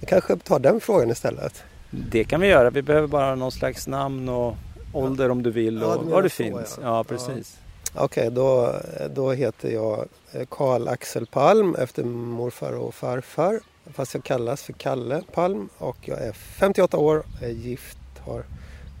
Jag 0.00 0.08
kanske 0.08 0.36
tar 0.36 0.58
den 0.58 0.80
frågan 0.80 1.10
istället. 1.10 1.62
Det 1.90 2.24
kan 2.24 2.40
vi 2.40 2.46
göra. 2.46 2.70
Vi 2.70 2.82
behöver 2.82 3.08
bara 3.08 3.34
någon 3.34 3.52
slags 3.52 3.86
namn 3.86 4.28
och 4.28 4.56
ålder 4.92 5.30
om 5.30 5.42
du 5.42 5.50
vill 5.50 5.82
och 5.82 5.90
ja, 5.90 6.02
var 6.02 6.22
du 6.22 6.28
finns. 6.28 6.78
Ja, 6.82 7.04
precis. 7.04 7.58
Ja. 7.94 8.04
Okej, 8.04 8.28
okay, 8.28 8.34
då, 8.34 8.74
då 9.14 9.32
heter 9.32 9.70
jag 9.70 10.08
Karl 10.48 10.88
Axel 10.88 11.26
Palm 11.26 11.74
efter 11.74 12.04
morfar 12.04 12.72
och 12.72 12.94
farfar. 12.94 13.60
Fast 13.92 14.14
jag 14.14 14.24
kallas 14.24 14.62
för 14.62 14.72
Kalle 14.72 15.22
Palm 15.32 15.68
och 15.78 15.96
jag 16.08 16.18
är 16.22 16.32
58 16.32 16.98
år, 16.98 17.22
är 17.42 17.48
gift, 17.48 17.98
har 18.20 18.44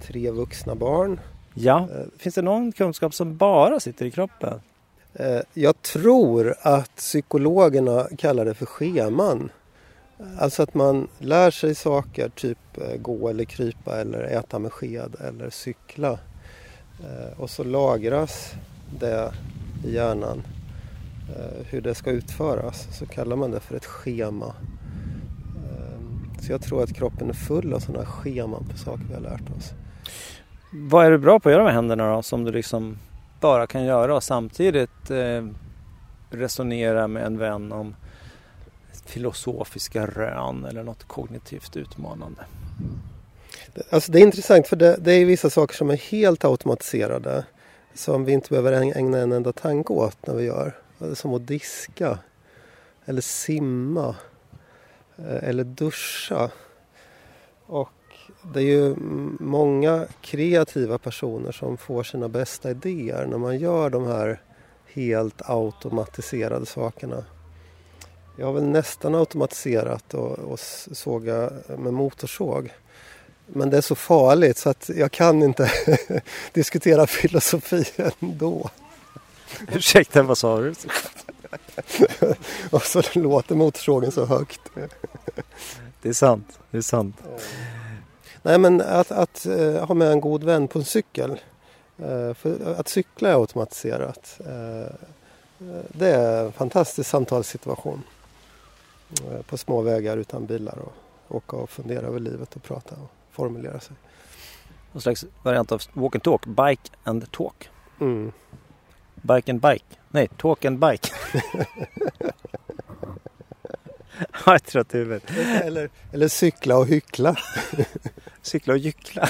tre 0.02 0.30
vuxna 0.30 0.74
barn. 0.74 1.20
Ja, 1.54 1.88
finns 2.18 2.34
det 2.34 2.42
någon 2.42 2.72
kunskap 2.72 3.14
som 3.14 3.36
bara 3.36 3.80
sitter 3.80 4.06
i 4.06 4.10
kroppen? 4.10 4.60
Eh, 5.14 5.40
Jag 5.54 5.82
tror 5.82 6.54
att 6.62 6.96
psykologerna 6.96 8.08
kallar 8.18 8.44
det 8.44 8.54
för 8.54 8.66
scheman. 8.66 9.48
Alltså 10.38 10.62
att 10.62 10.74
man 10.74 11.08
lär 11.18 11.50
sig 11.50 11.74
saker, 11.74 12.28
typ 12.28 12.58
eh, 12.78 12.96
gå 12.96 13.28
eller 13.28 13.44
krypa 13.44 14.00
eller 14.00 14.20
äta 14.22 14.58
med 14.58 14.72
sked 14.72 15.16
eller 15.28 15.50
cykla. 15.50 16.18
Eh, 17.00 17.40
Och 17.40 17.50
så 17.50 17.64
lagras 17.64 18.52
det 18.98 19.32
i 19.84 19.94
hjärnan 19.94 20.42
eh, 21.36 21.66
hur 21.66 21.80
det 21.80 21.94
ska 21.94 22.10
utföras. 22.10 22.86
Så 22.98 23.06
kallar 23.06 23.36
man 23.36 23.50
det 23.50 23.60
för 23.60 23.76
ett 23.76 23.84
schema. 23.86 24.54
Så 26.40 26.52
jag 26.52 26.62
tror 26.62 26.82
att 26.82 26.92
kroppen 26.94 27.28
är 27.28 27.34
full 27.34 27.72
av 27.74 27.78
sådana 27.80 28.06
scheman 28.06 28.64
på 28.70 28.78
saker 28.78 29.04
vi 29.08 29.14
har 29.14 29.20
lärt 29.20 29.50
oss. 29.58 29.72
Vad 30.72 31.06
är 31.06 31.10
du 31.10 31.18
bra 31.18 31.40
på 31.40 31.48
att 31.48 31.52
göra 31.52 31.64
med 31.64 31.72
händerna 31.74 32.14
då 32.14 32.22
som 32.22 32.44
du 32.44 32.52
liksom 32.52 32.98
bara 33.40 33.66
kan 33.66 33.84
göra 33.84 34.16
och 34.16 34.22
samtidigt 34.22 35.10
eh, 35.10 35.46
resonera 36.30 37.08
med 37.08 37.26
en 37.26 37.38
vän 37.38 37.72
om 37.72 37.94
filosofiska 39.06 40.06
rön 40.06 40.64
eller 40.64 40.82
något 40.82 41.04
kognitivt 41.04 41.76
utmanande? 41.76 42.44
Alltså 43.90 44.12
det 44.12 44.18
är 44.18 44.22
intressant 44.22 44.66
för 44.66 44.76
det, 44.76 44.96
det 45.00 45.12
är 45.12 45.24
vissa 45.24 45.50
saker 45.50 45.74
som 45.74 45.90
är 45.90 45.96
helt 45.96 46.44
automatiserade. 46.44 47.44
Som 47.94 48.24
vi 48.24 48.32
inte 48.32 48.48
behöver 48.48 48.72
äg- 48.72 48.92
ägna 48.96 49.18
en 49.18 49.32
enda 49.32 49.52
tanke 49.52 49.92
åt 49.92 50.26
när 50.26 50.34
vi 50.34 50.44
gör. 50.44 50.72
Som 51.14 51.34
att 51.34 51.46
diska. 51.46 52.18
Eller 53.04 53.20
simma. 53.20 54.14
Eh, 55.18 55.48
eller 55.48 55.64
duscha. 55.64 56.50
Och 57.66 57.90
det 58.42 58.60
är 58.60 58.64
ju 58.64 58.94
många 59.40 60.06
kreativa 60.20 60.98
personer 60.98 61.52
som 61.52 61.76
får 61.76 62.02
sina 62.02 62.28
bästa 62.28 62.70
idéer 62.70 63.26
när 63.26 63.38
man 63.38 63.58
gör 63.58 63.90
de 63.90 64.06
här 64.06 64.40
helt 64.86 65.42
automatiserade 65.44 66.66
sakerna. 66.66 67.24
Jag 68.38 68.46
har 68.46 68.52
väl 68.52 68.66
nästan 68.66 69.14
automatiserat 69.14 70.14
och, 70.14 70.38
och 70.38 70.60
såga 70.92 71.50
med 71.78 71.92
motorsåg. 71.92 72.72
Men 73.46 73.70
det 73.70 73.76
är 73.76 73.80
så 73.80 73.94
farligt 73.94 74.58
så 74.58 74.70
att 74.70 74.90
jag 74.96 75.12
kan 75.12 75.42
inte 75.42 75.72
diskutera 76.52 77.06
filosofi 77.06 77.84
ändå. 78.20 78.70
Ursäkta, 79.72 80.22
vad 80.22 80.38
sa 80.38 80.60
du? 80.60 80.74
och 82.70 82.82
så 82.82 83.02
låter 83.12 83.54
motorsågen 83.54 84.12
så 84.12 84.24
högt. 84.24 84.60
Det 86.02 86.08
är 86.08 86.12
sant, 86.12 86.58
det 86.70 86.78
är 86.78 86.82
sant. 86.82 87.16
Nej 88.42 88.58
men 88.58 88.80
att, 88.80 89.10
att 89.10 89.46
eh, 89.46 89.86
ha 89.86 89.94
med 89.94 90.12
en 90.12 90.20
god 90.20 90.44
vän 90.44 90.68
på 90.68 90.78
en 90.78 90.84
cykel. 90.84 91.40
Eh, 91.98 92.34
för 92.34 92.74
att 92.78 92.88
cykla 92.88 93.28
är 93.28 93.40
automatiserat. 93.40 94.40
Eh, 94.40 94.94
det 95.88 96.08
är 96.08 96.44
en 96.44 96.52
fantastisk 96.52 97.10
samtalssituation. 97.10 98.02
På 99.48 99.56
små 99.58 99.80
vägar 99.80 100.16
utan 100.16 100.46
bilar 100.46 100.78
och 100.78 100.92
åka 101.36 101.56
och 101.56 101.70
fundera 101.70 102.06
över 102.06 102.20
livet 102.20 102.56
och 102.56 102.62
prata 102.62 102.94
och 102.94 103.10
formulera 103.30 103.80
sig. 103.80 103.96
Någon 104.92 105.00
slags 105.00 105.24
variant 105.42 105.72
av 105.72 105.82
walk 105.92 106.14
and 106.14 106.22
talk, 106.22 106.46
bike 106.46 106.90
and 107.04 107.32
talk. 107.32 107.70
Mm. 108.00 108.32
Bike 109.26 109.50
and 109.50 109.60
bike. 109.60 109.84
Nej, 110.08 110.28
talk 110.36 110.64
and 110.64 110.78
bike. 110.78 111.08
Har 114.30 114.52
jag 114.52 114.64
trött 114.64 114.94
i 114.94 114.98
huvudet. 114.98 115.30
Eller, 115.64 115.90
eller 116.12 116.28
cykla 116.28 116.76
och 116.76 116.86
hyckla. 116.86 117.36
cykla 118.42 118.72
och 118.72 118.78
gyckla. 118.78 119.28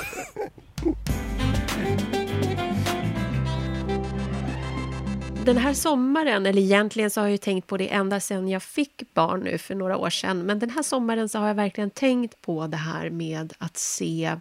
Den 5.44 5.56
här 5.56 5.74
sommaren, 5.74 6.46
eller 6.46 6.62
egentligen 6.62 7.10
så 7.10 7.20
har 7.20 7.26
jag 7.26 7.32
ju 7.32 7.38
tänkt 7.38 7.66
på 7.66 7.76
det 7.76 7.88
ända 7.88 8.20
sedan 8.20 8.48
jag 8.48 8.62
fick 8.62 9.14
barn 9.14 9.40
nu 9.40 9.58
för 9.58 9.74
några 9.74 9.96
år 9.96 10.10
sedan. 10.10 10.38
Men 10.38 10.58
den 10.58 10.70
här 10.70 10.82
sommaren 10.82 11.28
så 11.28 11.38
har 11.38 11.46
jag 11.48 11.54
verkligen 11.54 11.90
tänkt 11.90 12.40
på 12.40 12.66
det 12.66 12.76
här 12.76 13.10
med 13.10 13.52
att 13.58 13.76
se 13.76 14.36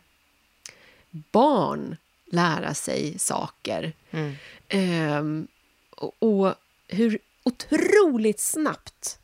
barn 1.12 1.96
lära 2.26 2.74
sig 2.74 3.20
saker. 3.20 3.94
Mm. 4.12 4.36
Ehm, 4.70 5.48
och, 5.90 6.16
och 6.20 6.54
hur 6.88 7.20
otroligt 7.44 8.40
snabbt 8.40 9.20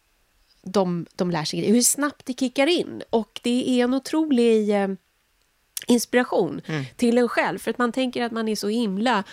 de, 0.61 1.05
de 1.15 1.31
lär 1.31 1.45
sig 1.45 1.59
grejer, 1.59 1.73
hur 1.73 1.81
snabbt 1.81 2.25
det 2.25 2.39
kickar 2.39 2.67
in. 2.67 3.03
Och 3.09 3.39
det 3.43 3.69
är 3.69 3.83
en 3.83 3.93
otrolig 3.93 4.81
eh, 4.83 4.87
inspiration 5.87 6.61
Mm. 6.65 6.85
till 6.95 7.17
en 7.17 7.29
själv. 7.29 7.59
För 7.59 7.71
att 7.71 7.77
man 7.77 7.91
tänker 7.91 8.23
att 8.23 8.31
man 8.31 8.47
är 8.47 8.55
så 8.55 8.67
himla 8.67 9.23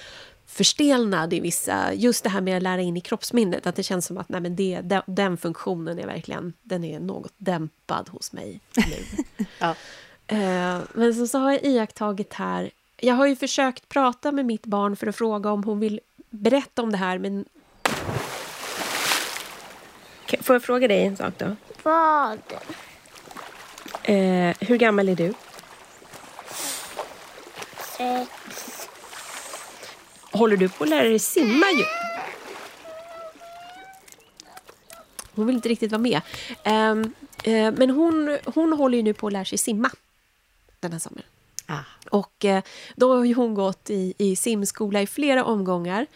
förstelnad 0.46 1.32
i 1.34 1.40
vissa... 1.40 1.94
Just 1.94 2.24
det 2.24 2.30
här 2.30 2.40
med 2.40 2.56
att 2.56 2.62
lära 2.62 2.80
in 2.80 2.96
i 2.96 3.00
kroppsminnet. 3.00 3.66
Att 3.66 3.76
det 3.76 3.82
känns 3.82 4.06
som 4.06 4.18
att 4.18 4.28
nej, 4.28 4.40
men 4.40 4.56
det, 4.56 4.80
den, 4.84 5.02
den 5.06 5.36
funktionen 5.36 5.98
är 5.98 6.06
verkligen 6.06 6.52
den 6.62 6.84
är 6.84 7.00
något 7.00 7.32
dämpad 7.36 8.08
hos 8.08 8.32
mig 8.32 8.60
nu. 8.76 9.44
Ja. 9.58 9.74
Eh, 10.26 10.80
men 10.94 11.14
så, 11.14 11.26
så 11.26 11.38
har 11.38 11.52
jag 11.52 11.64
iakttagit 11.64 12.34
här... 12.34 12.70
Jag 13.00 13.14
har 13.14 13.26
ju 13.26 13.36
försökt 13.36 13.88
prata 13.88 14.32
med 14.32 14.46
mitt 14.46 14.66
barn 14.66 14.96
för 14.96 15.06
att 15.06 15.16
fråga 15.16 15.50
om 15.50 15.64
hon 15.64 15.80
vill 15.80 16.00
berätta 16.30 16.82
om 16.82 16.92
det 16.92 16.98
här, 16.98 17.18
men... 17.18 17.44
Får 20.40 20.54
jag 20.54 20.62
fråga 20.62 20.88
dig 20.88 21.06
en 21.06 21.16
sak 21.16 21.34
då? 21.38 21.56
Vad? 21.82 22.38
Eh, 24.02 24.56
hur 24.60 24.76
gammal 24.76 25.08
är 25.08 25.16
du? 25.16 25.34
Sex. 27.96 28.88
Håller 30.32 30.56
du 30.56 30.68
på 30.68 30.84
att 30.84 30.90
lära 30.90 31.08
dig 31.08 31.18
simma 31.18 31.66
ju? 31.78 31.84
Hon 35.34 35.46
vill 35.46 35.56
inte 35.56 35.68
riktigt 35.68 35.92
vara 35.92 36.02
med. 36.02 36.20
Ehm, 36.64 37.12
eh, 37.44 37.72
men 37.72 37.90
hon, 37.90 38.38
hon 38.44 38.72
håller 38.72 38.96
ju 38.96 39.02
nu 39.02 39.14
på 39.14 39.26
att 39.26 39.32
lära 39.32 39.44
sig 39.44 39.58
simma 39.58 39.90
den 40.80 40.92
här 40.92 40.98
sommaren. 40.98 41.26
Ah. 41.70 41.84
Och 42.10 42.44
eh, 42.44 42.62
då 42.96 43.16
har 43.16 43.24
ju 43.24 43.34
hon 43.34 43.54
gått 43.54 43.90
i, 43.90 44.14
i 44.18 44.36
simskola 44.36 45.02
i 45.02 45.06
flera 45.06 45.44
omgångar. 45.44 46.06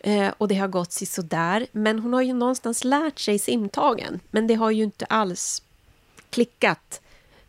Eh, 0.00 0.32
och 0.38 0.48
det 0.48 0.54
har 0.54 0.68
gått 0.68 0.92
sådär. 0.92 1.66
Men 1.72 1.98
hon 1.98 2.12
har 2.12 2.22
ju 2.22 2.32
någonstans 2.32 2.84
lärt 2.84 3.18
sig 3.18 3.38
simtagen. 3.38 4.20
Men 4.30 4.46
det 4.46 4.54
har 4.54 4.70
ju 4.70 4.84
inte 4.84 5.04
alls 5.04 5.62
klickat. 6.30 7.00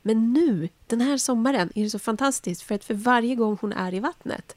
Men 0.02 0.34
nu, 0.34 0.70
den 0.88 1.02
här 1.02 1.18
sommaren, 1.18 1.72
är 1.76 1.84
det 1.84 1.90
så 1.90 2.00
fantastiskt. 2.00 2.62
För 2.62 2.76
att 2.76 2.84
för 2.84 2.94
varje 2.94 3.36
gång 3.36 3.58
hon 3.62 3.74
är 3.74 3.94
i 3.94 4.00
vattnet 4.00 4.56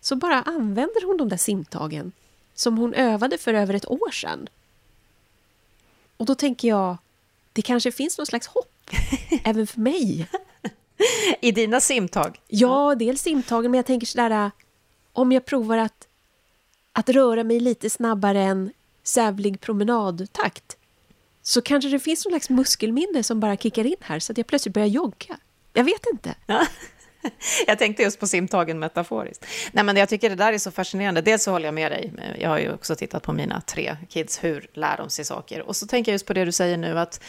så 0.00 0.16
bara 0.16 0.42
använder 0.42 1.06
hon 1.06 1.16
de 1.16 1.28
där 1.28 1.36
simtagen 1.36 2.12
som 2.54 2.78
hon 2.78 2.94
övade 2.94 3.38
för 3.38 3.54
över 3.54 3.74
ett 3.74 3.90
år 3.90 4.10
sedan. 4.10 4.48
Och 6.16 6.26
då 6.26 6.34
tänker 6.34 6.68
jag, 6.68 6.96
det 7.52 7.62
kanske 7.62 7.92
finns 7.92 8.18
någon 8.18 8.26
slags 8.26 8.46
hopp 8.46 8.90
även 9.44 9.66
för 9.66 9.80
mig. 9.80 10.28
I 11.40 11.52
dina 11.52 11.80
simtag? 11.80 12.40
Ja, 12.48 12.94
dels 12.94 13.22
simtagen, 13.22 13.70
men 13.70 13.78
jag 13.78 13.86
tänker 13.86 14.06
sådär, 14.06 14.50
om 15.12 15.32
jag 15.32 15.44
provar 15.44 15.78
att, 15.78 16.08
att 16.92 17.08
röra 17.08 17.44
mig 17.44 17.60
lite 17.60 17.90
snabbare 17.90 18.42
än 18.42 18.72
sävlig 19.02 19.60
promenadtakt 19.60 20.76
så 21.42 21.62
kanske 21.62 21.90
det 21.90 22.00
finns 22.00 22.24
någon 22.24 22.30
slags 22.30 22.50
muskelminne 22.50 23.22
som 23.22 23.40
bara 23.40 23.56
kickar 23.56 23.86
in 23.86 23.96
här 24.00 24.18
så 24.18 24.32
att 24.32 24.38
jag 24.38 24.46
plötsligt 24.46 24.74
börjar 24.74 24.88
jogga. 24.88 25.38
Jag 25.72 25.84
vet 25.84 26.06
inte. 26.12 26.34
Jag 27.66 27.78
tänkte 27.78 28.02
just 28.02 28.20
på 28.20 28.26
simtagen 28.26 28.78
metaforiskt. 28.78 29.46
Nej, 29.72 29.84
men 29.84 29.96
jag 29.96 30.08
tycker 30.08 30.30
det 30.30 30.36
där 30.36 30.52
är 30.52 30.58
så 30.58 30.70
fascinerande. 30.70 31.20
Dels 31.20 31.42
så 31.42 31.50
håller 31.50 31.64
jag 31.66 31.74
med 31.74 31.92
dig. 31.92 32.12
Jag 32.38 32.48
har 32.48 32.58
ju 32.58 32.72
också 32.72 32.96
tittat 32.96 33.22
på 33.22 33.32
mina 33.32 33.60
tre 33.60 33.96
kids. 34.08 34.44
Hur 34.44 34.66
lär 34.72 34.96
de 34.96 35.10
sig 35.10 35.24
saker? 35.24 35.62
Och 35.62 35.76
så 35.76 35.86
tänker 35.86 36.12
jag 36.12 36.14
just 36.14 36.26
på 36.26 36.32
det 36.32 36.44
du 36.44 36.52
säger 36.52 36.76
nu 36.76 36.98
att 36.98 37.20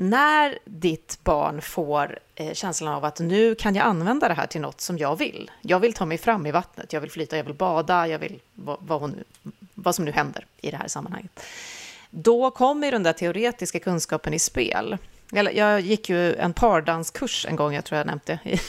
när 0.00 0.58
ditt 0.64 1.18
barn 1.24 1.60
får 1.62 2.18
eh, 2.34 2.52
känslan 2.52 2.94
av 2.94 3.04
att 3.04 3.20
nu 3.20 3.54
kan 3.54 3.74
jag 3.74 3.86
använda 3.86 4.28
det 4.28 4.34
här 4.34 4.46
till 4.46 4.60
något 4.60 4.80
som 4.80 4.98
jag 4.98 5.16
vill. 5.16 5.50
Jag 5.62 5.80
vill 5.80 5.92
ta 5.92 6.06
mig 6.06 6.18
fram 6.18 6.46
i 6.46 6.50
vattnet, 6.50 6.92
jag 6.92 7.00
vill 7.00 7.10
flyta, 7.10 7.36
jag 7.36 7.44
vill 7.44 7.54
bada, 7.54 8.08
jag 8.08 8.18
vill 8.18 8.40
vad, 8.54 8.76
vad, 8.80 9.00
hon 9.00 9.10
nu, 9.10 9.24
vad 9.74 9.94
som 9.94 10.04
nu 10.04 10.10
händer 10.10 10.46
i 10.60 10.70
det 10.70 10.76
här 10.76 10.88
sammanhanget. 10.88 11.40
Då 12.10 12.50
kommer 12.50 12.92
den 12.92 13.02
där 13.02 13.12
teoretiska 13.12 13.80
kunskapen 13.80 14.34
i 14.34 14.38
spel. 14.38 14.98
Jag 15.32 15.80
gick 15.80 16.08
ju 16.08 16.34
en 16.34 16.52
pardanskurs 16.52 17.46
en 17.48 17.56
gång, 17.56 17.74
jag 17.74 17.84
tror 17.84 17.98
jag 17.98 18.06
nämnt 18.06 18.26
det 18.26 18.38
i, 18.44 18.60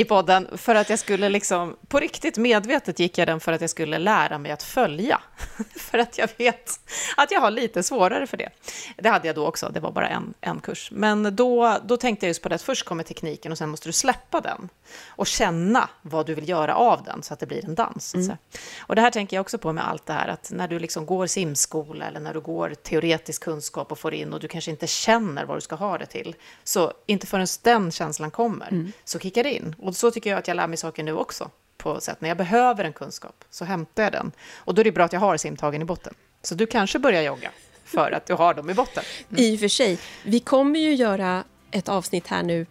i 0.00 0.04
podden, 0.04 0.48
för 0.56 0.74
att 0.74 0.90
jag 0.90 0.98
skulle 0.98 1.28
liksom, 1.28 1.76
på 1.88 1.98
riktigt 2.00 2.36
medvetet 2.36 2.98
gick 2.98 3.18
jag 3.18 3.28
den 3.28 3.40
för 3.40 3.52
att 3.52 3.60
jag 3.60 3.70
skulle 3.70 3.98
lära 3.98 4.38
mig 4.38 4.52
att 4.52 4.62
följa 4.62 5.20
för 5.76 5.98
att 5.98 6.18
jag 6.18 6.28
vet 6.36 6.80
att 7.16 7.30
jag 7.30 7.40
har 7.40 7.50
lite 7.50 7.82
svårare 7.82 8.26
för 8.26 8.36
det. 8.36 8.50
Det 8.96 9.08
hade 9.08 9.26
jag 9.26 9.36
då 9.36 9.46
också, 9.46 9.70
det 9.74 9.80
var 9.80 9.92
bara 9.92 10.08
en, 10.08 10.34
en 10.40 10.60
kurs. 10.60 10.90
Men 10.92 11.36
då, 11.36 11.78
då 11.84 11.96
tänkte 11.96 12.26
jag 12.26 12.28
just 12.28 12.42
på 12.42 12.48
det 12.48 12.54
att 12.54 12.62
först 12.62 12.84
kommer 12.84 13.02
tekniken 13.02 13.52
och 13.52 13.58
sen 13.58 13.68
måste 13.68 13.88
du 13.88 13.92
släppa 13.92 14.40
den 14.40 14.68
och 15.08 15.26
känna 15.26 15.88
vad 16.02 16.26
du 16.26 16.34
vill 16.34 16.48
göra 16.48 16.74
av 16.74 17.02
den 17.04 17.22
så 17.22 17.34
att 17.34 17.40
det 17.40 17.46
blir 17.46 17.64
en 17.64 17.74
dans. 17.74 18.14
Mm. 18.14 18.36
Och 18.78 18.94
det 18.94 19.02
här 19.02 19.10
tänker 19.10 19.36
jag 19.36 19.40
också 19.40 19.58
på 19.58 19.72
med 19.72 19.88
allt 19.88 20.06
det 20.06 20.12
här 20.12 20.28
att 20.28 20.50
när 20.54 20.68
du 20.68 20.78
liksom 20.78 21.06
går 21.06 21.26
simskola 21.26 22.06
eller 22.06 22.20
när 22.20 22.34
du 22.34 22.40
går 22.40 22.74
teoretisk 22.74 23.42
kunskap 23.42 23.92
och 23.92 23.98
får 23.98 24.14
in 24.14 24.32
och 24.32 24.40
du 24.40 24.48
kanske 24.48 24.70
inte 24.70 24.86
känner 24.86 25.44
vad 25.44 25.56
du 25.56 25.60
ska 25.60 25.75
ha 25.76 25.98
det 25.98 26.06
till, 26.06 26.34
så 26.64 26.92
inte 27.06 27.26
förrän 27.26 27.46
den 27.62 27.90
känslan 27.90 28.30
kommer 28.30 28.68
mm. 28.68 28.92
så 29.04 29.18
kickar 29.18 29.42
det 29.42 29.54
in. 29.54 29.74
Och 29.78 29.96
så 29.96 30.10
tycker 30.10 30.30
jag 30.30 30.38
att 30.38 30.48
jag 30.48 30.54
lär 30.54 30.66
mig 30.66 30.76
saker 30.76 31.02
nu 31.02 31.12
också 31.12 31.50
på 31.78 32.00
sätt. 32.00 32.20
När 32.20 32.28
jag 32.28 32.38
behöver 32.38 32.84
en 32.84 32.92
kunskap 32.92 33.44
så 33.50 33.64
hämtar 33.64 34.02
jag 34.02 34.12
den. 34.12 34.32
Och 34.54 34.74
då 34.74 34.80
är 34.80 34.84
det 34.84 34.92
bra 34.92 35.04
att 35.04 35.12
jag 35.12 35.20
har 35.20 35.36
simtagen 35.36 35.82
i 35.82 35.84
botten. 35.84 36.14
Så 36.42 36.54
du 36.54 36.66
kanske 36.66 36.98
börjar 36.98 37.22
jogga 37.22 37.50
för 37.84 38.12
att 38.12 38.26
du 38.26 38.34
har 38.34 38.54
dem 38.54 38.70
i 38.70 38.74
botten. 38.74 39.04
Mm. 39.30 39.42
I 39.42 39.56
och 39.56 39.60
för 39.60 39.68
sig, 39.68 39.98
vi 40.24 40.40
kommer 40.40 40.80
ju 40.80 40.94
göra 40.94 41.44
ett 41.70 41.88
avsnitt 41.88 42.26
här 42.26 42.42
nu 42.42 42.66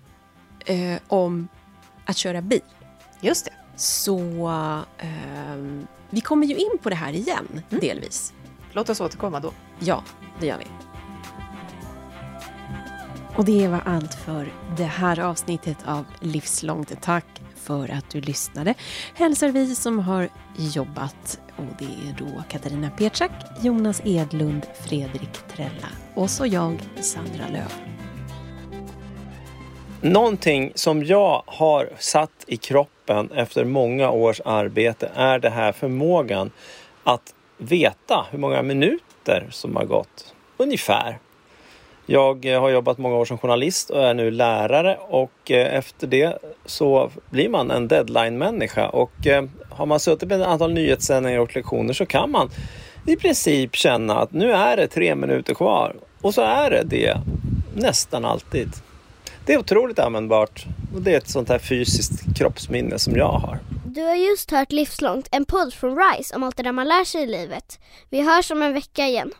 eh, 0.66 1.00
om 1.08 1.48
att 2.06 2.18
köra 2.18 2.42
bil. 2.42 2.62
Just 3.22 3.46
det. 3.46 3.54
Så 3.76 4.18
eh, 4.98 5.10
vi 6.10 6.22
kommer 6.22 6.48
ju 6.48 6.56
in 6.56 6.78
på 6.82 6.90
det 6.90 6.96
här 6.96 7.14
igen, 7.14 7.48
mm. 7.70 7.82
delvis. 7.82 8.34
Låt 8.72 8.90
oss 8.90 9.02
återkomma 9.02 9.40
då. 9.40 9.54
Ja, 9.80 10.04
det 10.40 10.48
gör 10.48 10.58
vi. 10.58 10.85
Och 13.38 13.46
det 13.46 13.68
var 13.68 13.82
allt 13.86 14.14
för 14.14 14.54
det 14.78 14.84
här 14.84 15.20
avsnittet 15.20 15.78
av 15.86 16.06
Livslångt. 16.20 17.02
Tack 17.02 17.26
för 17.56 17.92
att 17.92 18.10
du 18.10 18.22
lyssnade. 18.22 18.74
Hälsar 19.14 19.50
vi 19.50 19.76
som 19.76 20.00
har 20.00 20.30
jobbat 20.58 21.40
och 21.56 21.66
det 21.80 21.86
är 21.86 22.16
då 22.18 22.44
Katarina 22.50 22.90
Petschak, 22.90 23.32
Jonas 23.62 24.02
Edlund, 24.06 24.66
Fredrik 24.88 25.48
Trella 25.56 25.88
och 26.14 26.30
så 26.30 26.46
jag, 26.46 26.82
Sandra 27.00 27.48
Löf. 27.54 27.80
Någonting 30.02 30.72
som 30.76 31.04
jag 31.04 31.44
har 31.46 31.90
satt 32.00 32.46
i 32.48 32.58
kroppen 32.58 33.32
efter 33.32 33.66
många 33.66 34.10
års 34.10 34.42
arbete 34.46 35.12
är 35.16 35.40
det 35.40 35.50
här 35.50 35.72
förmågan 35.72 36.52
att 37.04 37.34
veta 37.58 38.26
hur 38.32 38.40
många 38.40 38.62
minuter 38.62 39.48
som 39.52 39.76
har 39.76 39.86
gått. 39.86 40.34
Ungefär. 40.58 41.20
Jag 42.06 42.46
eh, 42.46 42.62
har 42.62 42.70
jobbat 42.70 42.98
många 42.98 43.16
år 43.16 43.26
som 43.26 43.38
journalist 43.38 43.90
och 43.90 44.04
är 44.04 44.14
nu 44.14 44.32
lärare 44.32 44.98
och 45.10 45.52
eh, 45.52 45.76
efter 45.76 46.08
det 46.08 46.38
så 46.66 47.12
blir 47.30 47.50
man 47.50 47.72
en 47.72 47.88
deadline-människa 47.88 48.90
och 48.90 49.28
eh, 49.28 49.44
har 49.70 49.86
man 49.86 50.00
suttit 50.00 50.30
med 50.30 50.42
ett 50.42 50.48
antal 50.48 50.74
nyhetssändningar 50.74 51.40
och 51.40 51.56
lektioner 51.56 51.94
så 51.94 52.06
kan 52.06 52.32
man 52.32 52.50
i 53.08 53.16
princip 53.16 53.76
känna 53.76 54.18
att 54.18 54.34
nu 54.34 54.52
är 54.52 54.78
det 54.78 54.88
tre 54.88 55.16
minuter 55.16 55.54
kvar 55.54 55.96
och 56.22 56.34
så 56.34 56.42
är 56.42 56.72
det 56.72 56.84
det 56.84 57.18
nästan 57.76 58.26
alltid. 58.26 58.70
Det 59.46 59.54
är 59.54 59.60
otroligt 59.60 60.00
användbart 60.00 60.66
och 60.96 61.02
det 61.02 61.14
är 61.14 61.18
ett 61.18 61.30
sånt 61.30 61.50
här 61.50 61.60
fysiskt 61.60 62.38
kroppsminne 62.38 63.00
som 63.00 63.16
jag 63.16 63.32
har. 63.32 63.60
Du 63.86 64.02
har 64.02 64.16
just 64.16 64.52
hört 64.52 64.72
Livslångt, 64.72 65.28
en 65.32 65.46
podd 65.46 65.74
från 65.74 65.98
RISE 65.98 66.36
om 66.36 66.44
allt 66.44 66.58
det 66.58 66.64
där 66.64 66.72
man 66.72 66.88
lär 66.88 67.04
sig 67.04 67.24
i 67.24 67.28
livet. 67.28 67.80
Vi 68.10 68.22
hörs 68.22 68.52
om 68.52 68.62
en 68.62 68.74
vecka 68.74 69.08
igen. 69.08 69.32